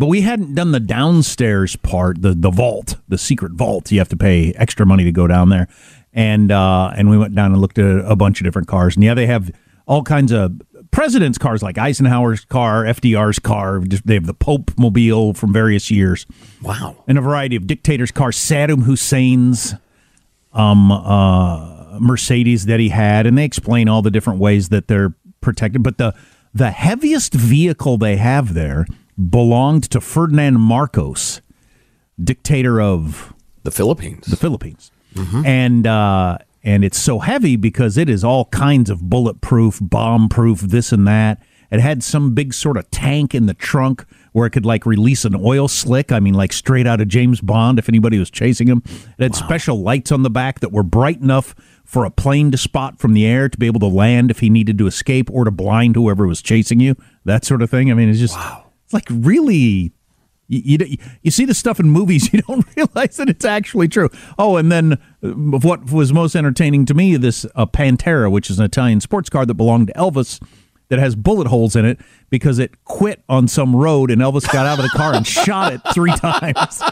But 0.00 0.06
we 0.06 0.22
hadn't 0.22 0.54
done 0.54 0.72
the 0.72 0.80
downstairs 0.80 1.76
part, 1.76 2.22
the 2.22 2.32
the 2.32 2.48
vault, 2.48 2.96
the 3.08 3.18
secret 3.18 3.52
vault. 3.52 3.92
You 3.92 3.98
have 3.98 4.08
to 4.08 4.16
pay 4.16 4.54
extra 4.54 4.86
money 4.86 5.04
to 5.04 5.12
go 5.12 5.26
down 5.26 5.50
there, 5.50 5.68
and 6.14 6.50
uh, 6.50 6.90
and 6.96 7.10
we 7.10 7.18
went 7.18 7.34
down 7.34 7.52
and 7.52 7.60
looked 7.60 7.78
at 7.78 8.02
a 8.06 8.16
bunch 8.16 8.40
of 8.40 8.46
different 8.46 8.66
cars. 8.66 8.96
And 8.96 9.04
yeah, 9.04 9.12
they 9.12 9.26
have 9.26 9.50
all 9.86 10.02
kinds 10.02 10.32
of 10.32 10.52
presidents' 10.90 11.36
cars, 11.36 11.62
like 11.62 11.76
Eisenhower's 11.76 12.46
car, 12.46 12.84
FDR's 12.84 13.38
car. 13.38 13.80
They 13.80 14.14
have 14.14 14.24
the 14.24 14.32
Pope 14.32 14.70
mobile 14.78 15.34
from 15.34 15.52
various 15.52 15.90
years. 15.90 16.24
Wow, 16.62 17.04
and 17.06 17.18
a 17.18 17.20
variety 17.20 17.56
of 17.56 17.66
dictators' 17.66 18.10
cars. 18.10 18.38
Saddam 18.38 18.84
Hussein's 18.84 19.74
um, 20.54 20.90
uh, 20.90 21.98
Mercedes 22.00 22.64
that 22.64 22.80
he 22.80 22.88
had, 22.88 23.26
and 23.26 23.36
they 23.36 23.44
explain 23.44 23.86
all 23.86 24.00
the 24.00 24.10
different 24.10 24.40
ways 24.40 24.70
that 24.70 24.88
they're 24.88 25.12
protected. 25.42 25.82
But 25.82 25.98
the 25.98 26.14
the 26.54 26.70
heaviest 26.70 27.34
vehicle 27.34 27.98
they 27.98 28.16
have 28.16 28.54
there 28.54 28.86
belonged 29.28 29.90
to 29.90 30.00
Ferdinand 30.00 30.60
Marcos, 30.60 31.40
dictator 32.22 32.80
of 32.80 33.34
the 33.62 33.70
Philippines. 33.70 34.26
The 34.26 34.36
Philippines, 34.36 34.90
mm-hmm. 35.14 35.44
and 35.44 35.86
uh, 35.86 36.38
and 36.62 36.84
it's 36.84 36.98
so 36.98 37.18
heavy 37.18 37.56
because 37.56 37.96
it 37.96 38.08
is 38.08 38.24
all 38.24 38.46
kinds 38.46 38.90
of 38.90 39.08
bulletproof, 39.08 39.78
bomb-proof, 39.80 40.60
this 40.60 40.92
and 40.92 41.06
that. 41.06 41.42
It 41.70 41.80
had 41.80 42.02
some 42.02 42.34
big 42.34 42.52
sort 42.52 42.76
of 42.76 42.90
tank 42.90 43.32
in 43.32 43.46
the 43.46 43.54
trunk 43.54 44.04
where 44.32 44.44
it 44.44 44.50
could 44.50 44.66
like 44.66 44.84
release 44.84 45.24
an 45.24 45.36
oil 45.36 45.68
slick. 45.68 46.10
I 46.10 46.18
mean, 46.18 46.34
like 46.34 46.52
straight 46.52 46.86
out 46.86 47.00
of 47.00 47.06
James 47.06 47.40
Bond. 47.40 47.78
If 47.78 47.88
anybody 47.88 48.18
was 48.18 48.28
chasing 48.28 48.66
him, 48.66 48.82
it 48.86 49.22
had 49.22 49.32
wow. 49.32 49.38
special 49.38 49.80
lights 49.80 50.10
on 50.10 50.22
the 50.22 50.30
back 50.30 50.60
that 50.60 50.72
were 50.72 50.82
bright 50.82 51.20
enough 51.20 51.54
for 51.84 52.04
a 52.04 52.10
plane 52.10 52.50
to 52.50 52.58
spot 52.58 52.98
from 52.98 53.14
the 53.14 53.24
air 53.24 53.48
to 53.48 53.56
be 53.56 53.66
able 53.66 53.80
to 53.80 53.86
land 53.86 54.32
if 54.32 54.40
he 54.40 54.50
needed 54.50 54.78
to 54.78 54.88
escape 54.88 55.30
or 55.30 55.44
to 55.44 55.52
blind 55.52 55.94
whoever 55.94 56.26
was 56.26 56.42
chasing 56.42 56.80
you. 56.80 56.96
That 57.24 57.44
sort 57.44 57.62
of 57.62 57.70
thing. 57.70 57.90
I 57.90 57.94
mean, 57.94 58.08
it's 58.08 58.18
just. 58.18 58.36
Wow 58.36 58.69
it's 58.90 58.94
like 58.94 59.06
really 59.08 59.92
you, 60.48 60.78
you, 60.80 60.96
you 61.22 61.30
see 61.30 61.44
the 61.44 61.54
stuff 61.54 61.78
in 61.78 61.90
movies, 61.90 62.32
you 62.32 62.42
don't 62.42 62.66
realize 62.76 63.16
that 63.18 63.28
it's 63.28 63.44
actually 63.44 63.86
true. 63.86 64.10
Oh, 64.36 64.56
and 64.56 64.70
then 64.70 64.94
uh, 65.22 65.28
what 65.28 65.92
was 65.92 66.12
most 66.12 66.34
entertaining 66.34 66.86
to 66.86 66.94
me 66.94 67.16
this 67.16 67.46
uh, 67.54 67.66
Pantera, 67.66 68.30
which 68.30 68.50
is 68.50 68.58
an 68.58 68.64
Italian 68.64 69.00
sports 69.00 69.30
car 69.30 69.46
that 69.46 69.54
belonged 69.54 69.86
to 69.88 69.92
Elvis, 69.92 70.42
that 70.88 70.98
has 70.98 71.14
bullet 71.14 71.46
holes 71.46 71.76
in 71.76 71.84
it 71.84 72.00
because 72.30 72.58
it 72.58 72.84
quit 72.84 73.22
on 73.28 73.46
some 73.46 73.76
road, 73.76 74.10
and 74.10 74.20
Elvis 74.20 74.52
got 74.52 74.66
out 74.66 74.80
of 74.80 74.82
the 74.82 74.90
car 74.96 75.14
and 75.14 75.24
shot 75.24 75.72
it 75.72 75.80
three 75.94 76.10
times. 76.16 76.82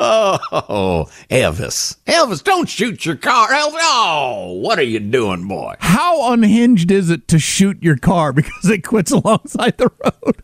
Oh, 0.00 1.08
Elvis. 1.28 1.96
Elvis, 2.06 2.44
don't 2.44 2.68
shoot 2.68 3.04
your 3.04 3.16
car. 3.16 3.48
Elvis, 3.48 3.78
oh, 3.80 4.52
what 4.62 4.78
are 4.78 4.84
you 4.84 5.00
doing, 5.00 5.48
boy? 5.48 5.74
How 5.80 6.32
unhinged 6.32 6.90
is 6.90 7.10
it 7.10 7.26
to 7.28 7.38
shoot 7.38 7.82
your 7.82 7.96
car 7.96 8.32
because 8.32 8.70
it 8.70 8.84
quits 8.84 9.10
alongside 9.10 9.76
the 9.76 9.90
road? 10.04 10.36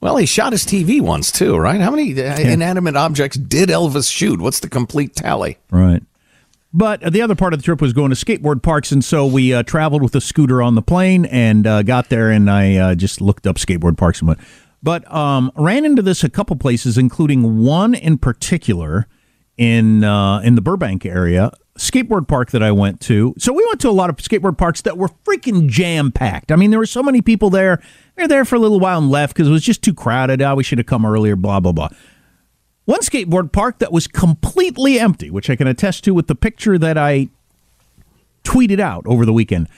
Well, 0.00 0.18
he 0.18 0.26
shot 0.26 0.52
his 0.52 0.64
TV 0.64 1.00
once, 1.00 1.32
too, 1.32 1.56
right? 1.56 1.80
How 1.80 1.90
many 1.90 2.20
uh, 2.22 2.38
inanimate 2.38 2.96
objects 2.96 3.36
did 3.36 3.70
Elvis 3.70 4.12
shoot? 4.12 4.40
What's 4.40 4.60
the 4.60 4.68
complete 4.68 5.16
tally? 5.16 5.58
Right. 5.70 6.02
But 6.72 7.00
the 7.12 7.22
other 7.22 7.34
part 7.34 7.54
of 7.54 7.58
the 7.58 7.64
trip 7.64 7.80
was 7.80 7.94
going 7.94 8.10
to 8.10 8.16
skateboard 8.16 8.62
parks, 8.62 8.92
and 8.92 9.02
so 9.02 9.26
we 9.26 9.54
uh, 9.54 9.62
traveled 9.62 10.02
with 10.02 10.14
a 10.14 10.20
scooter 10.20 10.60
on 10.60 10.74
the 10.74 10.82
plane 10.82 11.24
and 11.24 11.66
uh, 11.66 11.82
got 11.82 12.10
there, 12.10 12.30
and 12.30 12.50
I 12.50 12.76
uh, 12.76 12.94
just 12.94 13.20
looked 13.22 13.46
up 13.46 13.56
skateboard 13.56 13.96
parks 13.96 14.20
and 14.20 14.28
went. 14.28 14.40
But 14.82 15.10
um, 15.12 15.50
ran 15.56 15.84
into 15.84 16.02
this 16.02 16.22
a 16.22 16.28
couple 16.28 16.56
places, 16.56 16.96
including 16.98 17.64
one 17.64 17.94
in 17.94 18.18
particular 18.18 19.06
in 19.56 20.04
uh, 20.04 20.40
in 20.40 20.54
the 20.54 20.60
Burbank 20.60 21.06
area, 21.06 21.50
skateboard 21.78 22.28
park 22.28 22.50
that 22.50 22.62
I 22.62 22.72
went 22.72 23.00
to. 23.02 23.34
So 23.38 23.52
we 23.52 23.64
went 23.66 23.80
to 23.80 23.88
a 23.88 23.90
lot 23.90 24.10
of 24.10 24.16
skateboard 24.16 24.58
parks 24.58 24.82
that 24.82 24.98
were 24.98 25.08
freaking 25.24 25.68
jam 25.68 26.12
packed. 26.12 26.52
I 26.52 26.56
mean, 26.56 26.70
there 26.70 26.78
were 26.78 26.86
so 26.86 27.02
many 27.02 27.22
people 27.22 27.50
there. 27.50 27.82
They're 28.16 28.28
there 28.28 28.44
for 28.44 28.56
a 28.56 28.58
little 28.58 28.80
while 28.80 28.98
and 28.98 29.10
left 29.10 29.34
because 29.34 29.48
it 29.48 29.52
was 29.52 29.62
just 29.62 29.82
too 29.82 29.94
crowded. 29.94 30.42
Oh, 30.42 30.54
we 30.54 30.62
should 30.62 30.78
have 30.78 30.86
come 30.86 31.06
earlier. 31.06 31.36
Blah 31.36 31.60
blah 31.60 31.72
blah. 31.72 31.88
One 32.84 33.00
skateboard 33.00 33.50
park 33.50 33.80
that 33.80 33.92
was 33.92 34.06
completely 34.06 35.00
empty, 35.00 35.30
which 35.30 35.50
I 35.50 35.56
can 35.56 35.66
attest 35.66 36.04
to 36.04 36.14
with 36.14 36.28
the 36.28 36.36
picture 36.36 36.78
that 36.78 36.96
I 36.96 37.28
tweeted 38.44 38.78
out 38.78 39.04
over 39.06 39.26
the 39.26 39.32
weekend. 39.32 39.68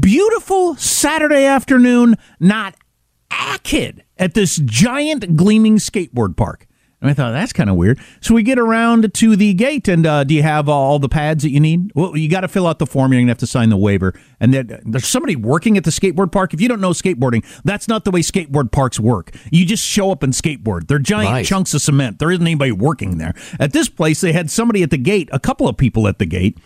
Beautiful 0.00 0.74
Saturday 0.74 1.44
afternoon, 1.44 2.16
not 2.40 2.74
a 3.30 3.58
kid 3.62 4.04
at 4.16 4.34
this 4.34 4.56
giant 4.64 5.36
gleaming 5.36 5.76
skateboard 5.76 6.36
park. 6.36 6.66
And 7.00 7.08
I 7.08 7.14
thought 7.14 7.30
that's 7.30 7.52
kind 7.52 7.70
of 7.70 7.76
weird. 7.76 8.00
So 8.20 8.34
we 8.34 8.42
get 8.42 8.58
around 8.58 9.14
to 9.14 9.36
the 9.36 9.54
gate, 9.54 9.86
and 9.86 10.04
uh, 10.04 10.24
do 10.24 10.34
you 10.34 10.42
have 10.42 10.68
all 10.68 10.98
the 10.98 11.08
pads 11.08 11.44
that 11.44 11.50
you 11.50 11.60
need? 11.60 11.92
Well, 11.94 12.16
you 12.16 12.28
got 12.28 12.40
to 12.40 12.48
fill 12.48 12.66
out 12.66 12.80
the 12.80 12.86
form. 12.86 13.12
You're 13.12 13.20
gonna 13.22 13.30
have 13.30 13.38
to 13.38 13.46
sign 13.46 13.68
the 13.68 13.76
waiver. 13.76 14.18
And 14.40 14.52
then 14.52 14.80
there's 14.84 15.06
somebody 15.06 15.36
working 15.36 15.76
at 15.76 15.84
the 15.84 15.92
skateboard 15.92 16.32
park. 16.32 16.52
If 16.54 16.60
you 16.60 16.66
don't 16.66 16.80
know 16.80 16.90
skateboarding, 16.90 17.44
that's 17.62 17.86
not 17.86 18.04
the 18.04 18.10
way 18.10 18.20
skateboard 18.20 18.72
parks 18.72 18.98
work. 18.98 19.30
You 19.52 19.64
just 19.64 19.84
show 19.84 20.10
up 20.10 20.24
and 20.24 20.32
skateboard. 20.32 20.88
They're 20.88 20.98
giant 20.98 21.30
Right. 21.30 21.46
chunks 21.46 21.72
of 21.72 21.82
cement. 21.82 22.18
There 22.18 22.32
isn't 22.32 22.44
anybody 22.44 22.72
working 22.72 23.18
there. 23.18 23.34
At 23.60 23.72
this 23.72 23.88
place, 23.88 24.20
they 24.20 24.32
had 24.32 24.50
somebody 24.50 24.82
at 24.82 24.90
the 24.90 24.98
gate, 24.98 25.28
a 25.30 25.38
couple 25.38 25.68
of 25.68 25.76
people 25.76 26.08
at 26.08 26.18
the 26.18 26.26
gate. 26.26 26.58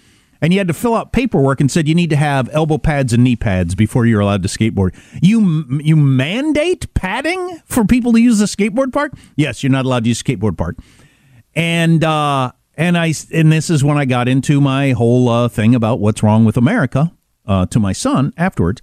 And 0.42 0.52
you 0.52 0.58
had 0.58 0.66
to 0.68 0.74
fill 0.74 0.96
out 0.96 1.12
paperwork 1.12 1.60
and 1.60 1.70
said 1.70 1.86
you 1.86 1.94
need 1.94 2.10
to 2.10 2.16
have 2.16 2.50
elbow 2.52 2.76
pads 2.76 3.12
and 3.12 3.22
knee 3.22 3.36
pads 3.36 3.76
before 3.76 4.06
you're 4.06 4.20
allowed 4.20 4.42
to 4.42 4.48
skateboard. 4.48 4.94
You 5.22 5.80
you 5.80 5.94
mandate 5.94 6.92
padding 6.94 7.62
for 7.64 7.84
people 7.84 8.12
to 8.12 8.20
use 8.20 8.40
the 8.40 8.46
skateboard 8.46 8.92
park? 8.92 9.12
Yes, 9.36 9.62
you're 9.62 9.70
not 9.70 9.84
allowed 9.84 10.02
to 10.02 10.08
use 10.08 10.20
skateboard 10.20 10.58
park. 10.58 10.76
And 11.54 12.02
uh, 12.02 12.50
and 12.76 12.98
I 12.98 13.14
and 13.32 13.52
this 13.52 13.70
is 13.70 13.84
when 13.84 13.96
I 13.96 14.04
got 14.04 14.26
into 14.26 14.60
my 14.60 14.90
whole 14.90 15.28
uh, 15.28 15.48
thing 15.48 15.76
about 15.76 16.00
what's 16.00 16.24
wrong 16.24 16.44
with 16.44 16.56
America 16.56 17.12
uh, 17.46 17.66
to 17.66 17.78
my 17.78 17.92
son 17.92 18.32
afterwards. 18.36 18.82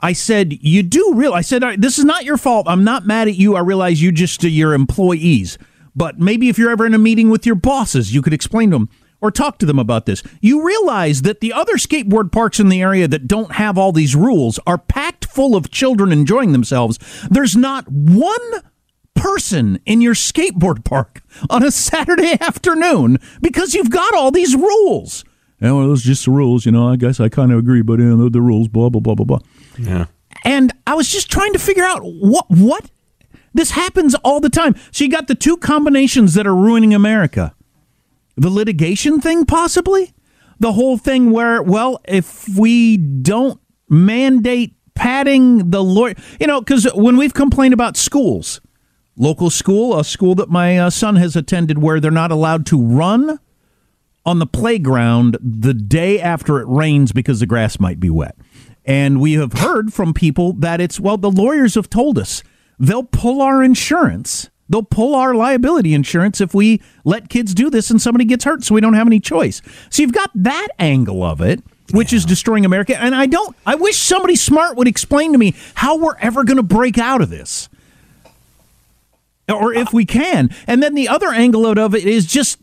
I 0.00 0.14
said, 0.14 0.54
"You 0.62 0.82
do 0.82 1.12
real." 1.14 1.34
I 1.34 1.42
said, 1.42 1.62
"This 1.78 1.98
is 1.98 2.04
not 2.06 2.24
your 2.24 2.38
fault. 2.38 2.66
I'm 2.66 2.82
not 2.82 3.06
mad 3.06 3.28
at 3.28 3.34
you. 3.34 3.56
I 3.56 3.60
realize 3.60 4.00
you 4.00 4.10
just 4.10 4.42
uh, 4.42 4.48
your 4.48 4.72
employees, 4.72 5.58
but 5.94 6.18
maybe 6.18 6.48
if 6.48 6.58
you're 6.58 6.70
ever 6.70 6.86
in 6.86 6.94
a 6.94 6.98
meeting 6.98 7.28
with 7.28 7.44
your 7.44 7.56
bosses, 7.56 8.14
you 8.14 8.22
could 8.22 8.32
explain 8.32 8.70
to 8.70 8.76
them 8.78 8.88
or 9.22 9.30
talk 9.30 9.58
to 9.58 9.66
them 9.66 9.78
about 9.78 10.04
this. 10.04 10.22
You 10.40 10.66
realize 10.66 11.22
that 11.22 11.40
the 11.40 11.52
other 11.52 11.74
skateboard 11.74 12.32
parks 12.32 12.60
in 12.60 12.68
the 12.68 12.82
area 12.82 13.08
that 13.08 13.28
don't 13.28 13.52
have 13.52 13.78
all 13.78 13.92
these 13.92 14.14
rules 14.16 14.58
are 14.66 14.76
packed 14.76 15.24
full 15.24 15.56
of 15.56 15.70
children 15.70 16.12
enjoying 16.12 16.52
themselves. 16.52 16.98
There's 17.30 17.56
not 17.56 17.86
one 17.88 18.62
person 19.14 19.78
in 19.86 20.00
your 20.00 20.14
skateboard 20.14 20.84
park 20.84 21.22
on 21.48 21.62
a 21.62 21.70
Saturday 21.70 22.36
afternoon 22.40 23.18
because 23.40 23.72
you've 23.72 23.90
got 23.90 24.14
all 24.14 24.30
these 24.30 24.54
rules." 24.56 25.24
And 25.60 25.76
well, 25.76 25.86
those 25.86 26.04
are 26.04 26.08
just 26.08 26.24
the 26.24 26.32
rules, 26.32 26.66
you 26.66 26.72
know. 26.72 26.88
I 26.88 26.96
guess 26.96 27.20
I 27.20 27.28
kind 27.28 27.52
of 27.52 27.58
agree, 27.58 27.82
but 27.82 28.00
you 28.00 28.16
know, 28.16 28.28
the 28.28 28.40
rules, 28.40 28.66
blah 28.66 28.90
blah 28.90 29.00
blah 29.00 29.14
blah 29.14 29.24
blah. 29.24 29.38
Yeah. 29.78 30.06
And 30.44 30.72
I 30.86 30.94
was 30.94 31.08
just 31.08 31.30
trying 31.30 31.52
to 31.52 31.60
figure 31.60 31.84
out 31.84 32.00
what 32.02 32.46
what 32.48 32.90
this 33.54 33.70
happens 33.70 34.16
all 34.16 34.40
the 34.40 34.50
time. 34.50 34.74
So 34.90 35.04
you 35.04 35.10
got 35.10 35.28
the 35.28 35.36
two 35.36 35.56
combinations 35.56 36.34
that 36.34 36.46
are 36.46 36.54
ruining 36.54 36.92
America. 36.92 37.54
The 38.36 38.50
litigation 38.50 39.20
thing 39.20 39.44
possibly? 39.44 40.12
The 40.58 40.72
whole 40.72 40.96
thing 40.96 41.30
where 41.30 41.62
well, 41.62 42.00
if 42.06 42.48
we 42.56 42.96
don't 42.96 43.60
mandate 43.88 44.74
padding 44.94 45.70
the 45.70 45.82
lawyer, 45.82 46.14
you 46.40 46.46
know, 46.46 46.62
cuz 46.62 46.86
when 46.94 47.16
we've 47.16 47.34
complained 47.34 47.74
about 47.74 47.96
schools, 47.96 48.60
local 49.16 49.50
school, 49.50 49.98
a 49.98 50.04
school 50.04 50.34
that 50.36 50.50
my 50.50 50.78
uh, 50.78 50.90
son 50.90 51.16
has 51.16 51.36
attended 51.36 51.78
where 51.78 52.00
they're 52.00 52.10
not 52.10 52.30
allowed 52.30 52.66
to 52.66 52.80
run 52.80 53.38
on 54.24 54.38
the 54.38 54.46
playground 54.46 55.36
the 55.40 55.74
day 55.74 56.20
after 56.20 56.60
it 56.60 56.68
rains 56.68 57.12
because 57.12 57.40
the 57.40 57.46
grass 57.46 57.80
might 57.80 57.98
be 57.98 58.10
wet. 58.10 58.36
And 58.84 59.20
we 59.20 59.34
have 59.34 59.52
heard 59.54 59.92
from 59.92 60.14
people 60.14 60.52
that 60.54 60.80
it's, 60.80 60.98
well, 60.98 61.16
the 61.16 61.30
lawyers 61.30 61.74
have 61.74 61.90
told 61.90 62.18
us 62.18 62.42
they'll 62.78 63.04
pull 63.04 63.40
our 63.40 63.62
insurance. 63.62 64.50
They'll 64.72 64.82
pull 64.82 65.14
our 65.14 65.34
liability 65.34 65.92
insurance 65.92 66.40
if 66.40 66.54
we 66.54 66.80
let 67.04 67.28
kids 67.28 67.52
do 67.52 67.68
this 67.68 67.90
and 67.90 68.00
somebody 68.00 68.24
gets 68.24 68.44
hurt, 68.44 68.64
so 68.64 68.74
we 68.74 68.80
don't 68.80 68.94
have 68.94 69.06
any 69.06 69.20
choice. 69.20 69.60
So 69.90 70.00
you've 70.00 70.14
got 70.14 70.30
that 70.34 70.68
angle 70.78 71.22
of 71.22 71.42
it, 71.42 71.62
which 71.92 72.10
is 72.10 72.24
destroying 72.24 72.64
America. 72.64 72.98
And 72.98 73.14
I 73.14 73.26
don't, 73.26 73.54
I 73.66 73.74
wish 73.74 73.98
somebody 73.98 74.34
smart 74.34 74.78
would 74.78 74.88
explain 74.88 75.32
to 75.32 75.38
me 75.38 75.54
how 75.74 75.98
we're 75.98 76.16
ever 76.20 76.42
going 76.42 76.56
to 76.56 76.62
break 76.62 76.96
out 76.96 77.20
of 77.20 77.28
this 77.28 77.68
or 79.46 79.74
if 79.74 79.92
we 79.92 80.06
can. 80.06 80.48
And 80.66 80.82
then 80.82 80.94
the 80.94 81.06
other 81.06 81.28
angle 81.28 81.66
out 81.66 81.76
of 81.76 81.94
it 81.94 82.06
is 82.06 82.24
just 82.24 82.58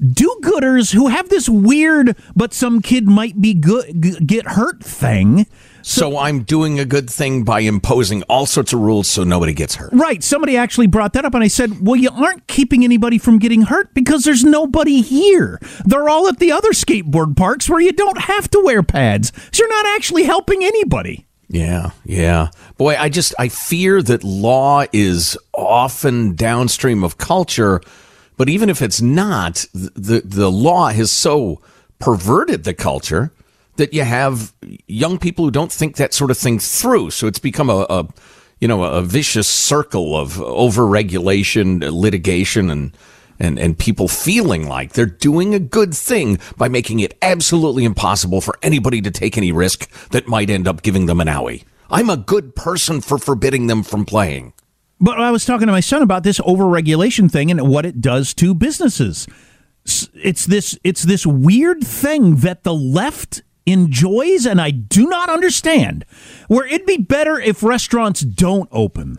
do-gooders 0.00 0.94
who 0.94 1.08
have 1.08 1.28
this 1.28 1.50
weird 1.50 2.16
but 2.34 2.54
some 2.54 2.80
kid 2.80 3.06
might 3.06 3.42
be 3.42 3.52
good 3.52 4.26
get 4.26 4.46
hurt 4.46 4.82
thing. 4.82 5.46
So, 5.88 6.18
I'm 6.18 6.42
doing 6.42 6.80
a 6.80 6.84
good 6.84 7.08
thing 7.08 7.44
by 7.44 7.60
imposing 7.60 8.24
all 8.24 8.44
sorts 8.44 8.72
of 8.72 8.80
rules 8.80 9.06
so 9.06 9.22
nobody 9.22 9.54
gets 9.54 9.76
hurt. 9.76 9.92
Right, 9.92 10.20
somebody 10.20 10.56
actually 10.56 10.88
brought 10.88 11.12
that 11.12 11.24
up 11.24 11.32
and 11.32 11.44
I 11.44 11.46
said, 11.46 11.86
"Well, 11.86 11.94
you 11.94 12.10
aren't 12.10 12.48
keeping 12.48 12.82
anybody 12.82 13.18
from 13.18 13.38
getting 13.38 13.62
hurt 13.62 13.94
because 13.94 14.24
there's 14.24 14.42
nobody 14.42 15.00
here. 15.00 15.60
They're 15.84 16.08
all 16.08 16.26
at 16.26 16.40
the 16.40 16.50
other 16.50 16.70
skateboard 16.70 17.36
parks 17.36 17.70
where 17.70 17.78
you 17.78 17.92
don't 17.92 18.22
have 18.22 18.50
to 18.50 18.60
wear 18.64 18.82
pads. 18.82 19.30
So 19.52 19.62
you're 19.62 19.68
not 19.68 19.86
actually 19.94 20.24
helping 20.24 20.64
anybody." 20.64 21.24
Yeah, 21.48 21.90
yeah. 22.04 22.48
Boy, 22.78 22.96
I 22.98 23.08
just 23.08 23.32
I 23.38 23.48
fear 23.48 24.02
that 24.02 24.24
law 24.24 24.86
is 24.92 25.38
often 25.54 26.34
downstream 26.34 27.04
of 27.04 27.16
culture, 27.16 27.80
but 28.36 28.48
even 28.48 28.68
if 28.70 28.82
it's 28.82 29.00
not, 29.00 29.64
the 29.72 30.20
the 30.24 30.50
law 30.50 30.88
has 30.88 31.12
so 31.12 31.60
perverted 32.00 32.64
the 32.64 32.74
culture 32.74 33.30
that 33.76 33.92
you 33.92 34.02
have 34.02 34.52
young 34.86 35.18
people 35.18 35.44
who 35.44 35.50
don't 35.50 35.72
think 35.72 35.96
that 35.96 36.14
sort 36.14 36.30
of 36.30 36.38
thing 36.38 36.58
through. 36.58 37.10
So 37.10 37.26
it's 37.26 37.38
become 37.38 37.70
a, 37.70 37.86
a 37.88 38.08
you 38.60 38.68
know 38.68 38.84
a 38.84 39.02
vicious 39.02 39.48
circle 39.48 40.16
of 40.16 40.34
overregulation, 40.34 41.90
litigation, 41.92 42.70
and 42.70 42.96
and 43.38 43.58
and 43.58 43.78
people 43.78 44.08
feeling 44.08 44.66
like 44.68 44.92
they're 44.92 45.06
doing 45.06 45.54
a 45.54 45.58
good 45.58 45.94
thing 45.94 46.38
by 46.56 46.68
making 46.68 47.00
it 47.00 47.16
absolutely 47.22 47.84
impossible 47.84 48.40
for 48.40 48.58
anybody 48.62 49.00
to 49.02 49.10
take 49.10 49.36
any 49.36 49.52
risk 49.52 49.90
that 50.10 50.28
might 50.28 50.50
end 50.50 50.66
up 50.66 50.82
giving 50.82 51.06
them 51.06 51.20
an 51.20 51.28
owie. 51.28 51.64
I'm 51.90 52.10
a 52.10 52.16
good 52.16 52.56
person 52.56 53.00
for 53.00 53.18
forbidding 53.18 53.68
them 53.68 53.82
from 53.82 54.04
playing. 54.04 54.54
But 54.98 55.20
I 55.20 55.30
was 55.30 55.44
talking 55.44 55.66
to 55.66 55.72
my 55.72 55.80
son 55.80 56.02
about 56.02 56.22
this 56.22 56.40
overregulation 56.40 57.30
thing 57.30 57.50
and 57.50 57.68
what 57.68 57.84
it 57.84 58.00
does 58.00 58.32
to 58.34 58.54
businesses. 58.54 59.26
It's 60.14 60.46
this 60.46 60.78
it's 60.82 61.02
this 61.02 61.26
weird 61.26 61.84
thing 61.84 62.36
that 62.36 62.64
the 62.64 62.74
left 62.74 63.42
enjoys 63.66 64.46
and 64.46 64.60
I 64.60 64.70
do 64.70 65.06
not 65.08 65.28
understand. 65.28 66.04
Where 66.48 66.66
it'd 66.66 66.86
be 66.86 66.98
better 66.98 67.38
if 67.38 67.62
restaurants 67.62 68.20
don't 68.20 68.68
open. 68.72 69.18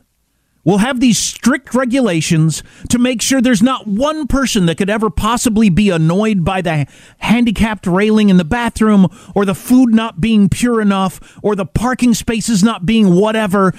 We'll 0.67 0.79
have 0.79 0.99
these 0.99 1.17
strict 1.17 1.73
regulations 1.73 2.61
to 2.89 2.99
make 2.99 3.21
sure 3.21 3.39
there's 3.39 3.63
not 3.63 3.87
one 3.87 4.27
person 4.27 4.65
that 4.65 4.77
could 4.77 4.89
ever 4.89 5.09
possibly 5.09 5.69
be 5.69 5.89
annoyed 5.89 6.43
by 6.43 6.61
the 6.61 6.87
handicapped 7.19 7.87
railing 7.87 8.27
in 8.27 8.35
the 8.35 8.43
bathroom 8.43 9.07
or 9.33 9.45
the 9.45 9.55
food 9.55 9.95
not 9.95 10.19
being 10.19 10.49
pure 10.49 10.81
enough 10.81 11.39
or 11.41 11.55
the 11.55 11.65
parking 11.65 12.13
spaces 12.13 12.65
not 12.65 12.85
being 12.85 13.15
whatever. 13.15 13.73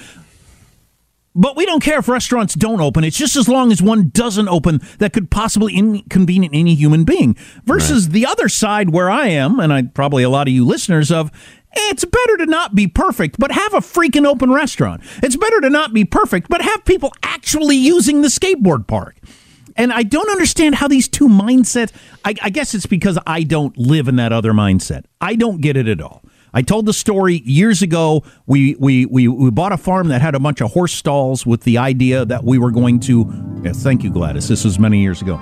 But 1.35 1.55
we 1.55 1.65
don't 1.65 1.83
care 1.83 1.99
if 1.99 2.09
restaurants 2.09 2.55
don't 2.55 2.81
open. 2.81 3.03
It's 3.03 3.17
just 3.17 3.35
as 3.35 3.47
long 3.47 3.71
as 3.71 3.81
one 3.81 4.09
doesn't 4.09 4.49
open 4.49 4.81
that 4.97 5.13
could 5.13 5.29
possibly 5.29 5.75
inconvenience 5.75 6.53
any 6.53 6.75
human 6.75 7.03
being. 7.03 7.35
Versus 7.65 8.09
the 8.09 8.25
other 8.25 8.49
side 8.49 8.89
where 8.89 9.09
I 9.09 9.27
am, 9.27 9.59
and 9.59 9.71
I 9.71 9.83
probably 9.83 10.23
a 10.23 10.29
lot 10.29 10.47
of 10.47 10.53
you 10.53 10.65
listeners 10.65 11.11
of, 11.11 11.31
it's 11.71 12.03
better 12.03 12.37
to 12.37 12.45
not 12.47 12.73
be 12.73 12.87
perfect, 12.87 13.37
but 13.37 13.51
have 13.51 13.73
a 13.73 13.79
freaking 13.79 14.25
open 14.25 14.51
restaurant. 14.51 15.01
It's 15.21 15.35
better 15.35 15.61
to 15.61 15.69
not 15.69 15.93
be 15.93 16.03
perfect, 16.03 16.49
but 16.49 16.63
have 16.63 16.83
people 16.83 17.13
actually 17.21 17.77
using 17.77 18.21
the 18.21 18.27
skateboard 18.27 18.87
park. 18.87 19.15
And 19.75 19.93
I 19.93 20.03
don't 20.03 20.29
understand 20.29 20.75
how 20.75 20.87
these 20.87 21.07
two 21.07 21.29
mindsets. 21.29 21.93
I, 22.25 22.35
I 22.41 22.49
guess 22.49 22.73
it's 22.73 22.85
because 22.85 23.17
I 23.25 23.43
don't 23.43 23.77
live 23.77 24.07
in 24.07 24.17
that 24.17 24.33
other 24.33 24.51
mindset. 24.51 25.05
I 25.21 25.35
don't 25.35 25.61
get 25.61 25.77
it 25.77 25.87
at 25.87 26.01
all. 26.01 26.23
I 26.53 26.61
told 26.61 26.85
the 26.85 26.93
story 26.93 27.41
years 27.45 27.81
ago. 27.81 28.23
We, 28.47 28.75
we, 28.79 29.05
we, 29.05 29.27
we 29.27 29.51
bought 29.51 29.71
a 29.71 29.77
farm 29.77 30.07
that 30.09 30.21
had 30.21 30.35
a 30.35 30.39
bunch 30.39 30.61
of 30.61 30.71
horse 30.71 30.93
stalls 30.93 31.45
with 31.45 31.61
the 31.63 31.77
idea 31.77 32.25
that 32.25 32.43
we 32.43 32.57
were 32.57 32.71
going 32.71 32.99
to. 33.01 33.61
Yes, 33.63 33.83
thank 33.83 34.03
you, 34.03 34.09
Gladys. 34.09 34.47
This 34.47 34.63
was 34.63 34.79
many 34.79 34.99
years 35.01 35.21
ago. 35.21 35.39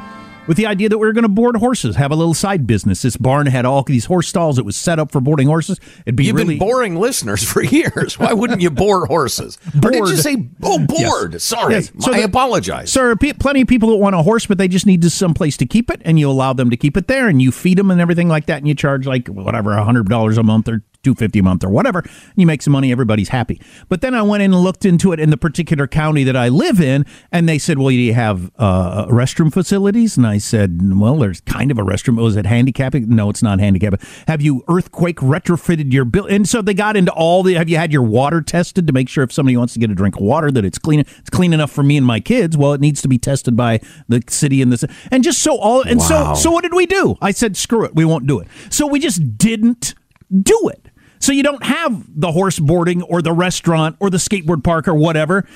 with 0.47 0.57
the 0.57 0.65
idea 0.65 0.87
that 0.89 0.97
we 0.97 1.05
were 1.05 1.13
going 1.13 1.23
to 1.23 1.29
board 1.29 1.57
horses, 1.57 1.95
have 1.97 2.09
a 2.11 2.15
little 2.15 2.33
side 2.33 2.65
business. 2.65 3.01
This 3.01 3.17
barn 3.17 3.47
had 3.47 3.65
all 3.65 3.83
these 3.83 4.05
horse 4.05 4.27
stalls. 4.29 4.57
It 4.57 4.63
was 4.65 4.75
set 4.77 4.97
up 4.97 5.11
for 5.11 5.19
boarding 5.21 5.47
horses. 5.47 5.79
It'd 6.05 6.15
be 6.15 6.25
You've 6.25 6.35
really 6.37 6.57
been 6.57 6.67
boring 6.67 6.95
listeners 6.95 7.43
for 7.43 7.61
years. 7.77 8.17
Why 8.17 8.31
wouldn't 8.33 8.61
you 8.61 8.69
board 8.69 9.07
horses? 9.07 9.57
Or 9.83 9.91
did 9.91 10.07
you 10.07 10.15
say, 10.17 10.47
oh, 10.63 10.79
bored? 10.79 11.33
Yes. 11.33 11.43
Sorry. 11.43 11.73
Yes. 11.75 11.91
So 11.99 12.13
I 12.13 12.19
the- 12.19 12.25
apologize. 12.25 12.95
Are 12.97 13.15
pe- 13.17 13.33
plenty 13.33 13.61
of 13.61 13.67
people 13.67 13.89
that 13.89 13.97
want 13.97 14.15
a 14.15 14.23
horse, 14.23 14.45
but 14.45 14.57
they 14.57 14.67
just 14.69 14.85
need 14.85 15.03
some 15.11 15.33
place 15.33 15.57
to 15.57 15.65
keep 15.65 15.89
it, 15.91 16.01
and 16.05 16.17
you 16.19 16.29
allow 16.29 16.53
them 16.53 16.69
to 16.69 16.77
keep 16.77 16.95
it 16.97 17.07
there, 17.07 17.27
and 17.27 17.41
you 17.41 17.51
feed 17.51 17.77
them 17.77 17.91
and 17.91 17.99
everything 18.01 18.29
like 18.29 18.45
that, 18.47 18.57
and 18.59 18.67
you 18.67 18.73
charge 18.75 19.05
like 19.05 19.27
whatever 19.27 19.73
a 19.73 19.83
hundred 19.83 20.07
dollars 20.09 20.37
a 20.37 20.43
month 20.43 20.67
or 20.69 20.81
two 21.03 21.15
fifty 21.15 21.39
a 21.39 21.43
month 21.43 21.63
or 21.63 21.69
whatever, 21.69 21.99
and 21.99 22.33
you 22.35 22.45
make 22.45 22.61
some 22.61 22.73
money. 22.73 22.91
Everybody's 22.91 23.29
happy. 23.29 23.61
But 23.89 24.01
then 24.01 24.13
I 24.15 24.21
went 24.21 24.43
in 24.43 24.53
and 24.53 24.61
looked 24.63 24.85
into 24.85 25.11
it 25.11 25.19
in 25.19 25.29
the 25.29 25.37
particular 25.37 25.87
county 25.87 26.23
that 26.23 26.35
I 26.35 26.49
live 26.49 26.79
in, 26.81 27.05
and 27.31 27.47
they 27.47 27.57
said, 27.57 27.77
"Well, 27.79 27.89
do 27.89 27.95
you 27.95 28.13
have 28.13 28.51
uh, 28.57 29.05
restroom 29.07 29.51
facilities?" 29.53 30.17
And 30.17 30.25
I 30.27 30.37
said, 30.37 30.79
"Well, 30.97 31.17
there's 31.17 31.41
kind 31.41 31.71
of 31.71 31.77
a 31.77 31.83
restroom. 31.83 32.21
Was 32.21 32.35
it 32.35 32.45
handicapping? 32.45 33.07
No, 33.09 33.29
it's 33.29 33.43
not 33.43 33.59
handicapping. 33.59 33.99
Have 34.27 34.41
you 34.41 34.63
earthquake 34.67 35.17
retrofitted 35.17 35.91
your 35.93 36.05
bill?" 36.05 36.25
And 36.25 36.47
so 36.47 36.61
they 36.61 36.73
got 36.73 36.95
into 36.97 37.11
all 37.13 37.43
the. 37.43 37.53
Have 37.55 37.69
you 37.69 37.77
had 37.77 37.91
your 37.93 38.03
water 38.03 38.41
tested 38.41 38.87
to 38.87 38.93
make 38.93 39.09
sure 39.09 39.23
if 39.23 39.31
somebody 39.31 39.55
wants 39.57 39.73
to 39.73 39.79
get 39.79 39.91
a 39.91 39.95
drink 39.95 40.15
of 40.15 40.21
water 40.21 40.51
that 40.51 40.65
it's 40.65 40.77
clean? 40.77 40.99
It's 40.99 41.29
clean 41.29 41.53
enough 41.53 41.71
for 41.71 41.83
me 41.83 41.97
and 41.97 42.05
my 42.05 42.19
kids. 42.19 42.57
Well, 42.57 42.73
it 42.73 42.81
needs 42.81 43.01
to 43.01 43.07
be 43.07 43.17
tested 43.17 43.55
by 43.55 43.79
the 44.07 44.23
city 44.29 44.61
and 44.61 44.71
this, 44.71 44.83
and 45.11 45.23
just 45.23 45.39
so 45.41 45.57
all. 45.57 45.81
And 45.81 45.99
Wow. 45.99 46.33
so, 46.33 46.41
so 46.43 46.51
what 46.51 46.63
did 46.63 46.73
we 46.73 46.85
do? 46.85 47.15
I 47.21 47.31
said, 47.31 47.55
"Screw 47.57 47.83
it, 47.85 47.95
we 47.95 48.05
won't 48.05 48.27
do 48.27 48.39
it." 48.39 48.47
So 48.69 48.87
we 48.87 48.99
just 48.99 49.37
didn't 49.37 49.95
do 50.31 50.69
it. 50.69 50.89
So 51.19 51.31
you 51.31 51.43
don't 51.43 51.63
have 51.63 52.05
the 52.07 52.31
horse 52.31 52.59
boarding 52.59 53.01
or 53.01 53.21
the 53.21 53.33
restaurant 53.33 53.97
or 53.99 54.09
the 54.09 54.17
skateboard 54.17 54.63
park 54.63 54.87
or 54.87 54.93
whatever. 54.95 55.47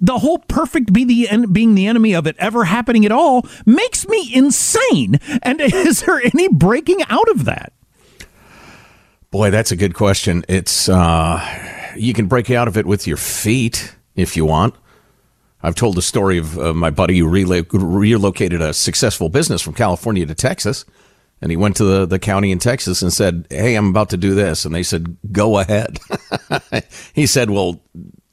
The 0.00 0.18
whole 0.18 0.38
perfect 0.38 0.92
be 0.92 1.04
the 1.04 1.28
en- 1.28 1.52
being 1.52 1.74
the 1.74 1.86
enemy 1.86 2.14
of 2.14 2.26
it 2.26 2.36
ever 2.38 2.64
happening 2.64 3.04
at 3.04 3.12
all 3.12 3.46
makes 3.66 4.06
me 4.06 4.30
insane. 4.32 5.18
And 5.42 5.60
is 5.62 6.02
there 6.02 6.20
any 6.20 6.48
breaking 6.48 7.02
out 7.08 7.28
of 7.30 7.46
that? 7.46 7.72
Boy, 9.30 9.50
that's 9.50 9.72
a 9.72 9.76
good 9.76 9.94
question. 9.94 10.44
It's 10.48 10.88
uh, 10.88 11.92
you 11.96 12.14
can 12.14 12.26
break 12.26 12.50
out 12.50 12.68
of 12.68 12.76
it 12.76 12.86
with 12.86 13.06
your 13.06 13.16
feet 13.16 13.94
if 14.14 14.36
you 14.36 14.44
want. 14.44 14.74
I've 15.62 15.74
told 15.74 15.96
the 15.96 16.02
story 16.02 16.38
of 16.38 16.58
uh, 16.58 16.72
my 16.72 16.90
buddy 16.90 17.18
who 17.18 17.26
relo- 17.26 17.66
relocated 17.72 18.62
a 18.62 18.72
successful 18.72 19.28
business 19.28 19.60
from 19.60 19.74
California 19.74 20.24
to 20.24 20.34
Texas, 20.34 20.84
and 21.40 21.50
he 21.50 21.56
went 21.56 21.76
to 21.76 21.84
the, 21.84 22.06
the 22.06 22.18
county 22.18 22.50
in 22.50 22.58
Texas 22.58 23.02
and 23.02 23.12
said, 23.12 23.46
"Hey, 23.50 23.74
I'm 23.74 23.88
about 23.88 24.10
to 24.10 24.16
do 24.16 24.34
this," 24.34 24.64
and 24.64 24.74
they 24.74 24.82
said, 24.82 25.16
"Go 25.32 25.58
ahead." 25.58 25.98
he 27.14 27.26
said, 27.26 27.50
"Well, 27.50 27.80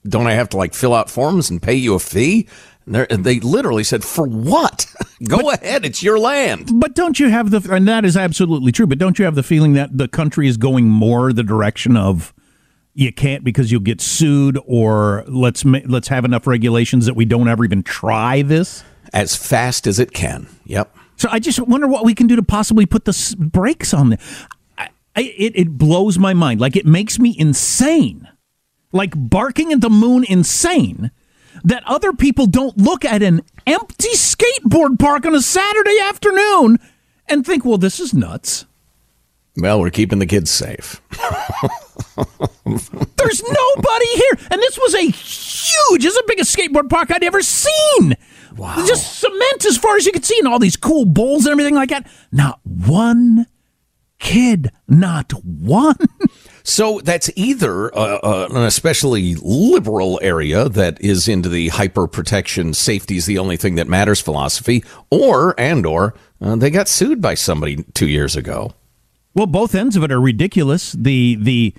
don't 0.08 0.28
I 0.28 0.34
have 0.34 0.50
to 0.50 0.58
like 0.58 0.74
fill 0.74 0.94
out 0.94 1.10
forms 1.10 1.50
and 1.50 1.62
pay 1.62 1.76
you 1.76 1.94
a 1.94 2.00
fee?" 2.00 2.48
And 2.88 3.26
they 3.26 3.40
literally 3.40 3.84
said, 3.84 4.04
"For 4.04 4.28
what? 4.28 4.86
Go 5.28 5.50
ahead, 5.50 5.86
it's 5.86 6.04
your 6.04 6.20
land." 6.20 6.70
But 6.76 6.94
don't 6.94 7.20
you 7.20 7.30
have 7.30 7.52
the 7.52 7.74
and 7.74 7.88
that 7.88 8.06
is 8.06 8.16
absolutely 8.16 8.72
true, 8.72 8.88
but 8.88 8.98
don't 8.98 9.18
you 9.18 9.26
have 9.26 9.36
the 9.36 9.44
feeling 9.44 9.74
that 9.74 9.98
the 9.98 10.08
country 10.08 10.48
is 10.48 10.58
going 10.58 10.88
more 10.88 11.34
the 11.34 11.44
direction 11.44 11.98
of 11.98 12.34
you 12.94 13.12
can't 13.12 13.44
because 13.44 13.72
you'll 13.72 13.82
get 13.82 14.02
sued 14.02 14.60
or 14.66 15.26
let's 15.28 15.66
let's 15.66 16.08
have 16.08 16.26
enough 16.26 16.48
regulations 16.48 17.06
that 17.06 17.16
we 17.16 17.26
don't 17.26 17.48
ever 17.48 17.66
even 17.66 17.84
try 17.84 18.42
this? 18.42 18.84
As 19.14 19.36
fast 19.36 19.88
as 19.88 20.00
it 20.00 20.12
can. 20.12 20.48
Yep. 20.66 20.96
So 21.18 21.30
I 21.32 21.40
just 21.40 21.60
wonder 21.60 21.88
what 21.88 22.04
we 22.06 22.14
can 22.14 22.28
do 22.28 22.36
to 22.36 22.44
possibly 22.44 22.86
put 22.86 23.06
the 23.06 23.10
s- 23.12 23.36
brakes 23.36 23.94
on 23.94 24.14
it. 24.14 24.20
I, 24.78 24.90
it. 25.16 25.54
It 25.56 25.78
blows 25.78 26.20
my 26.20 26.34
mind. 26.34 26.60
Like 26.60 26.76
it 26.76 26.86
makes 26.86 27.20
me 27.20 27.36
insane. 27.38 28.28
Like 28.92 29.14
barking 29.16 29.72
at 29.72 29.82
the 29.82 29.90
moon 29.90 30.26
insane 30.28 31.12
that 31.64 31.84
other 31.86 32.12
people 32.14 32.48
don't 32.48 32.78
look 32.78 33.06
at 33.06 33.24
an 33.24 33.42
empty 33.66 34.10
skateboard 34.14 35.00
park 35.00 35.26
on 35.26 35.34
a 35.34 35.42
Saturday 35.42 35.98
afternoon 36.04 36.80
and 37.28 37.46
think, 37.46 37.64
well, 37.66 37.78
this 37.78 38.00
is 38.00 38.14
nuts. 38.14 38.66
Well, 39.58 39.80
we're 39.80 39.90
keeping 39.90 40.20
the 40.20 40.26
kids 40.26 40.52
safe. 40.52 41.02
There's 42.66 43.42
nobody 43.44 44.08
here. 44.16 44.38
And 44.52 44.62
this 44.62 44.78
was 44.78 44.94
a 44.96 45.02
huge, 45.02 46.04
this 46.04 46.14
is 46.14 46.16
the 46.16 46.24
biggest 46.28 46.56
skateboard 46.56 46.90
park 46.90 47.10
I'd 47.12 47.24
ever 47.24 47.42
seen. 47.42 48.16
Wow. 48.56 48.76
Just 48.88 49.20
cement 49.20 49.66
as 49.66 49.78
far 49.78 49.98
as 49.98 50.06
you 50.06 50.12
could 50.12 50.26
see 50.26 50.38
and 50.40 50.48
all 50.48 50.60
these 50.60 50.78
cool 50.78 51.06
bowls 51.06 51.46
and 51.46 51.52
everything 51.52 51.76
like 51.76 51.90
that. 51.90 52.08
Not 52.32 52.60
one 52.64 53.48
kid. 54.20 54.72
Not 54.88 55.32
one. 55.44 55.98
So 56.68 57.00
that's 57.04 57.30
either 57.36 57.96
uh, 57.96 58.18
uh, 58.24 58.48
an 58.50 58.64
especially 58.64 59.36
liberal 59.36 60.20
area 60.24 60.68
that 60.68 61.00
is 61.00 61.28
into 61.28 61.48
the 61.48 61.68
hyper 61.68 62.08
protection, 62.08 62.74
safety 62.74 63.18
is 63.18 63.28
the 63.28 63.38
only 63.38 63.56
thing 63.56 63.76
that 63.76 63.88
matters 63.88 64.20
philosophy, 64.20 64.84
or 65.12 65.54
and 65.60 65.86
or 65.86 66.16
uh, 66.42 66.56
they 66.56 66.72
got 66.72 66.88
sued 66.88 67.22
by 67.22 67.36
somebody 67.36 67.84
two 67.94 68.08
years 68.08 68.36
ago. 68.36 68.74
Well, 69.36 69.46
both 69.46 69.76
ends 69.76 69.96
of 69.96 70.04
it 70.04 70.12
are 70.12 70.20
ridiculous. 70.20 70.94
The 70.94 71.36
the 71.36 71.76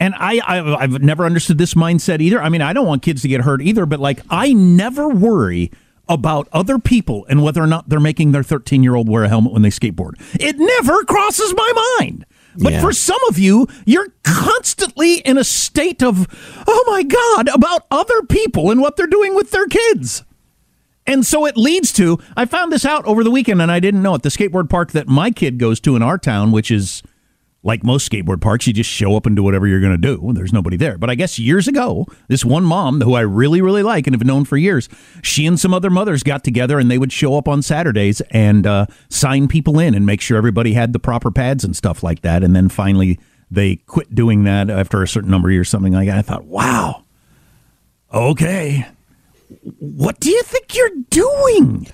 and 0.00 0.14
I, 0.16 0.38
I 0.38 0.76
I've 0.76 1.02
never 1.02 1.26
understood 1.26 1.58
this 1.58 1.74
mindset 1.74 2.22
either. 2.22 2.40
I 2.40 2.48
mean, 2.48 2.62
I 2.62 2.72
don't 2.72 2.86
want 2.86 3.02
kids 3.02 3.20
to 3.22 3.28
get 3.28 3.42
hurt 3.42 3.60
either, 3.60 3.84
but 3.84 4.00
like 4.00 4.20
I 4.30 4.54
never 4.54 5.10
worry 5.10 5.70
about 6.08 6.48
other 6.52 6.78
people 6.78 7.26
and 7.28 7.42
whether 7.42 7.62
or 7.62 7.66
not 7.66 7.88
they're 7.88 8.00
making 8.00 8.32
their 8.32 8.42
13 8.42 8.82
year 8.82 8.94
old 8.94 9.08
wear 9.08 9.24
a 9.24 9.28
helmet 9.28 9.52
when 9.52 9.62
they 9.62 9.70
skateboard. 9.70 10.14
It 10.40 10.56
never 10.58 11.04
crosses 11.04 11.54
my 11.54 11.96
mind. 12.00 12.24
But 12.56 12.72
Yeah. 12.72 12.80
for 12.80 12.92
some 12.92 13.20
of 13.28 13.38
you, 13.38 13.68
you're 13.86 14.08
constantly 14.24 15.16
in 15.18 15.38
a 15.38 15.44
state 15.44 16.02
of, 16.02 16.26
oh 16.66 16.84
my 16.88 17.02
God, 17.04 17.48
about 17.54 17.82
other 17.90 18.22
people 18.22 18.70
and 18.70 18.80
what 18.80 18.96
they're 18.96 19.06
doing 19.06 19.34
with 19.34 19.50
their 19.50 19.66
kids. 19.66 20.24
And 21.06 21.24
so 21.24 21.46
it 21.46 21.56
leads 21.56 21.92
to 21.94 22.18
I 22.36 22.44
found 22.44 22.72
this 22.72 22.84
out 22.84 23.04
over 23.06 23.22
the 23.24 23.30
weekend 23.30 23.62
and 23.62 23.70
I 23.72 23.80
didn't 23.80 24.02
know 24.02 24.14
it. 24.14 24.22
The 24.22 24.28
skateboard 24.28 24.68
park 24.68 24.92
that 24.92 25.08
my 25.08 25.30
kid 25.30 25.58
goes 25.58 25.80
to 25.80 25.94
in 25.96 26.02
our 26.02 26.18
town, 26.18 26.50
which 26.52 26.70
is 26.70 27.02
like 27.68 27.84
most 27.84 28.10
skateboard 28.10 28.40
parks, 28.40 28.66
you 28.66 28.72
just 28.72 28.90
show 28.90 29.14
up 29.14 29.26
and 29.26 29.36
do 29.36 29.42
whatever 29.42 29.66
you're 29.66 29.78
going 29.78 29.92
to 29.92 29.98
do. 29.98 30.32
There's 30.32 30.52
nobody 30.52 30.76
there. 30.76 30.96
But 30.96 31.10
I 31.10 31.14
guess 31.14 31.38
years 31.38 31.68
ago, 31.68 32.06
this 32.26 32.44
one 32.44 32.64
mom 32.64 33.02
who 33.02 33.14
I 33.14 33.20
really, 33.20 33.60
really 33.60 33.82
like 33.82 34.06
and 34.06 34.14
have 34.14 34.26
known 34.26 34.46
for 34.46 34.56
years, 34.56 34.88
she 35.22 35.46
and 35.46 35.60
some 35.60 35.74
other 35.74 35.90
mothers 35.90 36.22
got 36.22 36.42
together 36.42 36.78
and 36.78 36.90
they 36.90 36.98
would 36.98 37.12
show 37.12 37.36
up 37.36 37.46
on 37.46 37.60
Saturdays 37.62 38.22
and 38.30 38.66
uh, 38.66 38.86
sign 39.10 39.46
people 39.48 39.78
in 39.78 39.94
and 39.94 40.06
make 40.06 40.22
sure 40.22 40.38
everybody 40.38 40.72
had 40.72 40.92
the 40.92 40.98
proper 40.98 41.30
pads 41.30 41.62
and 41.62 41.76
stuff 41.76 42.02
like 42.02 42.22
that. 42.22 42.42
And 42.42 42.56
then 42.56 42.70
finally, 42.70 43.20
they 43.50 43.76
quit 43.76 44.14
doing 44.14 44.44
that 44.44 44.70
after 44.70 45.02
a 45.02 45.08
certain 45.08 45.30
number 45.30 45.48
of 45.48 45.52
years, 45.52 45.68
something 45.68 45.92
like 45.92 46.08
that. 46.08 46.18
I 46.18 46.22
thought, 46.22 46.46
wow, 46.46 47.04
okay, 48.12 48.86
what 49.78 50.18
do 50.20 50.30
you 50.30 50.42
think 50.42 50.74
you're 50.74 50.90
doing? 51.10 51.86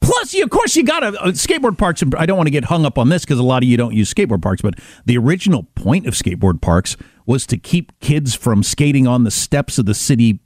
Plus, 0.00 0.34
you, 0.34 0.42
of 0.44 0.50
course, 0.50 0.76
you 0.76 0.84
got 0.84 1.00
to 1.00 1.08
uh, 1.20 1.28
skateboard 1.32 1.78
parks. 1.78 2.02
and 2.02 2.14
I 2.16 2.26
don't 2.26 2.36
want 2.36 2.46
to 2.46 2.52
get 2.52 2.64
hung 2.64 2.84
up 2.84 2.98
on 2.98 3.08
this 3.08 3.24
because 3.24 3.38
a 3.38 3.42
lot 3.44 3.62
of 3.62 3.68
you 3.68 3.76
don't 3.76 3.94
use 3.94 4.12
skateboard 4.12 4.42
parks, 4.42 4.62
but 4.62 4.74
the 5.04 5.16
original 5.18 5.64
point 5.74 6.06
of 6.06 6.14
skateboard 6.14 6.60
parks 6.60 6.96
was 7.24 7.46
to 7.46 7.56
keep 7.58 7.98
kids 8.00 8.34
from 8.34 8.62
skating 8.62 9.06
on 9.06 9.24
the 9.24 9.30
steps 9.30 9.78
of 9.78 9.86
the 9.86 9.94
city 9.94 10.40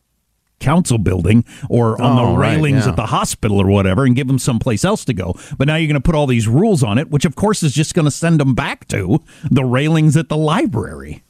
council 0.61 0.99
building 0.99 1.43
or 1.71 2.01
on 2.03 2.19
Oh, 2.19 2.33
the 2.33 2.39
right, 2.39 2.55
railings 2.57 2.85
yeah. 2.85 2.91
at 2.91 2.97
the 2.97 3.07
hospital 3.07 3.59
or 3.61 3.67
whatever 3.67 4.05
and 4.05 4.15
give 4.15 4.27
them 4.27 4.39
someplace 4.39 4.85
else 4.85 5.05
to 5.07 5.15
go. 5.15 5.35
But 5.57 5.67
now 5.69 5.77
you're 5.77 5.89
going 5.89 5.95
to 5.95 6.01
put 6.07 6.15
all 6.15 6.27
these 6.27 6.47
rules 6.47 6.83
on 6.83 6.99
it, 6.99 7.11
which 7.11 7.25
of 7.25 7.35
course 7.35 7.63
is 7.63 7.73
just 7.73 7.95
going 7.95 8.05
to 8.05 8.11
send 8.11 8.39
them 8.41 8.55
back 8.55 8.87
to 8.89 9.23
the 9.51 9.65
railings 9.65 10.17
at 10.19 10.29
the 10.29 10.37
library. 10.37 11.23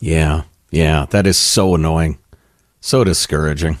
Yeah, 0.00 0.42
yeah, 0.70 1.06
that 1.10 1.26
is 1.26 1.36
so 1.36 1.74
annoying, 1.74 2.18
so 2.80 3.02
discouraging. 3.02 3.78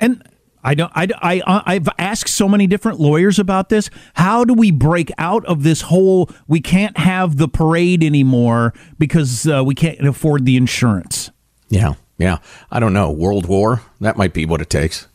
And 0.00 0.26
I 0.66 0.74
don't. 0.74 0.90
I, 0.96 1.06
I 1.22 1.62
I've 1.64 1.88
asked 1.96 2.28
so 2.28 2.48
many 2.48 2.66
different 2.66 2.98
lawyers 2.98 3.38
about 3.38 3.68
this. 3.68 3.88
How 4.14 4.44
do 4.44 4.52
we 4.52 4.72
break 4.72 5.12
out 5.16 5.44
of 5.46 5.62
this 5.62 5.82
whole? 5.82 6.28
We 6.48 6.60
can't 6.60 6.98
have 6.98 7.36
the 7.36 7.46
parade 7.46 8.02
anymore 8.02 8.74
because 8.98 9.46
uh, 9.46 9.62
we 9.64 9.76
can't 9.76 10.04
afford 10.04 10.44
the 10.44 10.56
insurance. 10.56 11.30
Yeah, 11.68 11.94
yeah. 12.18 12.38
I 12.68 12.80
don't 12.80 12.92
know. 12.92 13.12
World 13.12 13.46
War? 13.46 13.82
That 14.00 14.16
might 14.16 14.32
be 14.32 14.44
what 14.44 14.60
it 14.60 14.68
takes. 14.68 15.06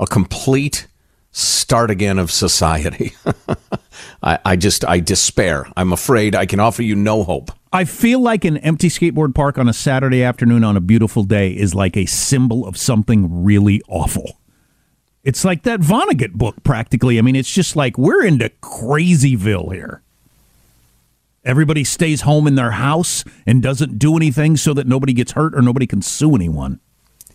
A 0.00 0.06
complete 0.06 0.86
start 1.32 1.90
again 1.90 2.18
of 2.18 2.30
society. 2.30 3.12
I, 4.22 4.38
I 4.42 4.56
just, 4.56 4.86
I 4.86 5.00
despair. 5.00 5.70
I'm 5.76 5.92
afraid 5.92 6.34
I 6.34 6.46
can 6.46 6.60
offer 6.60 6.82
you 6.82 6.94
no 6.96 7.24
hope. 7.24 7.50
I 7.74 7.84
feel 7.84 8.20
like 8.20 8.46
an 8.46 8.56
empty 8.58 8.88
skateboard 8.88 9.34
park 9.34 9.58
on 9.58 9.68
a 9.68 9.74
Saturday 9.74 10.22
afternoon 10.22 10.64
on 10.64 10.78
a 10.78 10.80
beautiful 10.80 11.24
day 11.24 11.50
is 11.50 11.74
like 11.74 11.94
a 11.94 12.06
symbol 12.06 12.66
of 12.66 12.78
something 12.78 13.44
really 13.44 13.82
awful. 13.86 14.38
It's 15.26 15.44
like 15.44 15.64
that 15.64 15.80
Vonnegut 15.80 16.34
book, 16.34 16.62
practically. 16.62 17.18
I 17.18 17.22
mean, 17.22 17.34
it's 17.34 17.50
just 17.50 17.74
like 17.74 17.98
we're 17.98 18.24
into 18.24 18.48
crazyville 18.62 19.74
here. 19.74 20.00
Everybody 21.44 21.82
stays 21.82 22.20
home 22.20 22.46
in 22.46 22.54
their 22.54 22.70
house 22.70 23.24
and 23.44 23.60
doesn't 23.60 23.98
do 23.98 24.16
anything 24.16 24.56
so 24.56 24.72
that 24.74 24.86
nobody 24.86 25.12
gets 25.12 25.32
hurt 25.32 25.52
or 25.56 25.62
nobody 25.62 25.84
can 25.84 26.00
sue 26.00 26.36
anyone. 26.36 26.78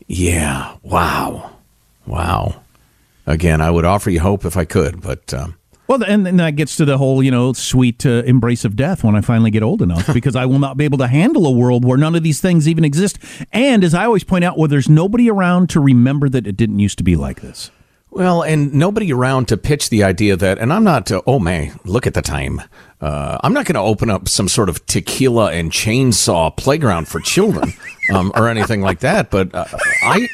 Yeah. 0.07 0.77
Wow. 0.83 1.57
Wow. 2.07 2.61
Again, 3.27 3.59
I 3.59 3.69
would 3.69 3.83
offer 3.83 4.09
you 4.09 4.21
hope 4.21 4.45
if 4.45 4.55
I 4.55 4.63
could, 4.63 5.01
but 5.01 5.33
um, 5.33 5.57
Well, 5.87 6.01
and 6.05 6.25
then 6.25 6.37
that 6.37 6.55
gets 6.55 6.77
to 6.77 6.85
the 6.85 6.97
whole, 6.97 7.21
you 7.21 7.31
know, 7.31 7.51
sweet 7.51 8.05
uh, 8.05 8.23
embrace 8.23 8.63
of 8.63 8.77
death 8.77 9.03
when 9.03 9.17
I 9.17 9.21
finally 9.21 9.51
get 9.51 9.63
old 9.63 9.81
enough, 9.81 10.13
because 10.13 10.37
I 10.37 10.45
will 10.45 10.59
not 10.59 10.77
be 10.77 10.85
able 10.85 10.97
to 10.99 11.07
handle 11.07 11.45
a 11.45 11.51
world 11.51 11.83
where 11.83 11.97
none 11.97 12.15
of 12.15 12.23
these 12.23 12.39
things 12.39 12.69
even 12.69 12.85
exist. 12.85 13.17
And 13.51 13.83
as 13.83 13.93
I 13.93 14.05
always 14.05 14.23
point 14.23 14.45
out, 14.45 14.57
where 14.57 14.69
there's 14.69 14.87
nobody 14.87 15.29
around 15.29 15.69
to 15.71 15.81
remember 15.81 16.29
that 16.29 16.47
it 16.47 16.55
didn't 16.55 16.79
used 16.79 16.97
to 16.99 17.03
be 17.03 17.17
like 17.17 17.41
this. 17.41 17.69
Well, 18.11 18.43
and 18.43 18.73
nobody 18.73 19.13
around 19.13 19.47
to 19.47 19.57
pitch 19.57 19.89
the 19.89 20.03
idea 20.03 20.35
that, 20.35 20.59
and 20.59 20.73
I'm 20.73 20.83
not, 20.83 21.09
uh, 21.09 21.21
oh 21.25 21.39
man, 21.39 21.79
look 21.85 22.05
at 22.05 22.13
the 22.13 22.21
time. 22.21 22.61
Uh, 22.99 23.39
I'm 23.41 23.53
not 23.53 23.65
going 23.65 23.75
to 23.75 23.81
open 23.81 24.09
up 24.09 24.27
some 24.27 24.49
sort 24.49 24.67
of 24.67 24.85
tequila 24.85 25.53
and 25.53 25.71
chainsaw 25.71 26.55
playground 26.55 27.07
for 27.07 27.21
children 27.21 27.73
um, 28.13 28.33
or 28.35 28.49
anything 28.49 28.81
like 28.81 28.99
that. 28.99 29.31
But 29.31 29.55
uh, 29.55 29.65
I, 30.03 30.27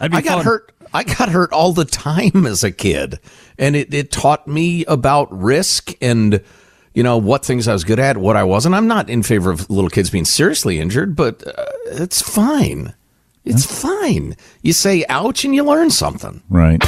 I 0.00 0.08
got 0.08 0.24
fun. 0.24 0.44
hurt. 0.44 0.72
I 0.94 1.02
got 1.02 1.28
hurt 1.28 1.52
all 1.52 1.72
the 1.72 1.84
time 1.84 2.46
as 2.46 2.62
a 2.62 2.70
kid, 2.70 3.18
and 3.58 3.74
it, 3.74 3.92
it 3.92 4.12
taught 4.12 4.46
me 4.46 4.84
about 4.84 5.26
risk 5.36 5.90
and 6.00 6.40
you 6.94 7.02
know 7.02 7.18
what 7.18 7.44
things 7.44 7.66
I 7.66 7.72
was 7.72 7.82
good 7.82 7.98
at, 7.98 8.16
what 8.16 8.36
I 8.36 8.44
wasn't. 8.44 8.76
I'm 8.76 8.86
not 8.86 9.10
in 9.10 9.24
favor 9.24 9.50
of 9.50 9.68
little 9.68 9.90
kids 9.90 10.08
being 10.08 10.24
seriously 10.24 10.78
injured, 10.78 11.16
but 11.16 11.44
uh, 11.44 11.64
it's 11.86 12.22
fine. 12.22 12.94
It's 13.44 13.66
fine. 13.82 14.36
You 14.62 14.72
say 14.72 15.04
ouch 15.10 15.44
and 15.44 15.54
you 15.54 15.64
learn 15.64 15.90
something. 15.90 16.42
Right. 16.48 16.82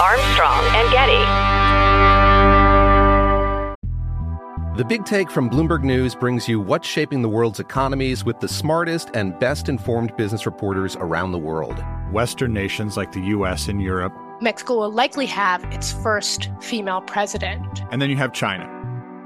Armstrong 0.00 0.64
and 0.76 0.90
Getty. 0.92 1.52
The 4.76 4.84
Big 4.84 5.04
Take 5.04 5.30
from 5.30 5.50
Bloomberg 5.50 5.82
News 5.82 6.14
brings 6.14 6.48
you 6.48 6.60
what's 6.60 6.88
shaping 6.88 7.22
the 7.22 7.28
world's 7.28 7.60
economies 7.60 8.24
with 8.24 8.38
the 8.40 8.48
smartest 8.48 9.10
and 9.14 9.38
best 9.38 9.68
informed 9.68 10.16
business 10.16 10.46
reporters 10.46 10.96
around 10.96 11.32
the 11.32 11.38
world. 11.38 11.84
Western 12.12 12.52
nations 12.54 12.96
like 12.96 13.10
the 13.12 13.20
US 13.20 13.68
and 13.68 13.82
Europe. 13.82 14.14
Mexico 14.40 14.78
will 14.78 14.92
likely 14.92 15.26
have 15.26 15.64
its 15.72 15.92
first 15.92 16.50
female 16.60 17.00
president. 17.00 17.82
And 17.90 18.00
then 18.00 18.10
you 18.10 18.16
have 18.16 18.32
China. 18.32 18.81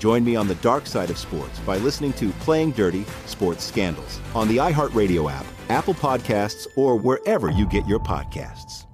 Join 0.00 0.24
me 0.24 0.34
on 0.34 0.48
the 0.48 0.54
dark 0.56 0.86
side 0.86 1.10
of 1.10 1.18
sports 1.18 1.58
by 1.58 1.76
listening 1.76 2.14
to 2.14 2.30
Playing 2.40 2.70
Dirty 2.70 3.04
Sports 3.26 3.62
Scandals 3.62 4.18
on 4.34 4.48
the 4.48 4.56
iHeartRadio 4.56 5.30
app, 5.30 5.44
Apple 5.68 5.92
Podcasts, 5.92 6.66
or 6.74 6.96
wherever 6.96 7.50
you 7.50 7.66
get 7.66 7.86
your 7.86 7.98
podcasts. 7.98 8.86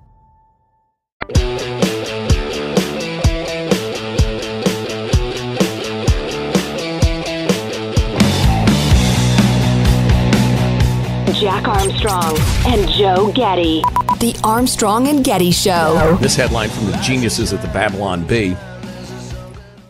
Jack 11.38 11.68
Armstrong 11.68 12.36
and 12.66 12.88
Joe 12.90 13.30
Getty. 13.32 13.82
The 14.18 14.36
Armstrong 14.42 15.06
and 15.06 15.22
Getty 15.22 15.52
Show. 15.52 16.18
This 16.20 16.34
headline 16.34 16.70
from 16.70 16.86
the 16.86 16.96
geniuses 16.96 17.52
at 17.52 17.62
the 17.62 17.68
Babylon 17.68 18.26
Bee. 18.26 18.56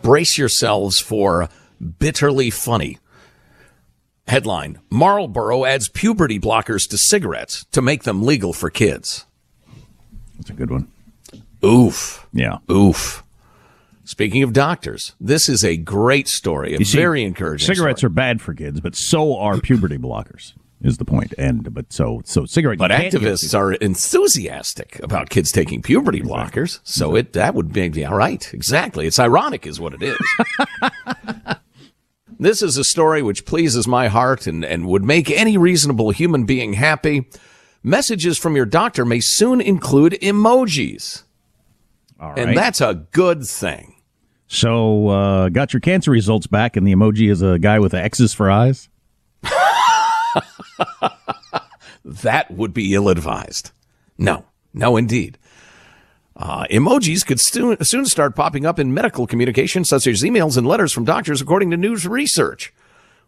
Brace 0.07 0.37
yourselves 0.37 1.01
for 1.01 1.49
bitterly 1.99 2.49
funny. 2.49 2.97
Headline 4.25 4.79
Marlboro 4.89 5.65
adds 5.65 5.89
puberty 5.89 6.39
blockers 6.39 6.87
to 6.91 6.97
cigarettes 6.97 7.65
to 7.73 7.81
make 7.81 8.03
them 8.03 8.23
legal 8.23 8.53
for 8.53 8.69
kids. 8.69 9.25
That's 10.37 10.49
a 10.49 10.53
good 10.53 10.71
one. 10.71 10.89
Oof. 11.61 12.25
Yeah. 12.31 12.59
Oof. 12.71 13.21
Speaking 14.05 14.43
of 14.43 14.53
doctors, 14.53 15.13
this 15.19 15.49
is 15.49 15.65
a 15.65 15.75
great 15.75 16.29
story, 16.29 16.75
a 16.75 16.85
see, 16.85 16.97
very 16.97 17.25
encouraging. 17.25 17.65
Cigarettes 17.65 18.01
are 18.01 18.09
bad 18.09 18.41
for 18.41 18.53
kids, 18.53 18.79
but 18.79 18.95
so 18.95 19.37
are 19.37 19.59
puberty 19.59 19.97
blockers. 19.97 20.53
Is 20.81 20.97
the 20.97 21.05
point? 21.05 21.33
And 21.39 21.73
but 21.73 21.91
so 21.91 22.21
so 22.23 22.45
cigarette. 22.45 22.77
But 22.77 22.91
you 22.91 22.97
can't 22.97 23.11
give 23.11 23.21
activists 23.23 23.57
are 23.57 23.73
enthusiastic 23.73 24.99
about 25.01 25.29
kids 25.31 25.51
taking 25.51 25.81
puberty 25.81 26.21
blockers, 26.21 26.79
so 26.83 27.15
it 27.15 27.33
that 27.33 27.55
would 27.55 27.75
make 27.75 27.95
me 27.95 28.05
all 28.05 28.15
right. 28.15 28.53
Exactly, 28.53 29.07
it's 29.07 29.17
ironic, 29.17 29.65
is 29.65 29.79
what 29.79 29.95
it 29.95 30.03
is. 30.03 30.17
this 32.39 32.61
is 32.61 32.77
a 32.77 32.83
story 32.83 33.23
which 33.23 33.45
pleases 33.45 33.87
my 33.87 34.07
heart 34.07 34.45
and 34.45 34.63
and 34.63 34.85
would 34.87 35.03
make 35.03 35.31
any 35.31 35.57
reasonable 35.57 36.11
human 36.11 36.45
being 36.45 36.73
happy. 36.73 37.27
Messages 37.81 38.37
from 38.37 38.55
your 38.55 38.65
doctor 38.65 39.05
may 39.05 39.19
soon 39.19 39.61
include 39.61 40.13
emojis, 40.21 41.23
All 42.19 42.29
right. 42.29 42.39
and 42.39 42.57
that's 42.57 42.81
a 42.81 43.05
good 43.11 43.45
thing. 43.45 43.95
So, 44.47 45.07
uh, 45.09 45.49
got 45.49 45.73
your 45.73 45.79
cancer 45.79 46.11
results 46.11 46.47
back, 46.47 46.77
and 46.77 46.85
the 46.85 46.93
emoji 46.93 47.29
is 47.29 47.41
a 47.41 47.59
guy 47.59 47.79
with 47.79 47.93
X's 47.93 48.33
for 48.33 48.49
eyes. 48.51 48.89
that 52.05 52.51
would 52.51 52.73
be 52.73 52.93
ill 52.93 53.09
advised. 53.09 53.71
No, 54.17 54.45
no, 54.73 54.97
indeed. 54.97 55.37
Uh, 56.35 56.65
emojis 56.69 57.25
could 57.25 57.39
soon, 57.39 57.83
soon 57.83 58.05
start 58.05 58.35
popping 58.35 58.65
up 58.65 58.77
in 58.77 58.93
medical 58.93 59.25
communication, 59.25 59.83
such 59.83 60.05
as 60.05 60.21
emails 60.21 60.57
and 60.57 60.67
letters 60.67 60.93
from 60.93 61.03
doctors, 61.03 61.41
according 61.41 61.71
to 61.71 61.77
news 61.77 62.07
research. 62.07 62.71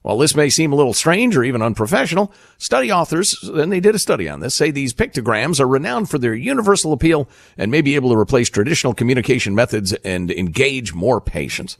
While 0.01 0.17
this 0.17 0.35
may 0.35 0.49
seem 0.49 0.71
a 0.71 0.75
little 0.75 0.93
strange 0.93 1.35
or 1.35 1.43
even 1.43 1.61
unprofessional, 1.61 2.31
study 2.57 2.91
authors, 2.91 3.35
and 3.43 3.71
they 3.71 3.81
did 3.81 3.95
a 3.95 3.99
study 3.99 4.29
on 4.29 4.39
this, 4.39 4.55
say 4.55 4.71
these 4.71 4.93
pictograms 4.93 5.59
are 5.59 5.67
renowned 5.67 6.09
for 6.09 6.17
their 6.17 6.33
universal 6.33 6.93
appeal 6.93 7.27
and 7.57 7.69
may 7.69 7.81
be 7.81 7.95
able 7.95 8.11
to 8.11 8.17
replace 8.17 8.49
traditional 8.49 8.93
communication 8.93 9.53
methods 9.53 9.91
and 9.93 10.31
engage 10.31 10.93
more 10.93 11.19
patients. 11.19 11.77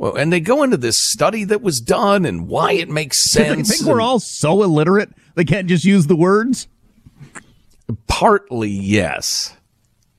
Well, 0.00 0.16
and 0.16 0.32
they 0.32 0.40
go 0.40 0.62
into 0.62 0.78
this 0.78 0.98
study 1.10 1.44
that 1.44 1.60
was 1.60 1.78
done 1.78 2.24
and 2.24 2.48
why 2.48 2.72
it 2.72 2.88
makes 2.88 3.22
Do 3.34 3.44
sense. 3.44 3.68
think 3.68 3.86
we're 3.86 4.00
all 4.00 4.18
so 4.18 4.62
illiterate 4.62 5.10
they 5.34 5.44
can't 5.44 5.68
just 5.68 5.84
use 5.84 6.06
the 6.06 6.16
words? 6.16 6.68
Partly, 8.06 8.70
yes. 8.70 9.54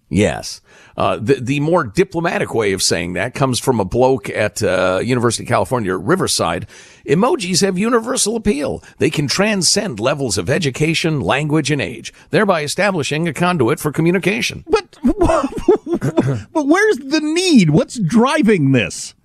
Yes. 0.08 0.62
Uh, 0.96 1.18
the, 1.18 1.36
the 1.36 1.60
more 1.62 1.84
diplomatic 1.84 2.54
way 2.54 2.74
of 2.74 2.84
saying 2.84 3.14
that 3.14 3.34
comes 3.34 3.60
from 3.60 3.80
a 3.80 3.86
bloke 3.86 4.30
at 4.30 4.62
uh, 4.62 5.00
University 5.04 5.46
of 5.46 5.50
California, 5.50 5.96
Riverside. 5.98 6.68
Emojis 7.08 7.62
have 7.66 7.80
universal 7.80 8.36
appeal. 8.36 8.84
They 9.00 9.10
can 9.10 9.28
transcend 9.28 10.00
levels 10.00 10.38
of 10.38 10.48
education, 10.48 11.22
language, 11.22 11.72
and 11.72 11.82
age, 11.82 12.14
thereby 12.30 12.62
establishing 12.62 13.28
a 13.28 13.34
conduit 13.34 13.80
for 13.80 13.92
communication. 13.92 14.64
But, 14.68 15.00
but 15.04 16.68
where's 16.68 16.98
the 16.98 17.22
need? 17.24 17.72
What's 17.72 17.98
driving 17.98 18.74
this? 18.74 19.16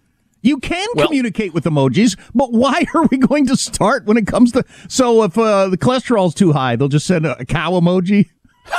You 0.46 0.58
can 0.58 0.86
well, 0.94 1.08
communicate 1.08 1.54
with 1.54 1.64
emojis, 1.64 2.16
but 2.32 2.52
why 2.52 2.84
are 2.94 3.08
we 3.10 3.18
going 3.18 3.48
to 3.48 3.56
start 3.56 4.04
when 4.04 4.16
it 4.16 4.28
comes 4.28 4.52
to? 4.52 4.64
So 4.88 5.24
if 5.24 5.36
uh, 5.36 5.68
the 5.68 5.76
cholesterol's 5.76 6.34
too 6.34 6.52
high, 6.52 6.76
they'll 6.76 6.86
just 6.86 7.08
send 7.08 7.26
a, 7.26 7.36
a 7.40 7.44
cow 7.44 7.72
emoji. 7.72 8.30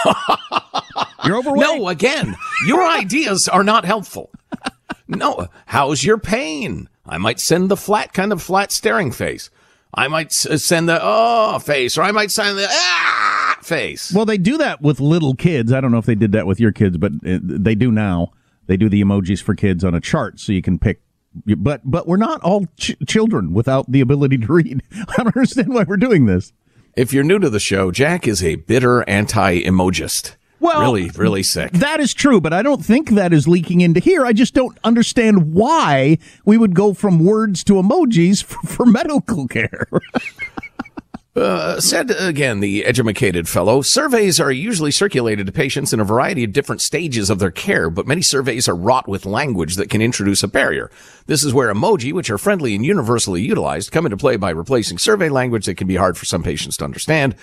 You're 1.25 1.39
overweight. 1.39 1.59
No, 1.59 1.89
again, 1.89 2.37
your 2.65 2.87
ideas 2.87 3.49
are 3.49 3.65
not 3.65 3.83
helpful. 3.83 4.29
No, 5.09 5.49
how's 5.65 6.05
your 6.05 6.17
pain? 6.17 6.87
I 7.05 7.17
might 7.17 7.41
send 7.41 7.67
the 7.67 7.75
flat 7.75 8.13
kind 8.13 8.31
of 8.31 8.41
flat 8.41 8.71
staring 8.71 9.11
face. 9.11 9.49
I 9.93 10.07
might 10.07 10.31
send 10.31 10.87
the 10.87 10.99
oh 11.01 11.59
face, 11.59 11.97
or 11.97 12.03
I 12.03 12.11
might 12.11 12.31
send 12.31 12.57
the 12.57 12.67
ah 12.69 13.57
face. 13.61 14.13
Well, 14.13 14.25
they 14.25 14.37
do 14.37 14.57
that 14.57 14.81
with 14.81 15.01
little 15.01 15.35
kids. 15.35 15.73
I 15.73 15.81
don't 15.81 15.91
know 15.91 15.97
if 15.97 16.05
they 16.05 16.15
did 16.15 16.31
that 16.31 16.47
with 16.47 16.61
your 16.61 16.71
kids, 16.71 16.95
but 16.97 17.11
uh, 17.25 17.39
they 17.41 17.75
do 17.75 17.91
now. 17.91 18.31
They 18.67 18.77
do 18.77 18.87
the 18.87 19.01
emojis 19.01 19.41
for 19.41 19.53
kids 19.53 19.83
on 19.83 19.93
a 19.93 19.99
chart, 19.99 20.39
so 20.39 20.53
you 20.53 20.61
can 20.61 20.79
pick. 20.79 21.01
But 21.45 21.81
but 21.83 22.07
we're 22.07 22.17
not 22.17 22.41
all 22.41 22.65
ch- 22.77 22.95
children 23.07 23.53
without 23.53 23.91
the 23.91 24.01
ability 24.01 24.37
to 24.39 24.47
read. 24.47 24.83
I 24.91 25.13
don't 25.17 25.27
understand 25.27 25.73
why 25.73 25.83
we're 25.83 25.97
doing 25.97 26.25
this. 26.25 26.53
If 26.95 27.13
you're 27.13 27.23
new 27.23 27.37
to 27.39 27.49
the 27.49 27.59
show, 27.59 27.91
Jack 27.91 28.27
is 28.27 28.43
a 28.43 28.55
bitter 28.55 29.07
anti-emojist. 29.07 30.35
Well, 30.59 30.81
really, 30.81 31.09
really 31.11 31.43
sick. 31.43 31.71
That 31.73 31.99
is 31.99 32.13
true, 32.13 32.41
but 32.41 32.51
I 32.53 32.63
don't 32.63 32.83
think 32.83 33.11
that 33.11 33.31
is 33.31 33.47
leaking 33.47 33.81
into 33.81 33.99
here. 33.99 34.25
I 34.25 34.33
just 34.33 34.55
don't 34.55 34.77
understand 34.83 35.53
why 35.53 36.17
we 36.45 36.57
would 36.57 36.73
go 36.73 36.95
from 36.95 37.23
words 37.23 37.63
to 37.65 37.73
emojis 37.73 38.43
for, 38.43 38.59
for 38.67 38.85
medical 38.85 39.47
care. 39.47 39.87
Uh, 41.37 41.79
said 41.79 42.09
again 42.09 42.61
the 42.61 42.83
educated 42.83 43.47
fellow, 43.47 43.83
surveys 43.83 44.39
are 44.39 44.51
usually 44.51 44.89
circulated 44.89 45.45
to 45.45 45.51
patients 45.51 45.93
in 45.93 45.99
a 45.99 46.03
variety 46.03 46.43
of 46.43 46.51
different 46.51 46.81
stages 46.81 47.29
of 47.29 47.37
their 47.37 47.51
care, 47.51 47.91
but 47.91 48.07
many 48.07 48.23
surveys 48.23 48.67
are 48.67 48.75
wrought 48.75 49.07
with 49.07 49.23
language 49.23 49.75
that 49.75 49.87
can 49.87 50.01
introduce 50.01 50.41
a 50.41 50.47
barrier. 50.47 50.89
This 51.27 51.43
is 51.43 51.53
where 51.53 51.71
emoji, 51.71 52.11
which 52.11 52.31
are 52.31 52.39
friendly 52.39 52.73
and 52.73 52.83
universally 52.83 53.43
utilized, 53.43 53.91
come 53.91 54.07
into 54.07 54.17
play 54.17 54.35
by 54.35 54.49
replacing 54.49 54.97
survey 54.97 55.29
language 55.29 55.67
that 55.67 55.77
can 55.77 55.85
be 55.85 55.95
hard 55.97 56.17
for 56.17 56.25
some 56.25 56.41
patients 56.41 56.75
to 56.77 56.85
understand. 56.85 57.35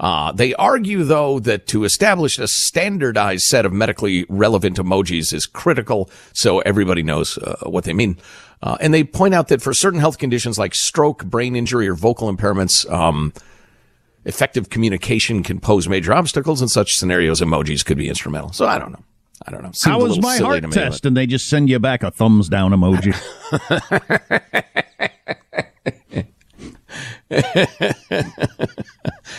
Uh, 0.00 0.32
they 0.32 0.54
argue, 0.54 1.04
though, 1.04 1.38
that 1.40 1.66
to 1.66 1.84
establish 1.84 2.38
a 2.38 2.48
standardized 2.48 3.44
set 3.44 3.66
of 3.66 3.72
medically 3.72 4.24
relevant 4.30 4.78
emojis 4.78 5.34
is 5.34 5.44
critical 5.44 6.10
so 6.32 6.60
everybody 6.60 7.02
knows 7.02 7.36
uh, 7.38 7.56
what 7.66 7.84
they 7.84 7.92
mean. 7.92 8.16
Uh, 8.62 8.78
and 8.80 8.94
they 8.94 9.04
point 9.04 9.34
out 9.34 9.48
that 9.48 9.60
for 9.60 9.74
certain 9.74 10.00
health 10.00 10.16
conditions 10.16 10.58
like 10.58 10.74
stroke, 10.74 11.26
brain 11.26 11.54
injury, 11.54 11.86
or 11.86 11.94
vocal 11.94 12.34
impairments, 12.34 12.90
um, 12.90 13.32
effective 14.24 14.70
communication 14.70 15.42
can 15.42 15.60
pose 15.60 15.86
major 15.86 16.14
obstacles. 16.14 16.62
In 16.62 16.68
such 16.68 16.94
scenarios, 16.94 17.42
emojis 17.42 17.84
could 17.84 17.98
be 17.98 18.08
instrumental. 18.08 18.52
So 18.52 18.66
I 18.66 18.78
don't 18.78 18.92
know. 18.92 19.04
I 19.46 19.50
don't 19.50 19.62
know. 19.62 19.72
Seems 19.72 19.84
How 19.84 20.00
was 20.00 20.20
my 20.20 20.38
heart 20.38 20.62
me, 20.62 20.70
test? 20.70 21.02
But... 21.02 21.08
And 21.08 21.16
they 21.16 21.26
just 21.26 21.48
send 21.48 21.68
you 21.68 21.78
back 21.78 22.02
a 22.02 22.10
thumbs 22.10 22.48
down 22.48 22.72
emoji. 22.72 23.14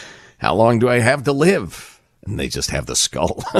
How 0.41 0.55
long 0.55 0.79
do 0.79 0.89
I 0.89 0.97
have 0.99 1.23
to 1.25 1.33
live? 1.33 2.01
And 2.25 2.39
they 2.39 2.47
just 2.47 2.71
have 2.71 2.87
the 2.87 2.95
skull. 2.95 3.43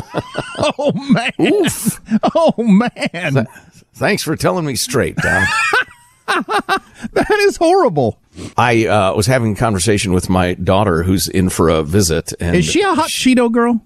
oh 0.58 0.92
man! 1.12 1.32
Oof! 1.40 2.02
Oh 2.36 2.56
man! 2.58 3.34
Th- 3.34 3.48
thanks 3.94 4.24
for 4.24 4.36
telling 4.36 4.66
me 4.66 4.76
straight, 4.76 5.16
Don. 5.18 5.46
that 6.28 7.38
is 7.42 7.58
horrible. 7.58 8.20
I 8.58 8.88
uh, 8.88 9.14
was 9.14 9.28
having 9.28 9.54
a 9.54 9.56
conversation 9.56 10.12
with 10.12 10.28
my 10.28 10.56
daughter, 10.56 11.04
who's 11.04 11.28
in 11.28 11.50
for 11.50 11.70
a 11.70 11.84
visit. 11.84 12.34
And 12.40 12.56
is 12.56 12.66
she 12.66 12.82
a 12.82 12.96
hot 12.96 13.12
she, 13.12 13.36
Cheeto 13.36 13.52
girl? 13.52 13.86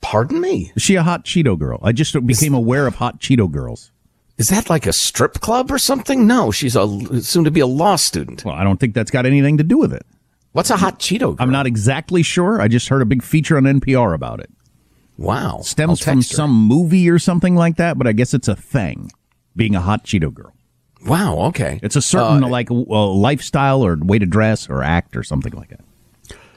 Pardon 0.00 0.40
me. 0.40 0.72
Is 0.76 0.82
she 0.82 0.94
a 0.94 1.02
hot 1.02 1.26
Cheeto 1.26 1.58
girl? 1.58 1.78
I 1.82 1.92
just 1.92 2.14
became 2.14 2.54
is, 2.54 2.58
aware 2.58 2.86
of 2.86 2.94
hot 2.94 3.20
Cheeto 3.20 3.50
girls. 3.50 3.90
Is 4.38 4.48
that 4.48 4.70
like 4.70 4.86
a 4.86 4.94
strip 4.94 5.40
club 5.40 5.70
or 5.70 5.78
something? 5.78 6.26
No, 6.26 6.52
she's 6.52 6.74
a 6.74 7.22
soon 7.22 7.44
to 7.44 7.50
be 7.50 7.60
a 7.60 7.66
law 7.66 7.96
student. 7.96 8.46
Well, 8.46 8.54
I 8.54 8.64
don't 8.64 8.80
think 8.80 8.94
that's 8.94 9.10
got 9.10 9.26
anything 9.26 9.58
to 9.58 9.64
do 9.64 9.76
with 9.76 9.92
it. 9.92 10.06
What's 10.52 10.70
a 10.70 10.76
hot 10.76 10.98
Cheeto? 10.98 11.20
Girl? 11.20 11.36
I'm 11.38 11.50
not 11.50 11.66
exactly 11.66 12.22
sure. 12.22 12.60
I 12.60 12.68
just 12.68 12.88
heard 12.88 13.02
a 13.02 13.06
big 13.06 13.22
feature 13.22 13.56
on 13.56 13.64
NPR 13.64 14.14
about 14.14 14.40
it. 14.40 14.50
Wow. 15.16 15.60
Stems 15.62 16.00
from 16.00 16.18
her. 16.18 16.22
some 16.22 16.52
movie 16.52 17.08
or 17.10 17.18
something 17.18 17.56
like 17.56 17.76
that, 17.76 17.98
but 17.98 18.06
I 18.06 18.12
guess 18.12 18.34
it's 18.34 18.48
a 18.48 18.56
thing, 18.56 19.10
being 19.56 19.74
a 19.74 19.80
hot 19.80 20.04
Cheeto 20.04 20.32
girl. 20.32 20.54
Wow. 21.04 21.38
Okay. 21.48 21.80
It's 21.82 21.96
a 21.96 22.02
certain 22.02 22.44
uh, 22.44 22.48
like 22.48 22.70
uh, 22.70 23.06
lifestyle 23.08 23.84
or 23.84 23.96
way 23.96 24.18
to 24.18 24.26
dress 24.26 24.68
or 24.68 24.82
act 24.82 25.16
or 25.16 25.22
something 25.22 25.52
like 25.52 25.70
that. 25.70 25.80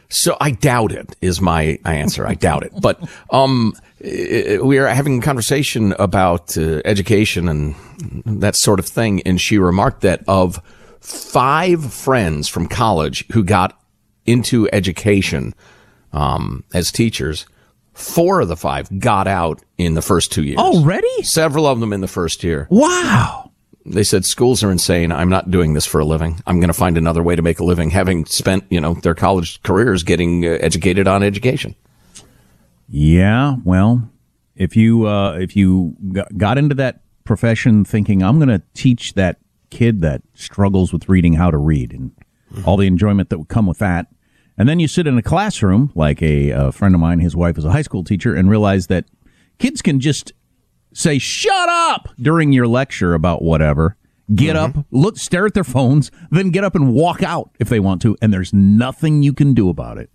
So 0.10 0.36
I 0.42 0.52
doubt 0.52 0.92
it 0.92 1.16
is 1.22 1.39
my 1.39 1.80
answer. 1.86 2.28
I 2.28 2.34
doubt 2.34 2.64
it. 2.64 2.74
But 2.82 3.00
um, 3.30 3.74
we 4.02 4.78
are 4.78 4.88
having 4.88 5.20
a 5.20 5.22
conversation 5.22 5.94
about 5.94 6.58
uh, 6.58 6.82
education 6.84 7.48
and 7.48 7.76
that 8.26 8.58
sort 8.58 8.80
of 8.80 8.86
thing, 8.86 9.22
and 9.22 9.39
she 9.39 9.58
remarked 9.58 10.02
that 10.02 10.24
of 10.28 10.60
five 11.00 11.94
friends 11.94 12.50
from 12.50 12.68
college 12.68 13.26
who 13.32 13.44
got 13.44 13.80
into 14.26 14.69
education 14.72 15.53
um, 16.13 16.63
as 16.74 16.91
teachers, 16.91 17.45
four 17.93 18.41
of 18.41 18.47
the 18.47 18.57
five 18.57 18.99
got 18.99 19.28
out 19.28 19.61
in 19.78 19.93
the 19.93 20.01
first 20.01 20.32
two 20.32 20.43
years. 20.43 20.57
Already? 20.57 21.24
Several 21.24 21.65
of 21.65 21.80
them 21.80 21.93
in 21.93 22.01
the 22.01 22.07
first 22.07 22.43
year. 22.43 22.67
Wow. 22.69 23.51
They 23.86 24.03
said 24.03 24.26
schools 24.26 24.63
are 24.63 24.72
insane. 24.72 25.11
I'm 25.11 25.30
not 25.30 25.49
doing 25.49 25.74
this 25.74 25.86
for 25.86 25.99
a 25.99 26.05
living. 26.05 26.39
I'm 26.45 26.59
going 26.59 26.67
to 26.67 26.74
find 26.74 26.97
another 26.97 27.24
way 27.24 27.36
to 27.36 27.41
make 27.41 27.59
a 27.59 27.63
living, 27.63 27.89
having 27.89 28.26
spent, 28.26 28.65
you 28.69 28.80
know, 28.80 28.93
their 28.93 29.15
college 29.15 29.61
careers 29.63 30.03
getting 30.03 30.45
uh, 30.45 30.57
educated 30.61 31.07
on 31.07 31.24
education. 31.24 31.76
Yeah, 32.88 33.55
well, 33.63 34.07
if 34.55 34.76
you 34.76 35.07
uh, 35.07 35.38
if 35.39 35.55
you 35.55 35.95
got 36.38 36.57
into 36.57 36.76
that 36.76 37.01
profession 37.24 37.86
thinking 37.86 38.22
I'm 38.22 38.38
going 38.38 38.49
to 38.49 38.61
teach 38.74 39.13
that 39.13 39.38
kid 39.69 40.01
that 40.01 40.22
struggles 40.34 40.91
with 40.91 41.07
reading 41.07 41.34
how 41.34 41.49
to 41.49 41.57
read 41.57 41.93
and 41.93 42.11
all 42.66 42.78
the 42.78 42.88
enjoyment 42.88 43.30
that 43.30 43.38
would 43.38 43.47
come 43.47 43.66
with 43.66 43.80
that, 43.80 44.08
and 44.58 44.68
then 44.68 44.80
you 44.80 44.88
sit 44.88 45.08
in 45.08 45.18
a 45.18 45.24
classroom 45.24 45.91
like 45.95 46.22
a, 46.22 46.49
a 46.49 46.72
friend 46.72 46.93
of 46.93 47.02
mine, 47.02 47.20
his 47.20 47.36
wife 47.36 47.58
is 47.58 47.66
a 47.66 47.72
high 47.72 47.82
school 47.82 48.04
teacher, 48.04 48.36
and 48.36 48.49
realize 48.49 48.88
that 48.88 49.06
kids 49.60 49.82
can 49.82 49.99
just 49.99 50.34
say 50.93 51.18
"shut 51.18 51.70
up" 51.70 52.10
during 52.20 52.52
your 52.52 52.68
lecture 52.68 53.14
about 53.14 53.41
whatever. 53.41 53.97
Get 54.34 54.56
mm-hmm. 54.56 54.80
up, 54.80 54.86
look, 54.91 55.18
stare 55.18 55.45
at 55.45 55.54
their 55.54 55.66
phones, 55.66 56.10
then 56.30 56.52
get 56.52 56.64
up 56.64 56.74
and 56.76 56.93
walk 56.93 57.22
out 57.22 57.49
if 57.60 57.68
they 57.68 57.82
want 57.82 58.02
to, 58.04 58.16
and 58.22 58.34
there's 58.34 58.54
nothing 58.54 59.24
you 59.24 59.34
can 59.34 59.54
do 59.54 59.68
about 59.68 59.97
it. 59.97 60.10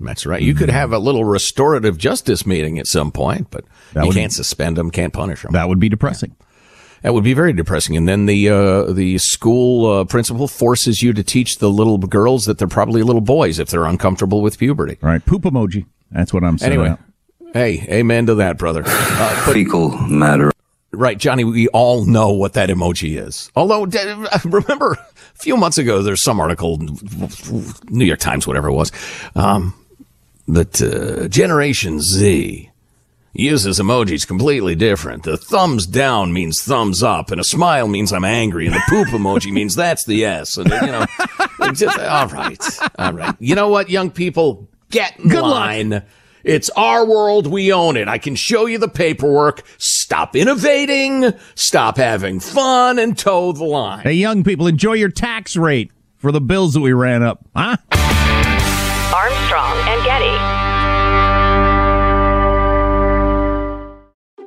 That's 0.00 0.26
right. 0.26 0.42
You 0.42 0.54
could 0.54 0.70
have 0.70 0.92
a 0.92 0.98
little 0.98 1.24
restorative 1.24 1.96
justice 1.96 2.46
meeting 2.46 2.78
at 2.78 2.86
some 2.86 3.12
point, 3.12 3.48
but 3.50 3.64
that 3.92 4.02
you 4.02 4.08
would, 4.08 4.16
can't 4.16 4.32
suspend 4.32 4.76
them, 4.76 4.90
can't 4.90 5.12
punish 5.12 5.42
them. 5.42 5.52
That 5.52 5.68
would 5.68 5.78
be 5.78 5.88
depressing. 5.88 6.34
Yeah. 6.38 6.46
That 7.04 7.12
would 7.12 7.22
be 7.22 7.34
very 7.34 7.52
depressing. 7.52 7.98
And 7.98 8.08
then 8.08 8.24
the 8.24 8.48
uh, 8.48 8.92
the 8.92 9.18
school 9.18 9.92
uh, 9.92 10.04
principal 10.06 10.48
forces 10.48 11.02
you 11.02 11.12
to 11.12 11.22
teach 11.22 11.58
the 11.58 11.68
little 11.68 11.98
girls 11.98 12.46
that 12.46 12.56
they're 12.56 12.66
probably 12.66 13.02
little 13.02 13.20
boys 13.20 13.58
if 13.58 13.68
they're 13.68 13.84
uncomfortable 13.84 14.40
with 14.40 14.58
puberty. 14.58 14.96
Right. 15.02 15.24
Poop 15.24 15.42
emoji. 15.42 15.84
That's 16.10 16.32
what 16.32 16.42
I'm 16.44 16.56
saying. 16.56 16.72
Anyway, 16.72 16.96
Hey, 17.52 17.86
amen 17.90 18.24
to 18.26 18.36
that, 18.36 18.56
brother. 18.56 18.84
Uh, 18.86 19.52
Fecal 19.52 19.90
matter. 20.08 20.50
Right, 20.92 21.18
Johnny, 21.18 21.44
we 21.44 21.68
all 21.68 22.06
know 22.06 22.30
what 22.30 22.54
that 22.54 22.70
emoji 22.70 23.20
is. 23.20 23.50
Although, 23.54 23.84
remember, 24.44 24.92
a 24.92 25.38
few 25.38 25.58
months 25.58 25.76
ago, 25.76 26.02
there's 26.02 26.22
some 26.22 26.40
article, 26.40 26.78
New 27.90 28.04
York 28.06 28.18
Times, 28.18 28.46
whatever 28.46 28.68
it 28.68 28.72
was, 28.72 28.90
um, 29.36 29.74
that 30.48 30.80
uh, 30.80 31.28
Generation 31.28 32.00
Z 32.00 32.70
uses 33.34 33.80
emojis 33.80 34.26
completely 34.26 34.74
different. 34.74 35.24
The 35.24 35.36
thumbs 35.36 35.86
down 35.86 36.32
means 36.32 36.62
thumbs 36.62 37.02
up, 37.02 37.30
and 37.30 37.40
a 37.40 37.44
smile 37.44 37.88
means 37.88 38.12
I'm 38.12 38.24
angry, 38.24 38.66
and 38.66 38.74
the 38.74 38.82
poop 38.88 39.08
emoji 39.08 39.52
means 39.52 39.74
that's 39.74 40.04
the 40.04 40.24
S. 40.24 40.56
And, 40.56 40.70
you 40.70 40.86
know, 40.86 41.06
just, 41.72 41.98
all 41.98 42.28
right, 42.28 42.78
all 42.98 43.12
right. 43.12 43.34
You 43.40 43.54
know 43.54 43.68
what, 43.68 43.90
young 43.90 44.10
people? 44.10 44.68
Get 44.90 45.18
in 45.18 45.28
Good 45.28 45.42
line. 45.42 45.90
Luck. 45.90 46.04
It's 46.44 46.68
our 46.70 47.06
world. 47.06 47.46
We 47.46 47.72
own 47.72 47.96
it. 47.96 48.06
I 48.06 48.18
can 48.18 48.34
show 48.34 48.66
you 48.66 48.76
the 48.76 48.88
paperwork. 48.88 49.62
Stop 49.78 50.36
innovating. 50.36 51.32
Stop 51.54 51.96
having 51.96 52.38
fun 52.38 52.98
and 52.98 53.16
toe 53.16 53.52
the 53.52 53.64
line. 53.64 54.00
Hey, 54.00 54.12
young 54.12 54.44
people, 54.44 54.66
enjoy 54.66 54.92
your 54.92 55.08
tax 55.08 55.56
rate 55.56 55.90
for 56.18 56.30
the 56.32 56.42
bills 56.42 56.74
that 56.74 56.80
we 56.80 56.92
ran 56.92 57.22
up, 57.22 57.46
huh? 57.56 57.76
Armstrong 59.14 59.78
and 59.88 60.04
Getty. 60.04 60.63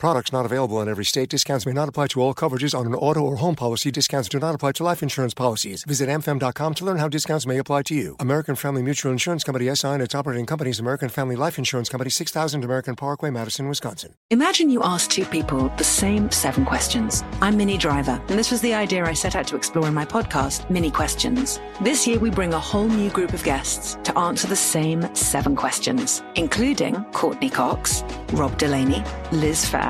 Products 0.00 0.32
not 0.32 0.46
available 0.46 0.80
in 0.80 0.88
every 0.88 1.04
state. 1.04 1.28
Discounts 1.28 1.66
may 1.66 1.74
not 1.74 1.86
apply 1.86 2.06
to 2.06 2.22
all 2.22 2.32
coverages 2.32 2.74
on 2.76 2.86
an 2.86 2.94
auto 2.94 3.20
or 3.20 3.36
home 3.36 3.54
policy. 3.54 3.90
Discounts 3.90 4.30
do 4.30 4.38
not 4.40 4.54
apply 4.54 4.72
to 4.72 4.82
life 4.82 5.02
insurance 5.02 5.34
policies. 5.34 5.84
Visit 5.84 6.08
amfam.com 6.08 6.72
to 6.76 6.84
learn 6.86 6.96
how 6.96 7.06
discounts 7.06 7.44
may 7.46 7.58
apply 7.58 7.82
to 7.82 7.94
you. 7.94 8.16
American 8.18 8.56
Family 8.56 8.82
Mutual 8.82 9.12
Insurance 9.12 9.44
Company 9.44 9.66
SI 9.74 9.88
and 9.88 10.02
its 10.02 10.14
operating 10.14 10.46
companies 10.46 10.80
American 10.80 11.10
Family 11.10 11.36
Life 11.36 11.58
Insurance 11.58 11.90
Company 11.90 12.08
6000 12.08 12.64
American 12.64 12.96
Parkway, 12.96 13.28
Madison, 13.28 13.68
Wisconsin. 13.68 14.14
Imagine 14.30 14.70
you 14.70 14.82
ask 14.82 15.10
two 15.10 15.26
people 15.26 15.68
the 15.76 15.84
same 15.84 16.30
seven 16.30 16.64
questions. 16.64 17.22
I'm 17.42 17.58
Minnie 17.58 17.76
Driver, 17.76 18.22
and 18.28 18.38
this 18.38 18.50
was 18.50 18.62
the 18.62 18.72
idea 18.72 19.04
I 19.04 19.12
set 19.12 19.36
out 19.36 19.46
to 19.48 19.56
explore 19.56 19.86
in 19.86 19.92
my 19.92 20.06
podcast, 20.06 20.70
Minnie 20.70 20.90
Questions. 20.90 21.60
This 21.82 22.06
year 22.06 22.18
we 22.18 22.30
bring 22.30 22.54
a 22.54 22.58
whole 22.58 22.88
new 22.88 23.10
group 23.10 23.34
of 23.34 23.44
guests 23.44 23.98
to 24.04 24.18
answer 24.18 24.48
the 24.48 24.56
same 24.56 25.14
seven 25.14 25.54
questions, 25.54 26.22
including 26.36 27.04
Courteney 27.12 27.50
Cox, 27.50 28.02
Rob 28.32 28.56
Delaney, 28.56 29.04
Liz 29.30 29.62
Phair, 29.66 29.89